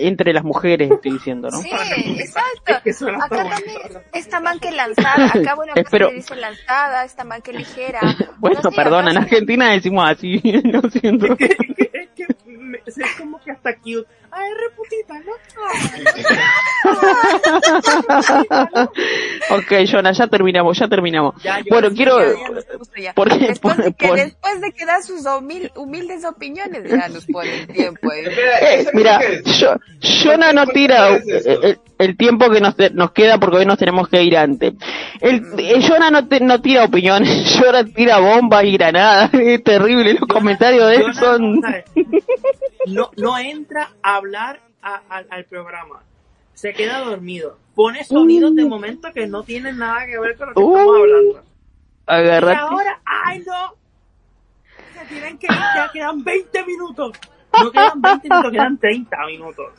[0.01, 1.59] Entre las mujeres estoy diciendo, ¿no?
[1.59, 2.75] Sí, Es exacto.
[2.85, 3.49] que Acá bonito.
[3.57, 7.53] también, esta man que lanzada, acá bueno, acá Espero- se dice lanzada, esta man que
[7.53, 8.01] ligera.
[8.39, 9.19] Bueno, No, sí, acá en.
[9.19, 11.27] Argentina decimos así, lo siento.
[11.33, 11.45] Es que,
[11.93, 14.07] es que me, ese es como que hasta cute.
[14.31, 15.33] Ay, reputita, ¿no?
[19.57, 21.35] ok, Jonah, ya terminamos, ya terminamos.
[21.43, 22.21] Ya, bueno, quiero...
[22.21, 22.39] Ya,
[23.03, 23.13] ya.
[23.15, 27.25] Porque, Después de, que, por- después de que da sus humil- humildes opiniones, ya nos
[27.27, 28.13] pone el tiempo.
[28.13, 28.25] ¿eh?
[28.27, 29.75] Eh, ¿eso mira, qué yo,
[30.25, 33.79] Jonah no ¿Por qué tira el, el tiempo que nos, nos queda porque hoy nos
[33.79, 34.75] tenemos que ir antes.
[35.21, 39.31] El, el Jonah no, te- no tira opiniones, Jonah tira bombas y granadas.
[39.49, 41.61] Es terrible, los comentarios de él son...
[42.87, 46.03] No, no entra a hablar a- al- al programa.
[46.55, 47.59] Se queda dormido.
[47.75, 50.77] Pone sonidos de momento que no tienen nada que ver con lo que Uh.
[50.77, 51.43] estamos hablando.
[51.43, 51.45] Y
[52.07, 52.59] Agarrate.
[52.59, 53.75] ahora, ¡ay no!
[54.95, 57.13] Se tienen que ir, ya quedan 20 minutos.
[57.63, 59.73] No quedan 20 minutos, quedan 30 minutos.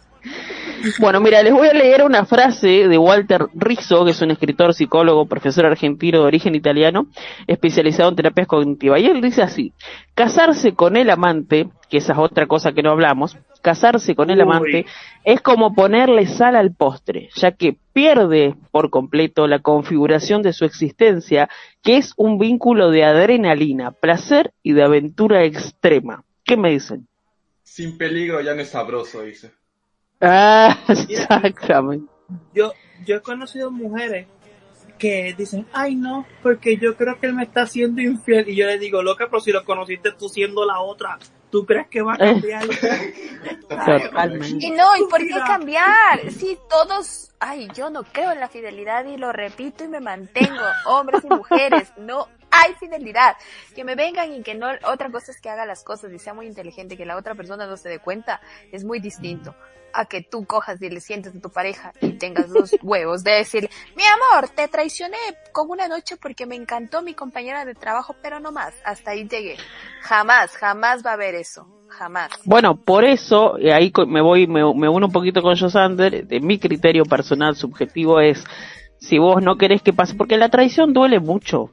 [0.99, 4.73] Bueno, mira, les voy a leer una frase de Walter Rizzo, que es un escritor,
[4.73, 7.07] psicólogo, profesor argentino de origen italiano,
[7.47, 9.01] especializado en terapias cognitivas.
[9.01, 9.73] Y él dice así,
[10.15, 14.37] casarse con el amante, que esa es otra cosa que no hablamos, casarse con el
[14.37, 14.43] Uy.
[14.43, 14.85] amante
[15.25, 20.63] es como ponerle sal al postre, ya que pierde por completo la configuración de su
[20.63, 21.49] existencia,
[21.83, 26.23] que es un vínculo de adrenalina, placer y de aventura extrema.
[26.45, 27.07] ¿Qué me dicen?
[27.63, 29.58] Sin peligro ya no es sabroso, dice.
[30.21, 32.11] Ah, exactamente.
[32.53, 32.73] Yo,
[33.05, 34.27] yo he conocido mujeres
[34.99, 38.47] que dicen, ay no, porque yo creo que él me está haciendo infiel.
[38.49, 41.17] Y yo le digo, loca, pero si lo conociste tú siendo la otra,
[41.49, 42.67] ¿tú crees que va a cambiar?
[43.69, 44.65] Totalmente.
[44.65, 46.29] Y no, ¿y por qué cambiar?
[46.31, 50.65] Sí, todos, ay, yo no creo en la fidelidad y lo repito y me mantengo,
[50.85, 53.37] hombres y mujeres, no hay fidelidad.
[53.73, 56.33] Que me vengan y que no, otra cosa es que haga las cosas y sea
[56.33, 58.41] muy inteligente, que la otra persona no se dé cuenta,
[58.71, 59.55] es muy distinto
[59.93, 63.31] a que tú cojas y le sientes a tu pareja y tengas los huevos de
[63.31, 65.17] decirle, mi amor, te traicioné
[65.51, 69.27] con una noche porque me encantó mi compañera de trabajo, pero no más, hasta ahí
[69.27, 69.57] llegué.
[70.01, 72.31] Jamás, jamás va a haber eso, jamás.
[72.45, 76.39] Bueno, por eso, y ahí me voy, me, me uno un poquito con Josander, de
[76.39, 78.43] mi criterio personal subjetivo es,
[78.99, 81.71] si vos no querés que pase, porque la traición duele mucho.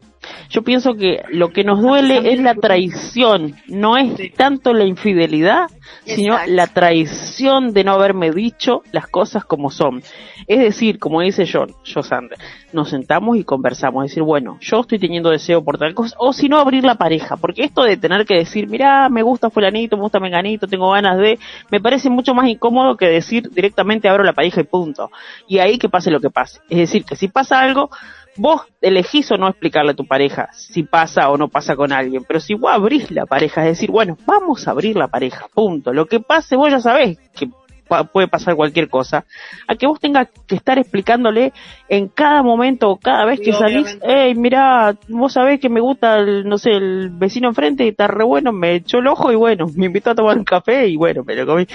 [0.49, 5.67] Yo pienso que lo que nos duele es la traición, no es tanto la infidelidad,
[6.05, 10.03] sino la traición de no haberme dicho las cosas como son.
[10.47, 12.39] Es decir, como dice John, Josander,
[12.73, 16.49] nos sentamos y conversamos, decir, bueno, yo estoy teniendo deseo por tal cosa, o si
[16.49, 20.03] no abrir la pareja, porque esto de tener que decir, mira, me gusta fulanito, me
[20.03, 21.39] gusta menganito, tengo ganas de,
[21.71, 25.11] me parece mucho más incómodo que decir directamente abro la pareja y punto.
[25.49, 26.61] Y ahí que pase lo que pase.
[26.69, 27.91] Es decir, que si pasa algo,
[28.37, 32.25] vos elegís o no explicarle a tu pareja si pasa o no pasa con alguien,
[32.27, 35.93] pero si vos abrís la pareja, es decir, bueno, vamos a abrir la pareja, punto.
[35.93, 37.49] Lo que pase, vos ya sabés que
[37.89, 39.25] pa- puede pasar cualquier cosa,
[39.69, 41.53] a que vos tengas que estar explicándole
[41.89, 45.81] en cada momento o cada vez Sí, que salís, hey, mirá, vos sabés que me
[45.81, 49.31] gusta, el, no sé, el vecino enfrente y está re bueno, me echó el ojo
[49.33, 51.67] y bueno, me invitó a tomar un café y bueno, me lo comí.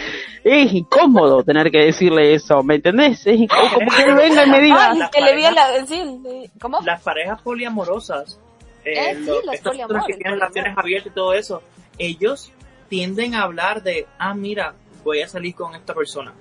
[0.44, 3.26] Es incómodo tener que decirle eso, ¿me entendés?
[3.28, 5.52] Es incómodo, como que él venga y me diga, Ay, las que le vi a
[5.52, 6.80] parejas- la, sí, le- ¿cómo?
[6.84, 8.40] Las parejas poliamorosas,
[8.84, 11.62] eh, Eh, sí, los que tienen relaciones abiertas y todo eso,
[11.98, 12.52] ellos
[12.90, 14.74] tienden a hablar de, ah, mira,
[15.04, 16.34] voy a salir con esta persona.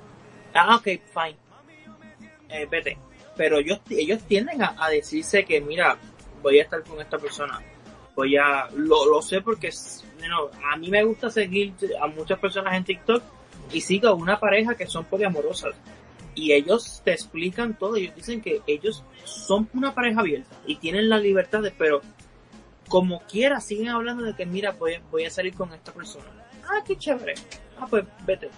[0.55, 1.37] Ah, ok, fine.
[2.49, 2.99] Eh, vete.
[3.37, 5.97] Pero ellos, ellos tienden a, decirse que, mira,
[6.43, 7.61] voy a estar con esta persona.
[8.15, 12.75] Voy a, lo, lo sé porque, you a mí me gusta seguir a muchas personas
[12.75, 13.23] en TikTok
[13.73, 15.75] y sigo a una pareja que son poliamorosas.
[16.35, 21.09] Y ellos te explican todo, ellos dicen que ellos son una pareja abierta y tienen
[21.09, 22.03] la libertad de, pero
[22.89, 26.27] como quiera siguen hablando de que mira voy, voy a salir con esta persona.
[26.69, 27.35] Ah, qué chévere.
[27.79, 28.51] Ah, pues vete.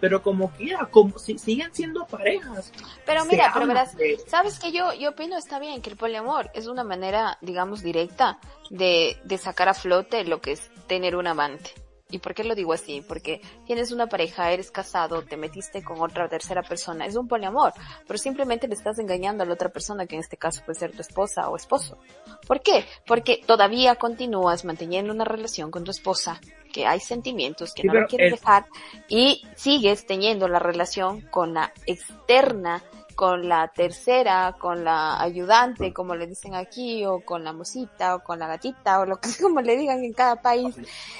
[0.00, 2.72] Pero como quiera, como si, siguen siendo parejas.
[3.04, 6.50] Pero mira, pero verás, de- sabes que yo, yo opino está bien que el poliamor
[6.54, 8.38] es una manera, digamos, directa
[8.70, 11.72] de, de sacar a flote lo que es tener un amante.
[12.10, 13.02] ¿Y por qué lo digo así?
[13.06, 17.72] Porque tienes una pareja, eres casado, te metiste con otra tercera persona, es un poliamor,
[18.06, 20.92] pero simplemente le estás engañando a la otra persona, que en este caso puede ser
[20.92, 21.98] tu esposa o esposo.
[22.46, 22.84] ¿Por qué?
[23.06, 26.40] Porque todavía continúas manteniendo una relación con tu esposa,
[26.72, 28.66] que hay sentimientos que Sí, no lo quieres dejar,
[29.08, 32.82] y sigues teniendo la relación con la externa,
[33.20, 38.24] con la tercera, con la ayudante, como le dicen aquí, o con la mosita, o
[38.24, 40.74] con la gatita, o lo que como le digan en cada país.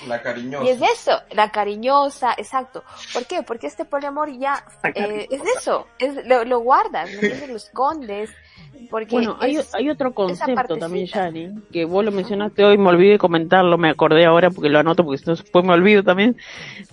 [0.07, 0.65] La cariñosa.
[0.65, 2.85] Y es eso, la cariñosa, exacto.
[3.13, 3.43] ¿Por qué?
[3.43, 4.65] Porque este poliamor ya
[4.95, 7.49] eh, es eso, es, lo, lo guardas, ¿me entiendes?
[7.51, 8.31] Lo escondes.
[8.89, 12.89] Porque Bueno, hay, es- hay otro concepto también, Yani, que vos lo mencionaste hoy, me
[12.89, 16.37] olvidé comentarlo, me acordé ahora porque lo anoto porque si no después me olvido también.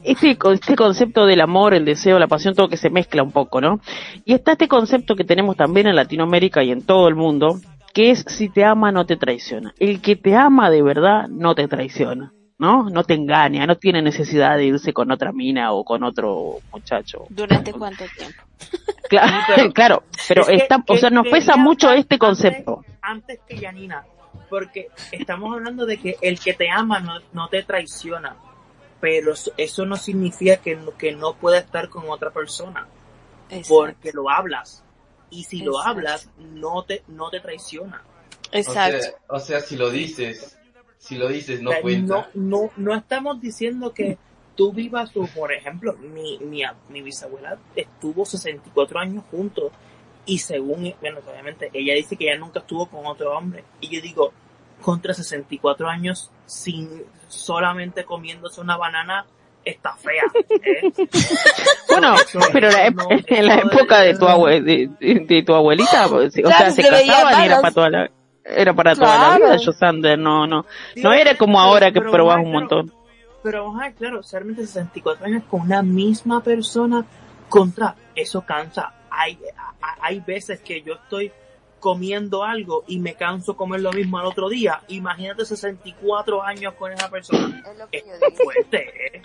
[0.03, 3.61] Este, este concepto del amor, el deseo, la pasión, todo que se mezcla un poco,
[3.61, 3.79] ¿no?
[4.25, 7.59] Y está este concepto que tenemos también en Latinoamérica y en todo el mundo,
[7.93, 9.73] que es si te ama no te traiciona.
[9.79, 12.33] El que te ama de verdad no te traiciona.
[12.59, 12.89] ¿No?
[12.89, 17.25] No te engaña, no tiene necesidad de irse con otra mina o con otro muchacho.
[17.29, 18.43] ¿Durante cuánto tiempo?
[19.09, 22.83] Claro, pero- claro, pero Es que- está, o sea, nos pesa mucho este concepto.
[23.01, 24.05] Antes que Yanina,
[24.49, 28.35] porque estamos hablando de que el que te ama no, no te traiciona,
[28.99, 32.85] pero eso- no significa que no, que no pueda estar con otra persona,
[33.69, 34.83] porque lo hablas.
[35.29, 35.89] Y si lo Exacto.
[35.89, 38.01] hablas, no te, no te traiciona.
[38.53, 38.99] O Exacto.
[39.01, 40.57] sea, o sea, si lo dices,
[40.97, 42.29] si lo dices no O sea, cuenta.
[42.33, 44.17] no, no, no estamos diciendo que
[44.55, 49.71] tú vivas tu, por ejemplo, mi, mi, mi bisabuela estuvo 64 años juntos
[50.25, 54.01] y según, bueno, obviamente ella dice que ella nunca estuvo con otro hombre y yo
[54.01, 54.33] digo,
[54.81, 59.25] contra 64 años sin solamente comiéndose una banana
[59.63, 60.23] está fea.
[60.63, 60.91] ¿eh?
[61.89, 65.53] Bueno, Eso- pero la no- en la época de tu, abue- de, de- de tu
[65.53, 68.11] abuelita, pues, o sea, se casaban y era para toda la,
[68.47, 72.35] era para toda la vida, Josander, no, no, Sí, no era como ahora que a
[72.37, 72.91] un montón.
[73.43, 77.05] Pero vamos a ver, claro, realmente 64 años con una misma persona
[77.49, 78.93] contra, eso cansa.
[79.09, 79.37] Hay,
[80.01, 81.31] hay veces que yo estoy
[81.79, 84.81] comiendo algo y me canso comer lo mismo al otro día.
[84.87, 87.63] Imagínate 64 años con esa persona.
[87.71, 88.43] Es lo que Es yo digo.
[88.43, 89.21] fuerte, ¿eh?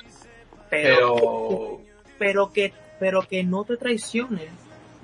[0.70, 1.80] Pero, Pero,
[2.18, 4.48] pero que, pero que no te traicione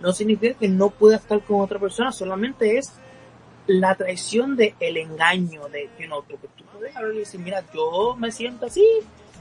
[0.00, 2.92] no significa que no puedas estar con otra persona, solamente es
[3.68, 7.62] la traición de el engaño, de, you know, que tú puedes hablar y decir, mira,
[7.72, 8.84] yo me siento así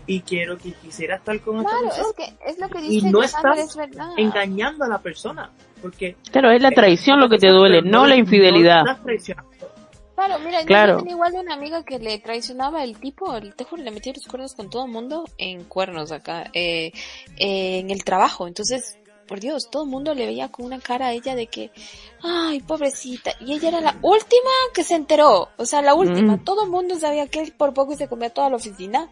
[0.06, 2.90] y quiero que quisiera estar con otra Claro, persona, es que es lo que Y
[2.90, 5.52] dice no Alexander, estás es engañando a la persona,
[5.82, 8.80] porque Claro, es la traición lo que te duele, no la infidelidad.
[8.88, 9.50] estás traicionando.
[10.16, 10.98] Claro, mira, yo Claro.
[10.98, 14.26] tenía igual una amiga que le traicionaba el tipo, el te juro, le metía los
[14.26, 16.92] cuernos con todo el mundo en cuernos acá, eh,
[17.38, 18.48] eh, en el trabajo.
[18.48, 18.98] Entonces,
[19.28, 21.72] por Dios, todo el mundo le veía con una cara a ella de que,
[22.22, 23.32] ay, pobrecita.
[23.40, 26.38] Y ella era la última que se enteró, o sea, la última.
[26.38, 26.44] Mm.
[26.44, 29.10] Todo el mundo sabía que él por poco se comía toda la oficina.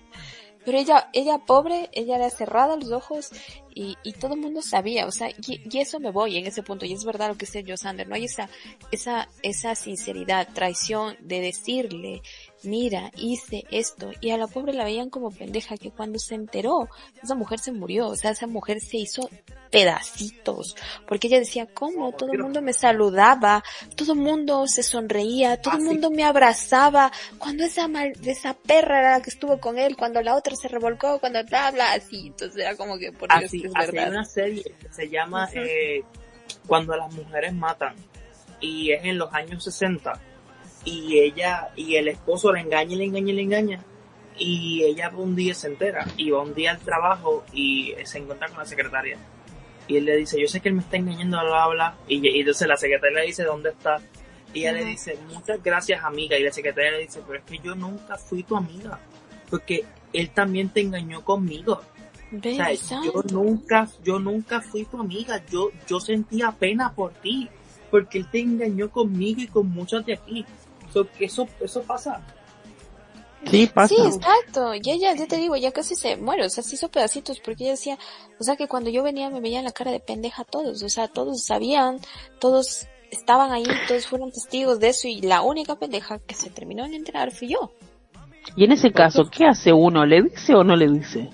[0.65, 3.29] Pero ella, ella pobre, ella era cerrada los ojos
[3.75, 6.63] y, y todo el mundo sabía, o sea, y, y eso me voy en ese
[6.63, 8.49] punto, y es verdad lo que dice Joe Sander, no hay esa,
[8.91, 12.21] esa, esa sinceridad, traición de decirle,
[12.65, 16.89] mira, hice esto, y a la pobre la veían como pendeja, que cuando se enteró,
[17.21, 19.29] esa mujer se murió, o sea, esa mujer se hizo
[19.71, 20.75] pedacitos,
[21.07, 22.11] porque ella decía, ¿cómo?
[22.13, 23.63] Todo el mundo me saludaba,
[23.95, 25.87] todo el mundo se sonreía, todo el Así.
[25.87, 30.21] mundo me abrazaba, cuando esa mal, esa perra era la que estuvo con él, cuando
[30.21, 33.67] la otra se revolcó, cuando bla, bla, así, entonces era como que, por Así, que
[33.67, 36.03] es así hay una serie que se llama eh,
[36.67, 37.95] Cuando las mujeres matan.
[38.61, 40.13] Y es en los años 60
[40.85, 43.83] y ella y el esposo la engaña, le engaña, le engaña
[44.37, 48.47] y ella un día se entera y va un día al trabajo y se encuentra
[48.47, 49.17] con la secretaria.
[49.87, 52.27] Y él le dice yo sé que él me está engañando, bla, bla, bla y,
[52.27, 53.97] y entonces la secretaria le dice ¿dónde está?
[54.53, 57.59] y ella le dice muchas gracias amiga y la secretaria le dice pero es que
[57.59, 58.97] yo nunca fui tu amiga
[59.49, 59.83] porque
[60.13, 61.81] él también te engañó conmigo
[62.31, 67.13] Ve, o sea, yo nunca, yo nunca fui tu amiga, yo, yo sentía pena por
[67.13, 67.47] ti,
[67.91, 70.45] porque él te engañó conmigo y con muchos de aquí.
[70.95, 72.21] So, que eso, eso pasa.
[73.51, 73.93] Sí, pasa.
[73.93, 74.73] Sí, exacto.
[74.73, 77.65] Y ella, ya te digo, ya casi se muere, o sea, se hizo pedacitos porque
[77.65, 77.99] ella decía,
[78.39, 80.87] o sea, que cuando yo venía me veían la cara de pendeja a todos, o
[80.87, 81.99] sea, todos sabían,
[82.39, 86.85] todos estaban ahí, todos fueron testigos de eso y la única pendeja que se terminó
[86.85, 87.73] en enterar fui yo.
[88.55, 90.05] Y en ese caso, ¿qué hace uno?
[90.05, 91.29] ¿Le dice o no le dice?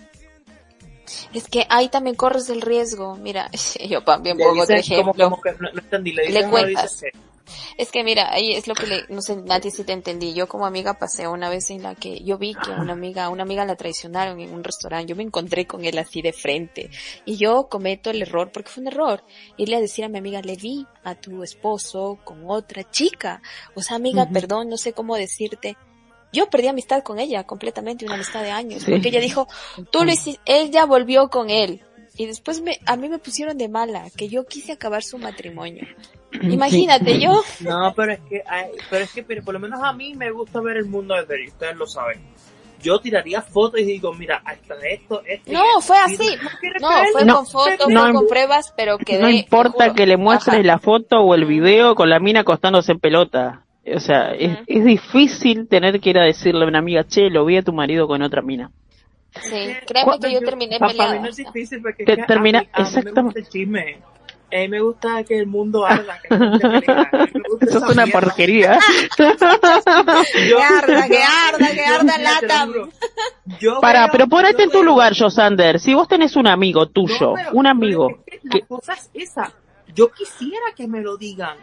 [1.35, 3.15] Es que ahí también corres el riesgo.
[3.15, 3.51] Mira,
[3.87, 5.29] yo también pongo otro como, ejemplo.
[5.29, 7.30] como que no, no entendí, le Le o no
[7.77, 10.33] Es que mira, ahí es lo que le, no sé, Nati si te entendí.
[10.33, 13.43] Yo como amiga pasé una vez en la que yo vi que una amiga, una
[13.43, 15.09] amiga la traicionaron en un restaurante.
[15.09, 16.89] Yo me encontré con él así de frente.
[17.25, 19.23] Y yo cometo el error, porque fue un error,
[19.57, 23.41] irle a decir a mi amiga, le vi a tu esposo con otra chica.
[23.75, 25.77] O sea, amiga, perdón, no sé cómo decirte.
[26.33, 28.83] Yo perdí amistad con ella, completamente, una amistad de años.
[28.83, 28.91] Sí.
[28.91, 29.47] Porque ella dijo,
[29.91, 31.83] tú lo hiciste, ella volvió con él.
[32.17, 35.87] Y después me, a mí me pusieron de mala, que yo quise acabar su matrimonio.
[36.41, 39.93] Imagínate, yo, No, pero es que, ay, pero es que pero por lo menos a
[39.93, 42.19] mí me gusta ver el mundo desde ahí, ustedes lo saben.
[42.81, 45.51] Yo tiraría fotos y digo, mira, hasta esto, esto.
[45.51, 45.81] No, esto.
[45.81, 46.35] fue así.
[46.81, 50.17] no fue No, con foto, no fue con pruebas, pero que no importa que le
[50.17, 53.65] muestres la foto o el video con la mina acostándose en pelota.
[53.85, 57.45] O sea, es, es difícil tener que ir a decirle a una amiga, che, lo
[57.45, 58.71] vi a tu marido con otra mina.
[59.41, 59.49] Sí,
[59.87, 61.13] créeme Cuando que yo terminé pa- Para peleada.
[61.13, 63.39] mí no es difícil porque Te es que termina- a mí, a mí me gusta
[63.39, 63.97] el chisme.
[64.53, 67.09] A mí me gusta que el mundo arda, que la gente pelea.
[67.61, 68.11] Eso es una mierda.
[68.19, 68.79] porquería.
[69.17, 72.67] Yo- Que arda, que arda, que yo- arda yo la te lo tam.
[72.73, 72.89] juro.
[73.61, 75.79] Yo Para, veo- pero ponete en tu veo- lugar, Josander.
[75.79, 79.09] Si vos tenés un amigo tuyo, No, un amigo, es que que, La cosa es
[79.13, 79.53] esa.
[79.95, 81.57] Yo quisiera que me lo digan.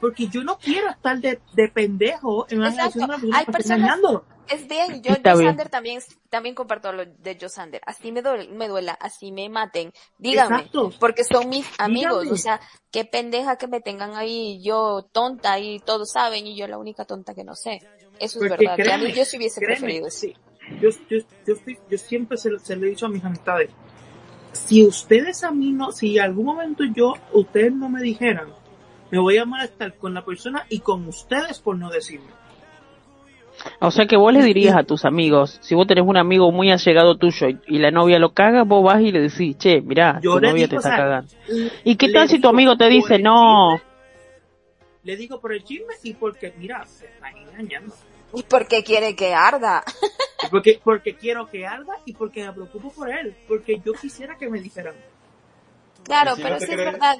[0.00, 2.98] Porque yo no quiero estar de, de pendejo en una Exacto.
[3.00, 4.22] relación con una persona Hay personas-.
[4.50, 5.50] Es bien, yo, Está yo bien.
[5.50, 6.00] Sander también,
[6.30, 7.80] también comparto lo de Joe Sander.
[7.86, 9.92] Así me duele, me duela, así me maten.
[10.18, 10.90] Díganme, Exacto.
[11.00, 12.22] porque son mis amigos.
[12.22, 12.32] Díganme.
[12.32, 12.60] O sea,
[12.90, 17.04] qué pendeja que me tengan ahí yo tonta y todos saben y yo la única
[17.04, 17.80] tonta que no sé.
[18.18, 18.76] Eso es verdad.
[19.14, 20.18] yo sí hubiese créeme, preferido eso.
[20.18, 20.34] sí.
[20.80, 23.70] Yo, yo, yo, estoy- yo siempre se, lo- se lo he dicho a mis amistades.
[24.52, 28.52] Si ustedes a mí no, si en algún momento yo, ustedes no me dijeran,
[29.10, 32.26] me voy a molestar con la persona y con ustedes por no decirme.
[33.80, 36.70] O sea que vos le dirías a tus amigos, si vos tenés un amigo muy
[36.70, 40.20] allegado tuyo y, y la novia lo caga, vos vas y le decís, che, mirá,
[40.22, 41.32] Yo tu novia digo, te o está sea, cagando.
[41.48, 43.88] y ¿Y qué tal si tu amigo te dice, no, chisme,
[45.04, 47.94] Le digo por el chisme y porque, mira, se están engañando.
[48.34, 49.82] ¿Y por qué quiere que arda?
[50.50, 53.34] Porque, porque quiero que arda y porque me preocupo por él.
[53.48, 54.94] Porque yo quisiera que me dijeran.
[56.04, 57.16] Claro, ¿Y si pero no sí es verdad.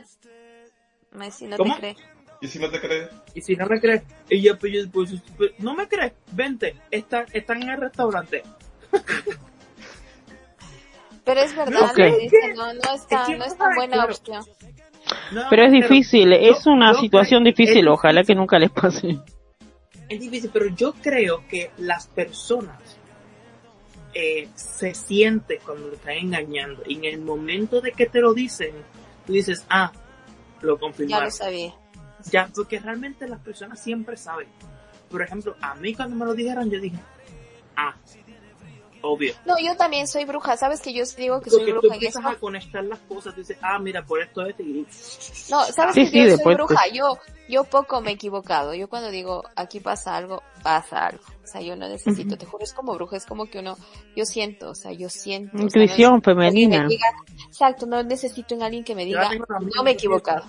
[1.13, 1.75] Messi, no ¿Cómo?
[1.75, 1.97] te crees.
[2.41, 3.09] ¿Y si no te crees?
[3.35, 6.77] Y si no me crees, y yo, pues, yo, pues, pues, no me crees, vente,
[6.91, 8.43] está, están en el restaurante.
[11.25, 11.99] Pero es verdad, Ok.
[11.99, 14.13] lo que dice, no, no Es está, que no es no tan buena claro.
[14.15, 14.45] opción.
[15.31, 18.71] No, pero es pero difícil, yo- es una yo situación difícil, ojalá que nunca les
[18.71, 19.19] pase.
[20.09, 22.79] Es difícil, pero yo creo que las personas
[24.15, 26.83] eh, se sienten cuando te están engañando.
[26.87, 28.73] Y en el momento de que te lo dicen,
[29.27, 29.93] tú dices, ah,
[30.63, 31.25] lo Ya confirmaron.
[31.27, 31.75] lo sabía.
[32.31, 34.49] Ya, porque realmente las personas siempre saben.
[35.11, 36.99] Por ejemplo, a mí cuando me lo dijeron, yo dije,
[37.77, 37.95] ah,
[39.01, 39.33] obvio.
[39.47, 40.57] No, yo también soy bruja.
[40.57, 42.19] ¿Sabes que yo digo que soy Porque tú bruja en eso?
[42.19, 44.87] empiezas a conectar las cosas, tú dices, ah, mira, por esto, esto, y
[45.51, 46.89] No, sabes Sí, que sí, yo soy bruja.
[46.93, 47.19] Yo,
[47.49, 48.75] yo poco me he equivocado.
[48.75, 51.23] Yo cuando digo aquí pasa algo, pasa algo.
[51.43, 53.79] O sea, yo no necesito, te juro, es como bruja, es como que uno,
[54.15, 55.57] yo siento, o sea, yo siento.
[55.57, 56.87] o sea, no Intuición femenina.
[56.87, 59.31] diga- exacto, no necesito en alguien que me diga,
[59.75, 60.45] no me he equivocado.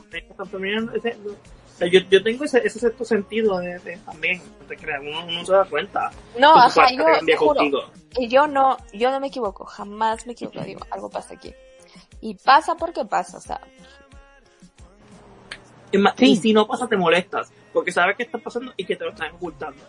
[1.80, 5.26] Sea, yo, yo tengo ese, ese sexto sentido de, de- también, no te creas, uno,
[5.26, 6.12] uno se da cuenta.
[6.38, 7.62] No, ajá, yo te juro,
[8.18, 11.54] y yo no, yo no me equivoco, jamás me equivoco, digo, algo pasa aquí.
[12.22, 13.62] Y pasa porque pasa, o sea,
[15.92, 16.26] Sí.
[16.32, 19.12] y si no pasa, te molestas, porque sabes que está pasando y que te lo
[19.12, 19.82] están ocultando.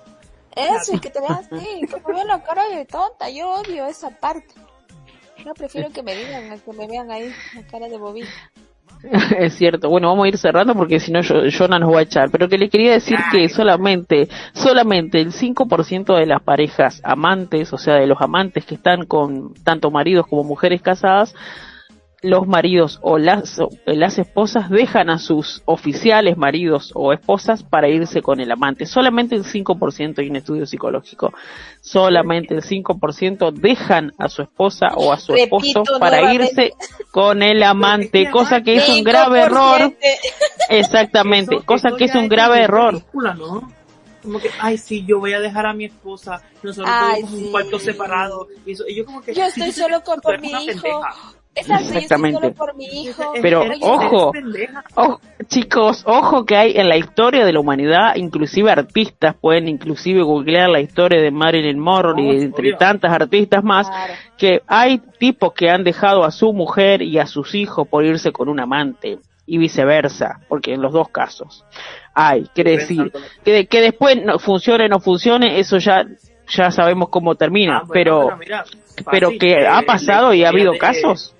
[0.57, 3.87] eso, y que te veas así, que me vean la cara de tonta, yo odio
[3.87, 4.55] esa parte.
[5.45, 8.29] Yo prefiero que me digan, que me vean ahí, la cara de bobita.
[9.39, 9.89] es cierto.
[9.89, 12.31] Bueno, vamos a ir cerrando porque si no, yo- Jonah nos va a echar.
[12.31, 17.79] Pero que le quería decir que solamente, solamente el 5% de las parejas amantes, o
[17.79, 21.35] sea, de los amantes que están con tanto maridos como mujeres casadas,
[22.23, 27.89] los maridos o las, o las esposas dejan a sus oficiales maridos o esposas para
[27.89, 28.85] irse con el amante.
[28.85, 31.33] Solamente el 5% hay un estudio psicológico.
[31.81, 36.45] Solamente el 5% dejan a su esposa o a su Repito esposo para nuevamente.
[36.67, 36.75] irse
[37.11, 39.05] con el amante, cosa que es un 5%.
[39.05, 39.95] grave error.
[40.69, 42.93] Exactamente, Eso- cosa que es un grave error.
[43.01, 43.73] película, ¿no?
[44.23, 47.45] Como que, ay, sí, yo voy a dejar a mi esposa, nosotros Ay, tenemos sí.
[47.47, 48.49] un cuarto separado.
[48.67, 50.59] Y, eso- y yo como que, Yo estoy solo con- por mi hijo.
[50.67, 51.15] pendeja.
[51.55, 52.41] Exacto, Exactamente.
[52.41, 53.33] solo por mi hijo.
[53.43, 54.33] Pero, ojo.
[55.49, 60.69] chicos, ojo que hay en la historia de la humanidad, inclusive artistas pueden inclusive googlear
[60.69, 62.77] la historia de Marilyn Monroe y entre obvio.
[62.79, 64.13] tantas artistas más, Claro.
[64.39, 68.31] que hay tipos que han dejado a su mujer y a sus hijos por irse
[68.33, 71.65] con un amante y viceversa, porque en los dos casos
[72.15, 73.13] hay, quiere decir,
[73.45, 76.07] que, que después no, funcione o no funcione, eso ya
[76.53, 78.65] ya sabemos cómo termina, Ah, bueno, pero mira,
[79.09, 81.35] pero que eh, ha la pasado y ha habido de- casos.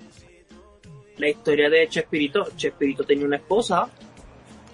[1.21, 3.87] La historia de Chespirito, Chespirito tenía una esposa,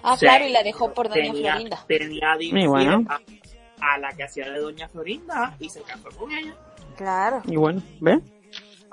[0.02, 1.84] Ah, claro, y la dejó por Doña tenía, Florinda.
[1.86, 3.04] tenía Y bueno.
[3.08, 6.54] a, a la que hacía de Doña Florinda y se casó con ella.
[6.96, 7.42] Claro.
[7.46, 8.20] Y bueno, ¿ve?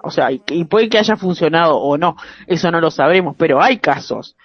[0.03, 2.18] O sea, y, y puede que haya funcionado o no,
[2.48, 4.36] eso no lo sabremos, pero hay casos.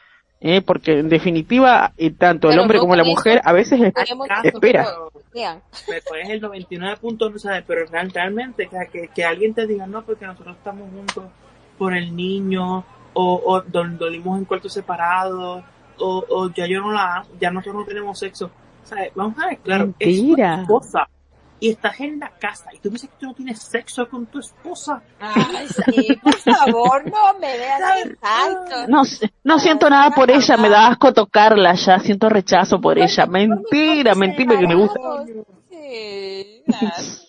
[0.41, 0.63] ¿eh?
[0.63, 3.49] Porque en definitiva, eh, tanto el Pero hombre no como la mujer eso.
[3.49, 4.87] a veces es- Ah, espera.
[5.35, 5.63] Vean.
[5.87, 9.87] pero es el 99 puntos, no sabes, pero real- realmente que, que alguien te diga,
[9.87, 11.25] no, porque nosotros estamos juntos
[11.79, 12.85] por el niño,
[13.15, 15.63] o, o dolimos en cuartos separados,
[15.99, 18.51] o, o ya yo no la, ya nosotros no tenemos sexo.
[18.85, 19.13] ¿Sabes?
[19.15, 20.53] Vamos a ver, claro, Mentira.
[20.53, 21.09] es tu esposa,
[21.61, 24.27] y estás en la casa, y tú me dices que tú no tienes sexo con
[24.27, 25.03] tu esposa.
[25.21, 28.89] Ay, sí, por favor, no me veas en alto.
[28.89, 29.03] no,
[29.45, 33.27] no siento nada por ella, me da asco tocarla ya, siento rechazo por ella.
[33.27, 34.99] Mentira, mentira que me gusta.
[36.61, 36.63] Sí,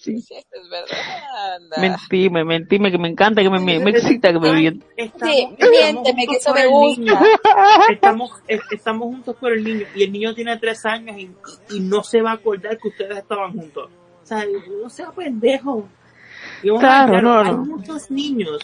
[0.02, 0.22] Sí.
[0.22, 1.60] sí, eso es verdad.
[1.80, 4.68] Mentime, mentime que me encanta, que me, me, me excita que me
[4.98, 7.02] estamos- Sí, miénteme, que juntos eso me el gusta.
[7.02, 7.20] niño.
[7.92, 11.32] estamos, es- estamos juntos por el niño y el niño tiene tres años y,
[11.70, 13.90] y no se va a acordar que ustedes estaban juntos.
[14.24, 14.46] O sea,
[14.82, 15.88] no sea pendejo.
[16.80, 18.60] Claro, no, hay muchos niños,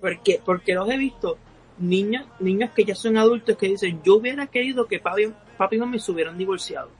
[0.00, 1.38] porque, porque los he visto,
[1.78, 5.78] niños, niños que ya son adultos que dicen, yo hubiera querido que papi, papi y
[5.78, 6.90] mami se hubieran divorciado.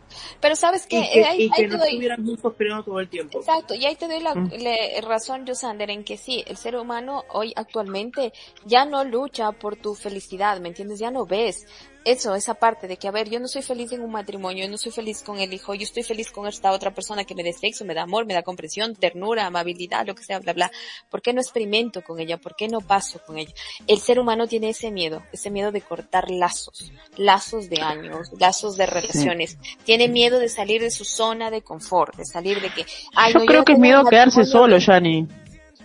[0.41, 3.01] Pero sabes que, y que, ahí, y que ahí no doy, estuvieran juntos peleando todo
[3.01, 3.39] el tiempo.
[3.39, 4.51] Exacto, y ahí te doy la Mm.
[4.59, 8.33] le- razón, Josander, en que sí, el ser humano hoy actualmente
[8.65, 10.99] ya no lucha por tu felicidad, ¿me entiendes?
[10.99, 11.66] Ya no ves
[12.07, 14.70] eso, esa parte de que, a ver, yo no soy feliz en un matrimonio, yo
[14.70, 17.43] no soy feliz con el hijo, yo estoy feliz con esta otra persona que me
[17.43, 20.70] dé sexo, me da amor, me da comprensión, ternura, amabilidad, lo que sea, bla, bla.
[21.11, 22.37] ¿Por qué no experimento con ella?
[22.37, 23.53] ¿Por qué no paso con ella?
[23.89, 28.77] El ser humano tiene ese miedo, ese miedo de cortar lazos, lazos de años, lazos
[28.77, 29.59] de relaciones.
[29.83, 33.41] Tiene miedo de salir de su zona de confort, de salir de que, ay, Yo
[33.41, 35.27] no, creo que es miedo a quedarse solo, Yani.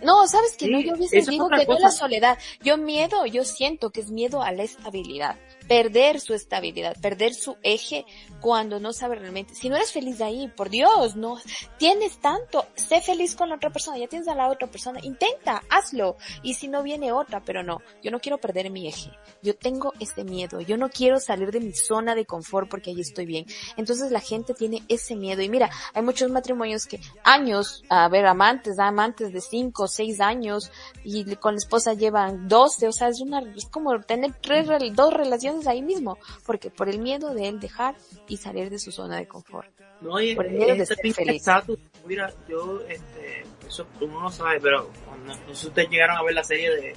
[0.04, 2.38] no, sabes que no, yo a veces digo que no la soledad.
[2.62, 5.36] Yo miedo, yo siento que es miedo a la estabilidad.
[5.68, 8.06] Perder su estabilidad, perder su eje
[8.40, 9.56] cuando no sabe realmente.
[9.56, 11.38] Si no eres feliz de ahí, por Dios, no.
[11.78, 15.64] Tienes tanto, sé feliz con la otra persona, ya tienes a la otra persona, intenta,
[15.70, 16.18] hazlo.
[16.44, 19.12] Y si no viene otra, pero no, yo no quiero perder mi eje.
[19.42, 23.00] Yo tengo este miedo, yo no quiero salir de mi zona de confort porque ahí
[23.00, 23.46] estoy bien.
[23.78, 25.42] Entonces la gente tiene ese miedo.
[25.42, 30.72] Y mira, hay muchos matrimonios que años, a ver, amantes, amantes de cinco, seis años,
[31.04, 35.14] y con la esposa llevan 12, o sea, es una, es como tener tres, dos
[35.14, 37.96] relaciones ahí mismo, porque por el miedo de él dejar
[38.28, 39.70] y salir de su zona de confort.
[40.02, 41.46] No, y Por el miedo de este ser feliz.
[42.06, 46.24] mira, yo, este, eso uno no sabe, pero cuando, no sé si ustedes llegaron a
[46.24, 46.94] ver la serie de,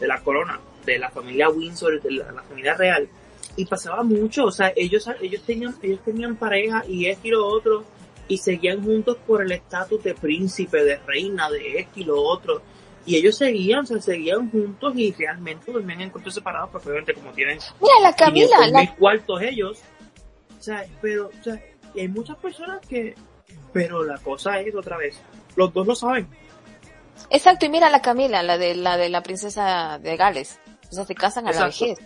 [0.00, 3.08] de la corona, de la familia Windsor, de la, la familia real,
[3.56, 7.46] y pasaba mucho, o sea, ellos, ellos tenían, ellos tenían pareja y esto y lo
[7.46, 7.84] otro,
[8.28, 12.62] y seguían juntos por el estatus de príncipe, de reina, de esto y lo otro.
[13.06, 17.14] Y ellos seguían, o sea, seguían juntos y realmente dormían en cuartos separados, porque obviamente
[17.14, 19.80] como tienen Mira, la Camila, 500 la, cuartos ellos.
[20.58, 21.62] O sea, pero, o sea,
[21.94, 23.14] hay muchas personas que,
[23.72, 25.20] pero la cosa es otra vez,
[25.54, 26.26] los dos lo saben.
[27.30, 30.58] exacto, y mira la Camila, la de, la de la princesa de Gales.
[30.90, 31.98] O sea, se casan a la vejez.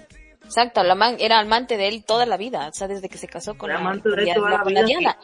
[0.45, 3.29] Exacto, la man, era amante de él toda la vida, o sea, desde que se
[3.29, 5.19] casó con Era la, amante de él toda la vida.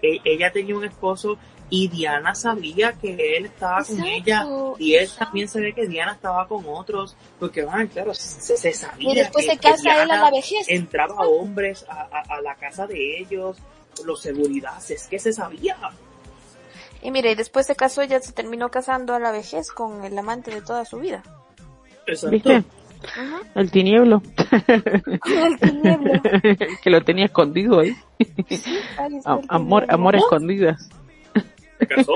[0.00, 1.38] E- ella tenía un esposo
[1.76, 4.46] y Diana sabía que él estaba con Exacto, ella
[4.78, 9.10] y él también sabía que Diana estaba con otros, porque, ah, claro, se, se sabía.
[9.12, 10.68] Y después que- se que casa él a la vejez.
[10.68, 13.56] Entraba hombres a, a- a la casa de ellos,
[14.04, 15.76] los seguridades, es que se sabía.
[17.02, 20.16] Y mire, y después se casó, ella se terminó casando a la vejez con el
[20.16, 21.22] amante de toda su vida.
[22.06, 22.30] Exacto.
[22.30, 22.64] ¿Viste?
[23.54, 24.22] El tinieblo.
[25.26, 26.12] El tinieblo.
[26.82, 27.94] que lo tenía escondido ahí.
[28.98, 29.94] Ay, es A- amor, tinieblo.
[29.94, 30.88] amor a escondidas.
[31.78, 32.14] ¿Se casó?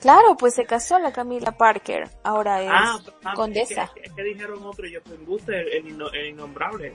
[0.00, 2.08] Claro, pues se casó la Camila Parker.
[2.24, 3.84] Ahora es Ah, ah, condesa.
[3.84, 6.94] Es que, es que dijeron otro, yo pues gusta el, el, inno- el innombrable.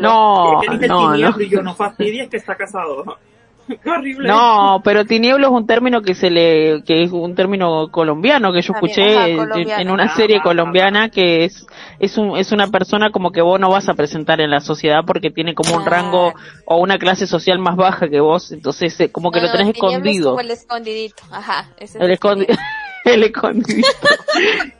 [0.00, 1.40] No, es que dije no, no.
[1.40, 3.18] y yo no fastidies que está casado.
[3.66, 4.28] Qué horrible.
[4.28, 8.60] No, pero tinieblo es un término que se le, que es un término colombiano que
[8.62, 11.66] yo También, escuché en- una serie colombiana que es,
[11.98, 15.00] es un, es una persona como que vos no vas a presentar en la sociedad
[15.06, 16.32] porque tiene como un rango
[16.66, 19.66] o una clase social más baja que vos, entonces eh, como que No, lo tenés
[19.68, 20.30] no, tinieblo es escondido.
[20.30, 21.22] como el escondidito.
[21.30, 21.68] Ajá.
[21.78, 22.10] ese es El
[23.12, 23.88] el escondido.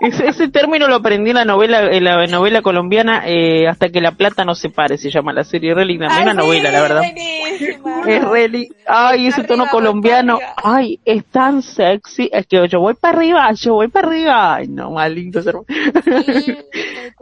[0.01, 4.01] ese, ese término lo aprendí en la novela, en la novela colombiana, eh, hasta que
[4.01, 6.39] la plata no se pare, se llama la serie re linda, no es una sí,
[6.39, 7.01] novela, la verdad.
[7.01, 8.01] buenísima.
[8.07, 10.39] Es re li- Ay, ese Arriba, tono colombiano.
[10.57, 12.29] Ay, es tan sexy.
[12.33, 14.55] Es que yo voy para arriba, yo voy para arriba.
[14.57, 15.55] Ay, no, lindo ser-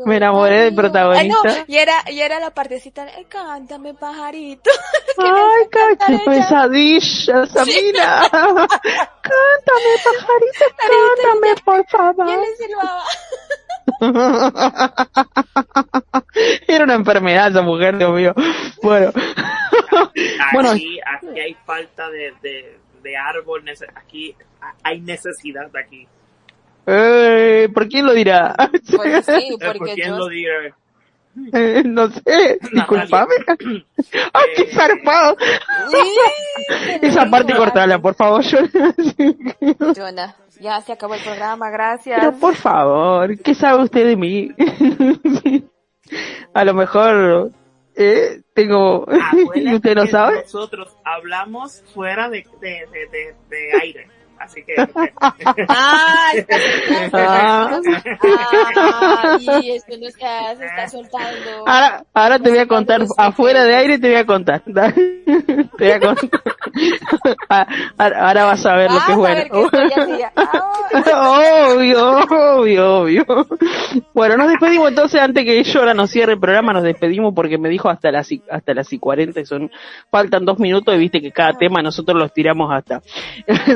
[0.06, 1.48] Me enamoré del Ay, protagonista.
[1.48, 4.70] no, y era, y era la partecita de, cántame pajarito.
[5.18, 8.22] Ay, qué pesadilla, Samira.
[8.30, 12.26] cántame, pajarito, cántame, por favor.
[12.26, 13.04] le silbaba.
[16.68, 18.32] Era una enfermedad esa mujer, Dios mío.
[18.82, 19.12] Bueno.
[20.52, 23.64] bueno, Aquí, aquí hay falta de, de, de árbol,
[23.94, 24.36] aquí
[24.82, 26.06] hay necesidad de aquí.
[26.86, 28.54] eh, ¿por quién lo dirá?
[28.96, 30.52] Pues sí, Eh, ¿Por porque quién yo, lo diga?
[31.52, 33.34] Eh, no sé, disculpame.
[34.32, 35.36] ¡Ay, qué Eh, zarpado!
[37.02, 38.42] Esa parte cortala, por favor.
[38.42, 38.58] Yo...
[39.94, 42.18] Jonah, ya se acabó el programa, gracias.
[42.20, 44.50] Pero por favor, ¿qué sabe usted de mí?
[46.54, 47.50] A lo mejor
[47.94, 49.06] eh, tengo...
[49.08, 50.42] acuérdate ¿Usted no sabe?
[50.42, 54.08] Nosotros hablamos fuera de, de, de, de, de aire.
[54.42, 54.74] Así que.
[55.68, 56.44] Ay,
[57.12, 57.80] Ah.
[59.48, 61.50] Ay, esto no se hace, está soltando.
[61.66, 64.62] Ahora, ahora te voy a contar, afuera de aire te voy a contar.
[65.78, 66.30] Te voy a contar.
[67.48, 67.66] Ah,
[67.98, 69.44] Ahora vas a ver lo que es bueno.
[69.70, 70.24] que.
[71.04, 72.18] Ay, obvio,
[72.58, 73.24] obvio, obvio.
[74.14, 77.56] Bueno, nos despedimos entonces antes que yo ahora nos cierre el programa, nos despedimos porque
[77.58, 79.70] me dijo hasta las y- hasta las y 40 y son
[80.10, 83.00] faltan dos minutos y viste que cada tema nosotros los tiramos hasta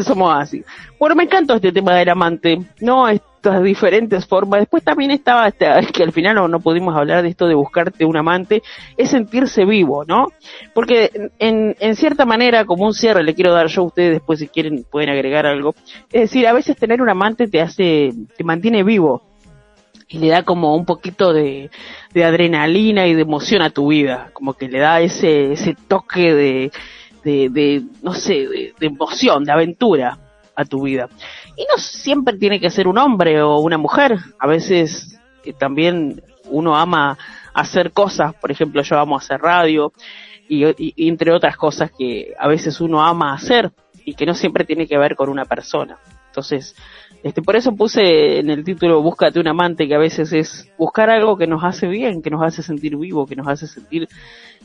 [0.04, 0.55] somos así.
[0.98, 2.58] Bueno, me encantó este tema del amante.
[2.80, 3.08] No,
[3.46, 4.60] estas diferentes formas.
[4.60, 8.04] Después también estaba hasta que al final no, no pudimos hablar de esto de buscarte
[8.04, 8.62] un amante,
[8.96, 10.28] es sentirse vivo, ¿no?
[10.74, 14.38] Porque en, en cierta manera, como un cierre, le quiero dar yo a ustedes después
[14.38, 15.74] si quieren pueden agregar algo.
[16.12, 19.22] Es decir, a veces tener un amante te hace, te mantiene vivo
[20.08, 21.70] y le da como un poquito de,
[22.14, 26.32] de adrenalina y de emoción a tu vida, como que le da ese, ese toque
[26.32, 26.70] de,
[27.24, 30.18] de, no sé, de emoción, de aventura
[30.56, 31.08] a tu vida.
[31.56, 36.22] Y no siempre tiene que ser un hombre o una mujer, a veces eh, también
[36.50, 37.16] uno ama
[37.54, 39.92] hacer cosas, por ejemplo yo amo hacer radio
[40.48, 43.70] y, y- entre otras cosas que a veces uno ama hacer
[44.04, 45.98] y que no siempre tiene que ver con una persona.
[46.28, 46.76] Entonces,
[47.22, 51.08] este, por eso puse en el título Búscate un amante, que a veces es buscar
[51.10, 54.06] algo que nos hace bien, que nos hace sentir vivo, que nos hace sentir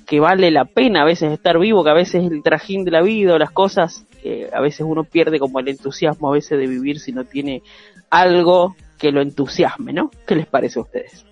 [0.06, 3.02] que vale la pena a veces estar vivo, que a veces el trajín de la
[3.02, 6.68] vida o las cosas, que a veces uno pierde como el entusiasmo a veces de
[6.68, 7.64] vivir si no tiene
[8.10, 10.12] algo que lo entusiasme, ¿no?
[10.28, 11.26] ¿Qué les parece a ustedes?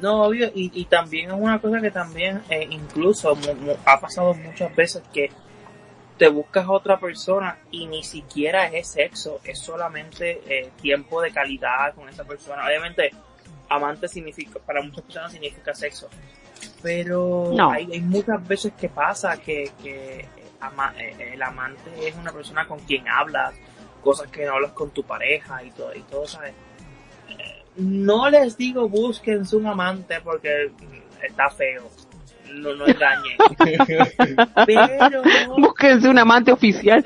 [0.00, 3.38] No, obvio, y, también es una cosa que también eh, incluso
[3.86, 5.30] ha pasado muchas veces que
[6.18, 11.32] te buscas a otra persona y ni siquiera es sexo, es solamente eh, tiempo de
[11.32, 12.66] calidad con esa persona.
[12.66, 13.10] Obviamente,
[13.68, 16.08] amante significa, para muchas personas significa sexo,
[16.84, 17.70] pero No.
[17.70, 20.28] hay, hay muchas veces que pasa que, que eh,
[20.60, 23.54] ama- eh, el amante es una persona con quien hablas,
[24.02, 26.52] cosas que no hablas con tu pareja y todo, y todo, ¿sabes?
[27.76, 30.70] no les digo busquen un amante porque
[31.26, 31.88] está feo.
[32.52, 33.36] No, no engañen.
[34.66, 35.22] Pero,
[35.56, 37.02] Búsquense un amante oficial.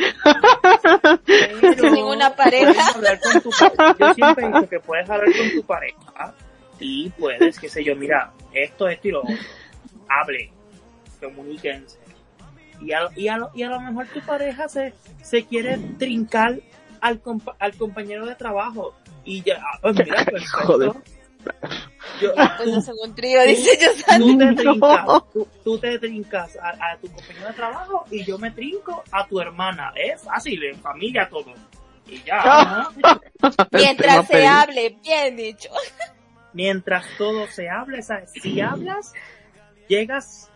[1.24, 2.72] pero Ninguna pareja.
[2.74, 3.96] puedes hablar con tu pareja.
[3.98, 6.34] Yo siempre he dicho que puedes hablar con tu pareja
[6.80, 9.34] y puedes, qué sé yo, mira, esto, esto y lo otro.
[10.08, 10.50] Hable,
[11.20, 11.98] comuníquense.
[12.80, 16.58] Y a, y, a, lo- y a lo mejor tu pareja se, se quiere trincar
[17.00, 18.94] al, compa- al compañero de trabajo.
[19.24, 20.58] Y ya, ah, pues mira, perfecto.
[20.66, 20.92] Joder.
[22.20, 26.68] Yo- Pues hacen un trío, dice yo tú te trincas, tú, tú te trincas a,
[26.70, 29.92] a tu compañero de trabajo y yo me trinco a tu hermana.
[29.96, 31.52] Es fácil, en familia todo.
[32.06, 33.50] Y ya, ¿no?
[33.72, 35.68] Mientras se hable, bien dicho.
[36.52, 38.30] Mientras todo se hable, ¿sabes?
[38.32, 39.12] Si hablas,
[39.88, 40.50] llegas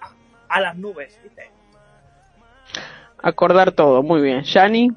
[0.00, 0.12] a,
[0.48, 1.50] a las nubes, ¿viste?
[3.18, 4.42] Acordar todo, muy bien.
[4.42, 4.90] Yani,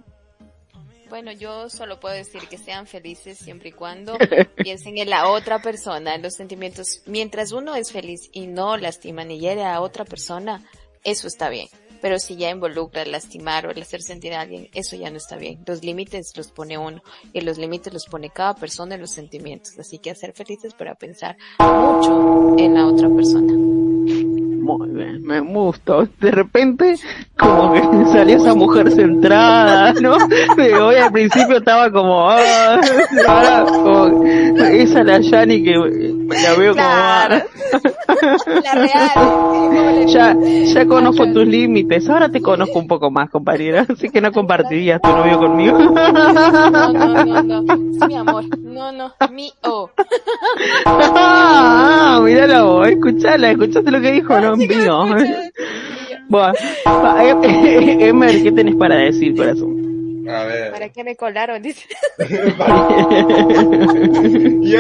[1.10, 4.18] Bueno, yo solo puedo decir que sean felices siempre y cuando
[4.58, 7.04] piensen en la otra persona, en los sentimientos.
[7.06, 10.64] Mientras uno es feliz y no lastima ni hiere a otra persona,
[11.04, 11.68] eso está bien.
[12.02, 15.18] Pero si ya involucra el lastimar o el hacer sentir a alguien, eso ya no
[15.18, 15.60] está bien.
[15.66, 17.02] Los límites los pone uno
[17.34, 19.78] y los límites los pone cada persona en los sentimientos.
[19.80, 23.54] Así que hacer felices para pensar mucho en la otra persona.
[23.56, 26.08] muy bien, me gustó.
[26.20, 26.96] De repente,
[27.38, 27.82] como que
[28.12, 30.18] salió esa mujer centrada, ¿no?
[30.58, 32.82] De hoy al principio estaba como, ah,
[33.28, 37.44] ahora como, esa la Yani que la veo Claro.
[37.72, 40.06] como, La real.
[40.08, 40.36] ya,
[40.74, 45.02] ya conozco tus límites, ahora te conozco un poco más, compañera, así que no compartirías
[45.02, 45.78] tu novio conmigo.
[45.80, 47.74] No, no, no, no.
[47.74, 48.44] Es mi amor.
[48.60, 49.14] No, no.
[49.32, 49.90] Mi oh.
[50.86, 55.06] ah, míralo, escuchala, escuchaste lo que dijo, no, mío.
[56.28, 59.76] Bueno, eh, eh, Emer, ¿qué tenés para decir, corazón?
[60.28, 60.72] A ver.
[60.72, 61.62] ¿Para qué me colaron?
[61.62, 61.86] Dice.
[62.18, 62.26] Yo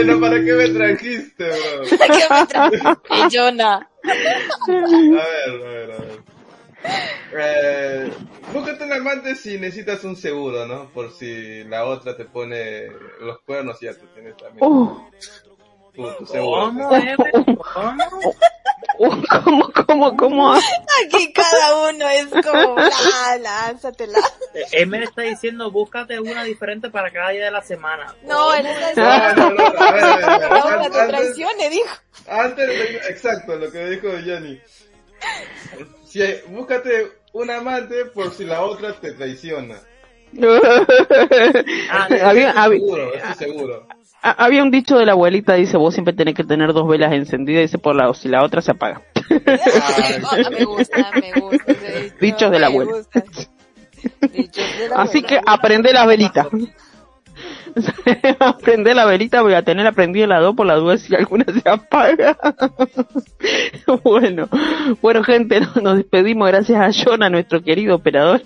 [0.03, 1.84] no, ¿para qué me trajiste, bro?
[1.99, 2.72] ¿Para qué me tra-
[3.11, 3.76] Eh, Jonah.
[3.76, 3.88] A
[4.68, 4.76] ver, a
[5.69, 6.35] ver, a ver.
[7.38, 8.12] Eh,
[8.53, 10.90] búscate un amante si necesitas un seguro, ¿no?
[10.90, 12.88] Por si la otra te pone
[13.20, 15.10] los cuernos y ya tú tienes también Uh,
[15.94, 16.68] tu, tu seguro.
[16.68, 16.90] ¿Cómo,
[18.99, 20.53] uh, ¿Cómo, cómo, cómo?
[20.53, 24.20] Aquí cada uno es como, la, lánzatela.
[24.53, 28.16] Eh, Emer está diciendo, búscate una diferente para cada día de la semana.
[28.24, 31.95] No, él está No, no, te traicione, dijo.
[32.28, 34.62] Antes, exacto, lo que dijo Johnny.
[36.16, 39.76] Si, búscate un amante por si la otra te traiciona.
[41.92, 43.88] Ah, había, había, Seguro, estoy seguro.
[44.22, 47.12] ha- había un dicho de la abuelita, dice, vos siempre tenés que tener dos velas
[47.12, 49.02] encendidas, dice, por la, si la otra se apaga.
[49.30, 51.72] Oh, me gusta, me gusta.
[51.72, 52.92] ese dicho, Dichos de la abuela.
[52.94, 53.24] gusta.
[54.32, 56.48] Dichos de la Así que aprende la velita.
[58.39, 61.68] aprende la velita, voy a tener aprendida la dos por la duda si alguna se
[61.69, 62.38] apaga.
[64.03, 64.47] bueno,
[65.02, 68.41] bueno gente, no- nos despedimos gracias a Jonah, nuestro querido operador,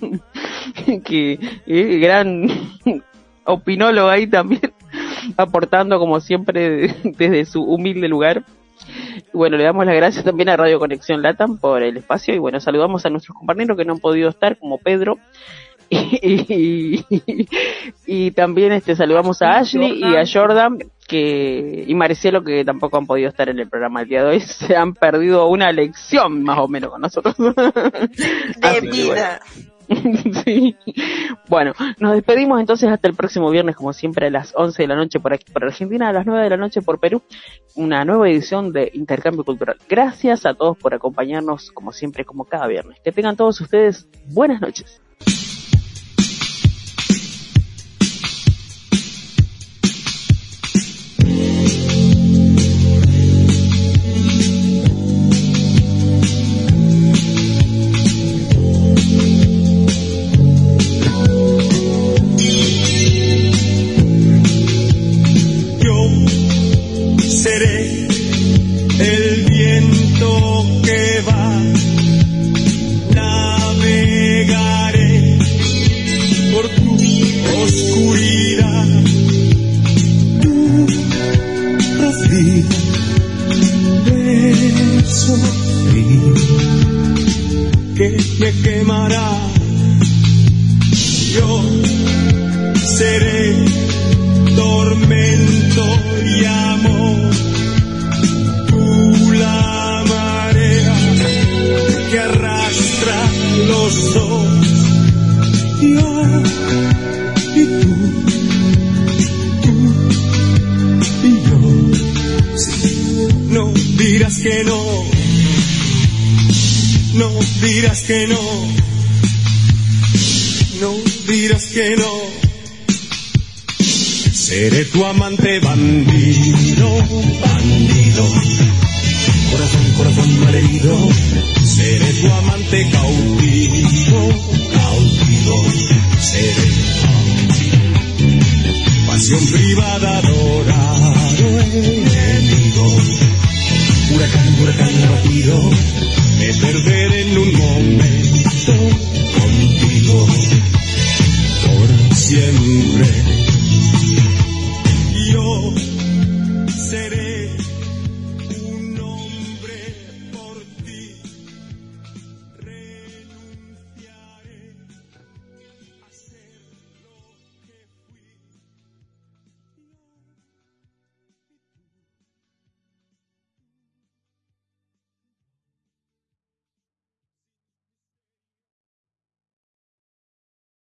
[1.05, 2.47] que es gran
[3.45, 4.73] opinólogo ahí también,
[5.37, 8.43] aportando como siempre desde su humilde lugar.
[9.33, 12.59] Bueno, le damos las gracias también a Radio Conexión Latam por el espacio y bueno,
[12.59, 15.17] saludamos a nuestros compañeros que no han podido estar, como Pedro,
[16.21, 17.05] Y,
[18.05, 20.77] y también este saludamos a Ashley y a Jordan
[21.09, 24.39] que y Maricielo que tampoco han podido estar en el programa el día de hoy.
[24.39, 27.35] Se han perdido una lección más o menos con nosotros.
[27.37, 27.51] De
[28.61, 28.91] bueno.
[28.91, 29.41] vida.
[30.45, 30.75] Sí.
[31.47, 34.95] Bueno, nos despedimos entonces hasta el próximo viernes, como siempre, a las 11 de la
[34.95, 37.23] noche por aquí, por Argentina, a las 9 de la noche por Perú,
[37.75, 39.77] una nueva edición de Intercambio Cultural.
[39.89, 42.99] Gracias a todos por acompañarnos, como siempre, como cada viernes.
[43.03, 45.01] Que tengan todos ustedes buenas noches.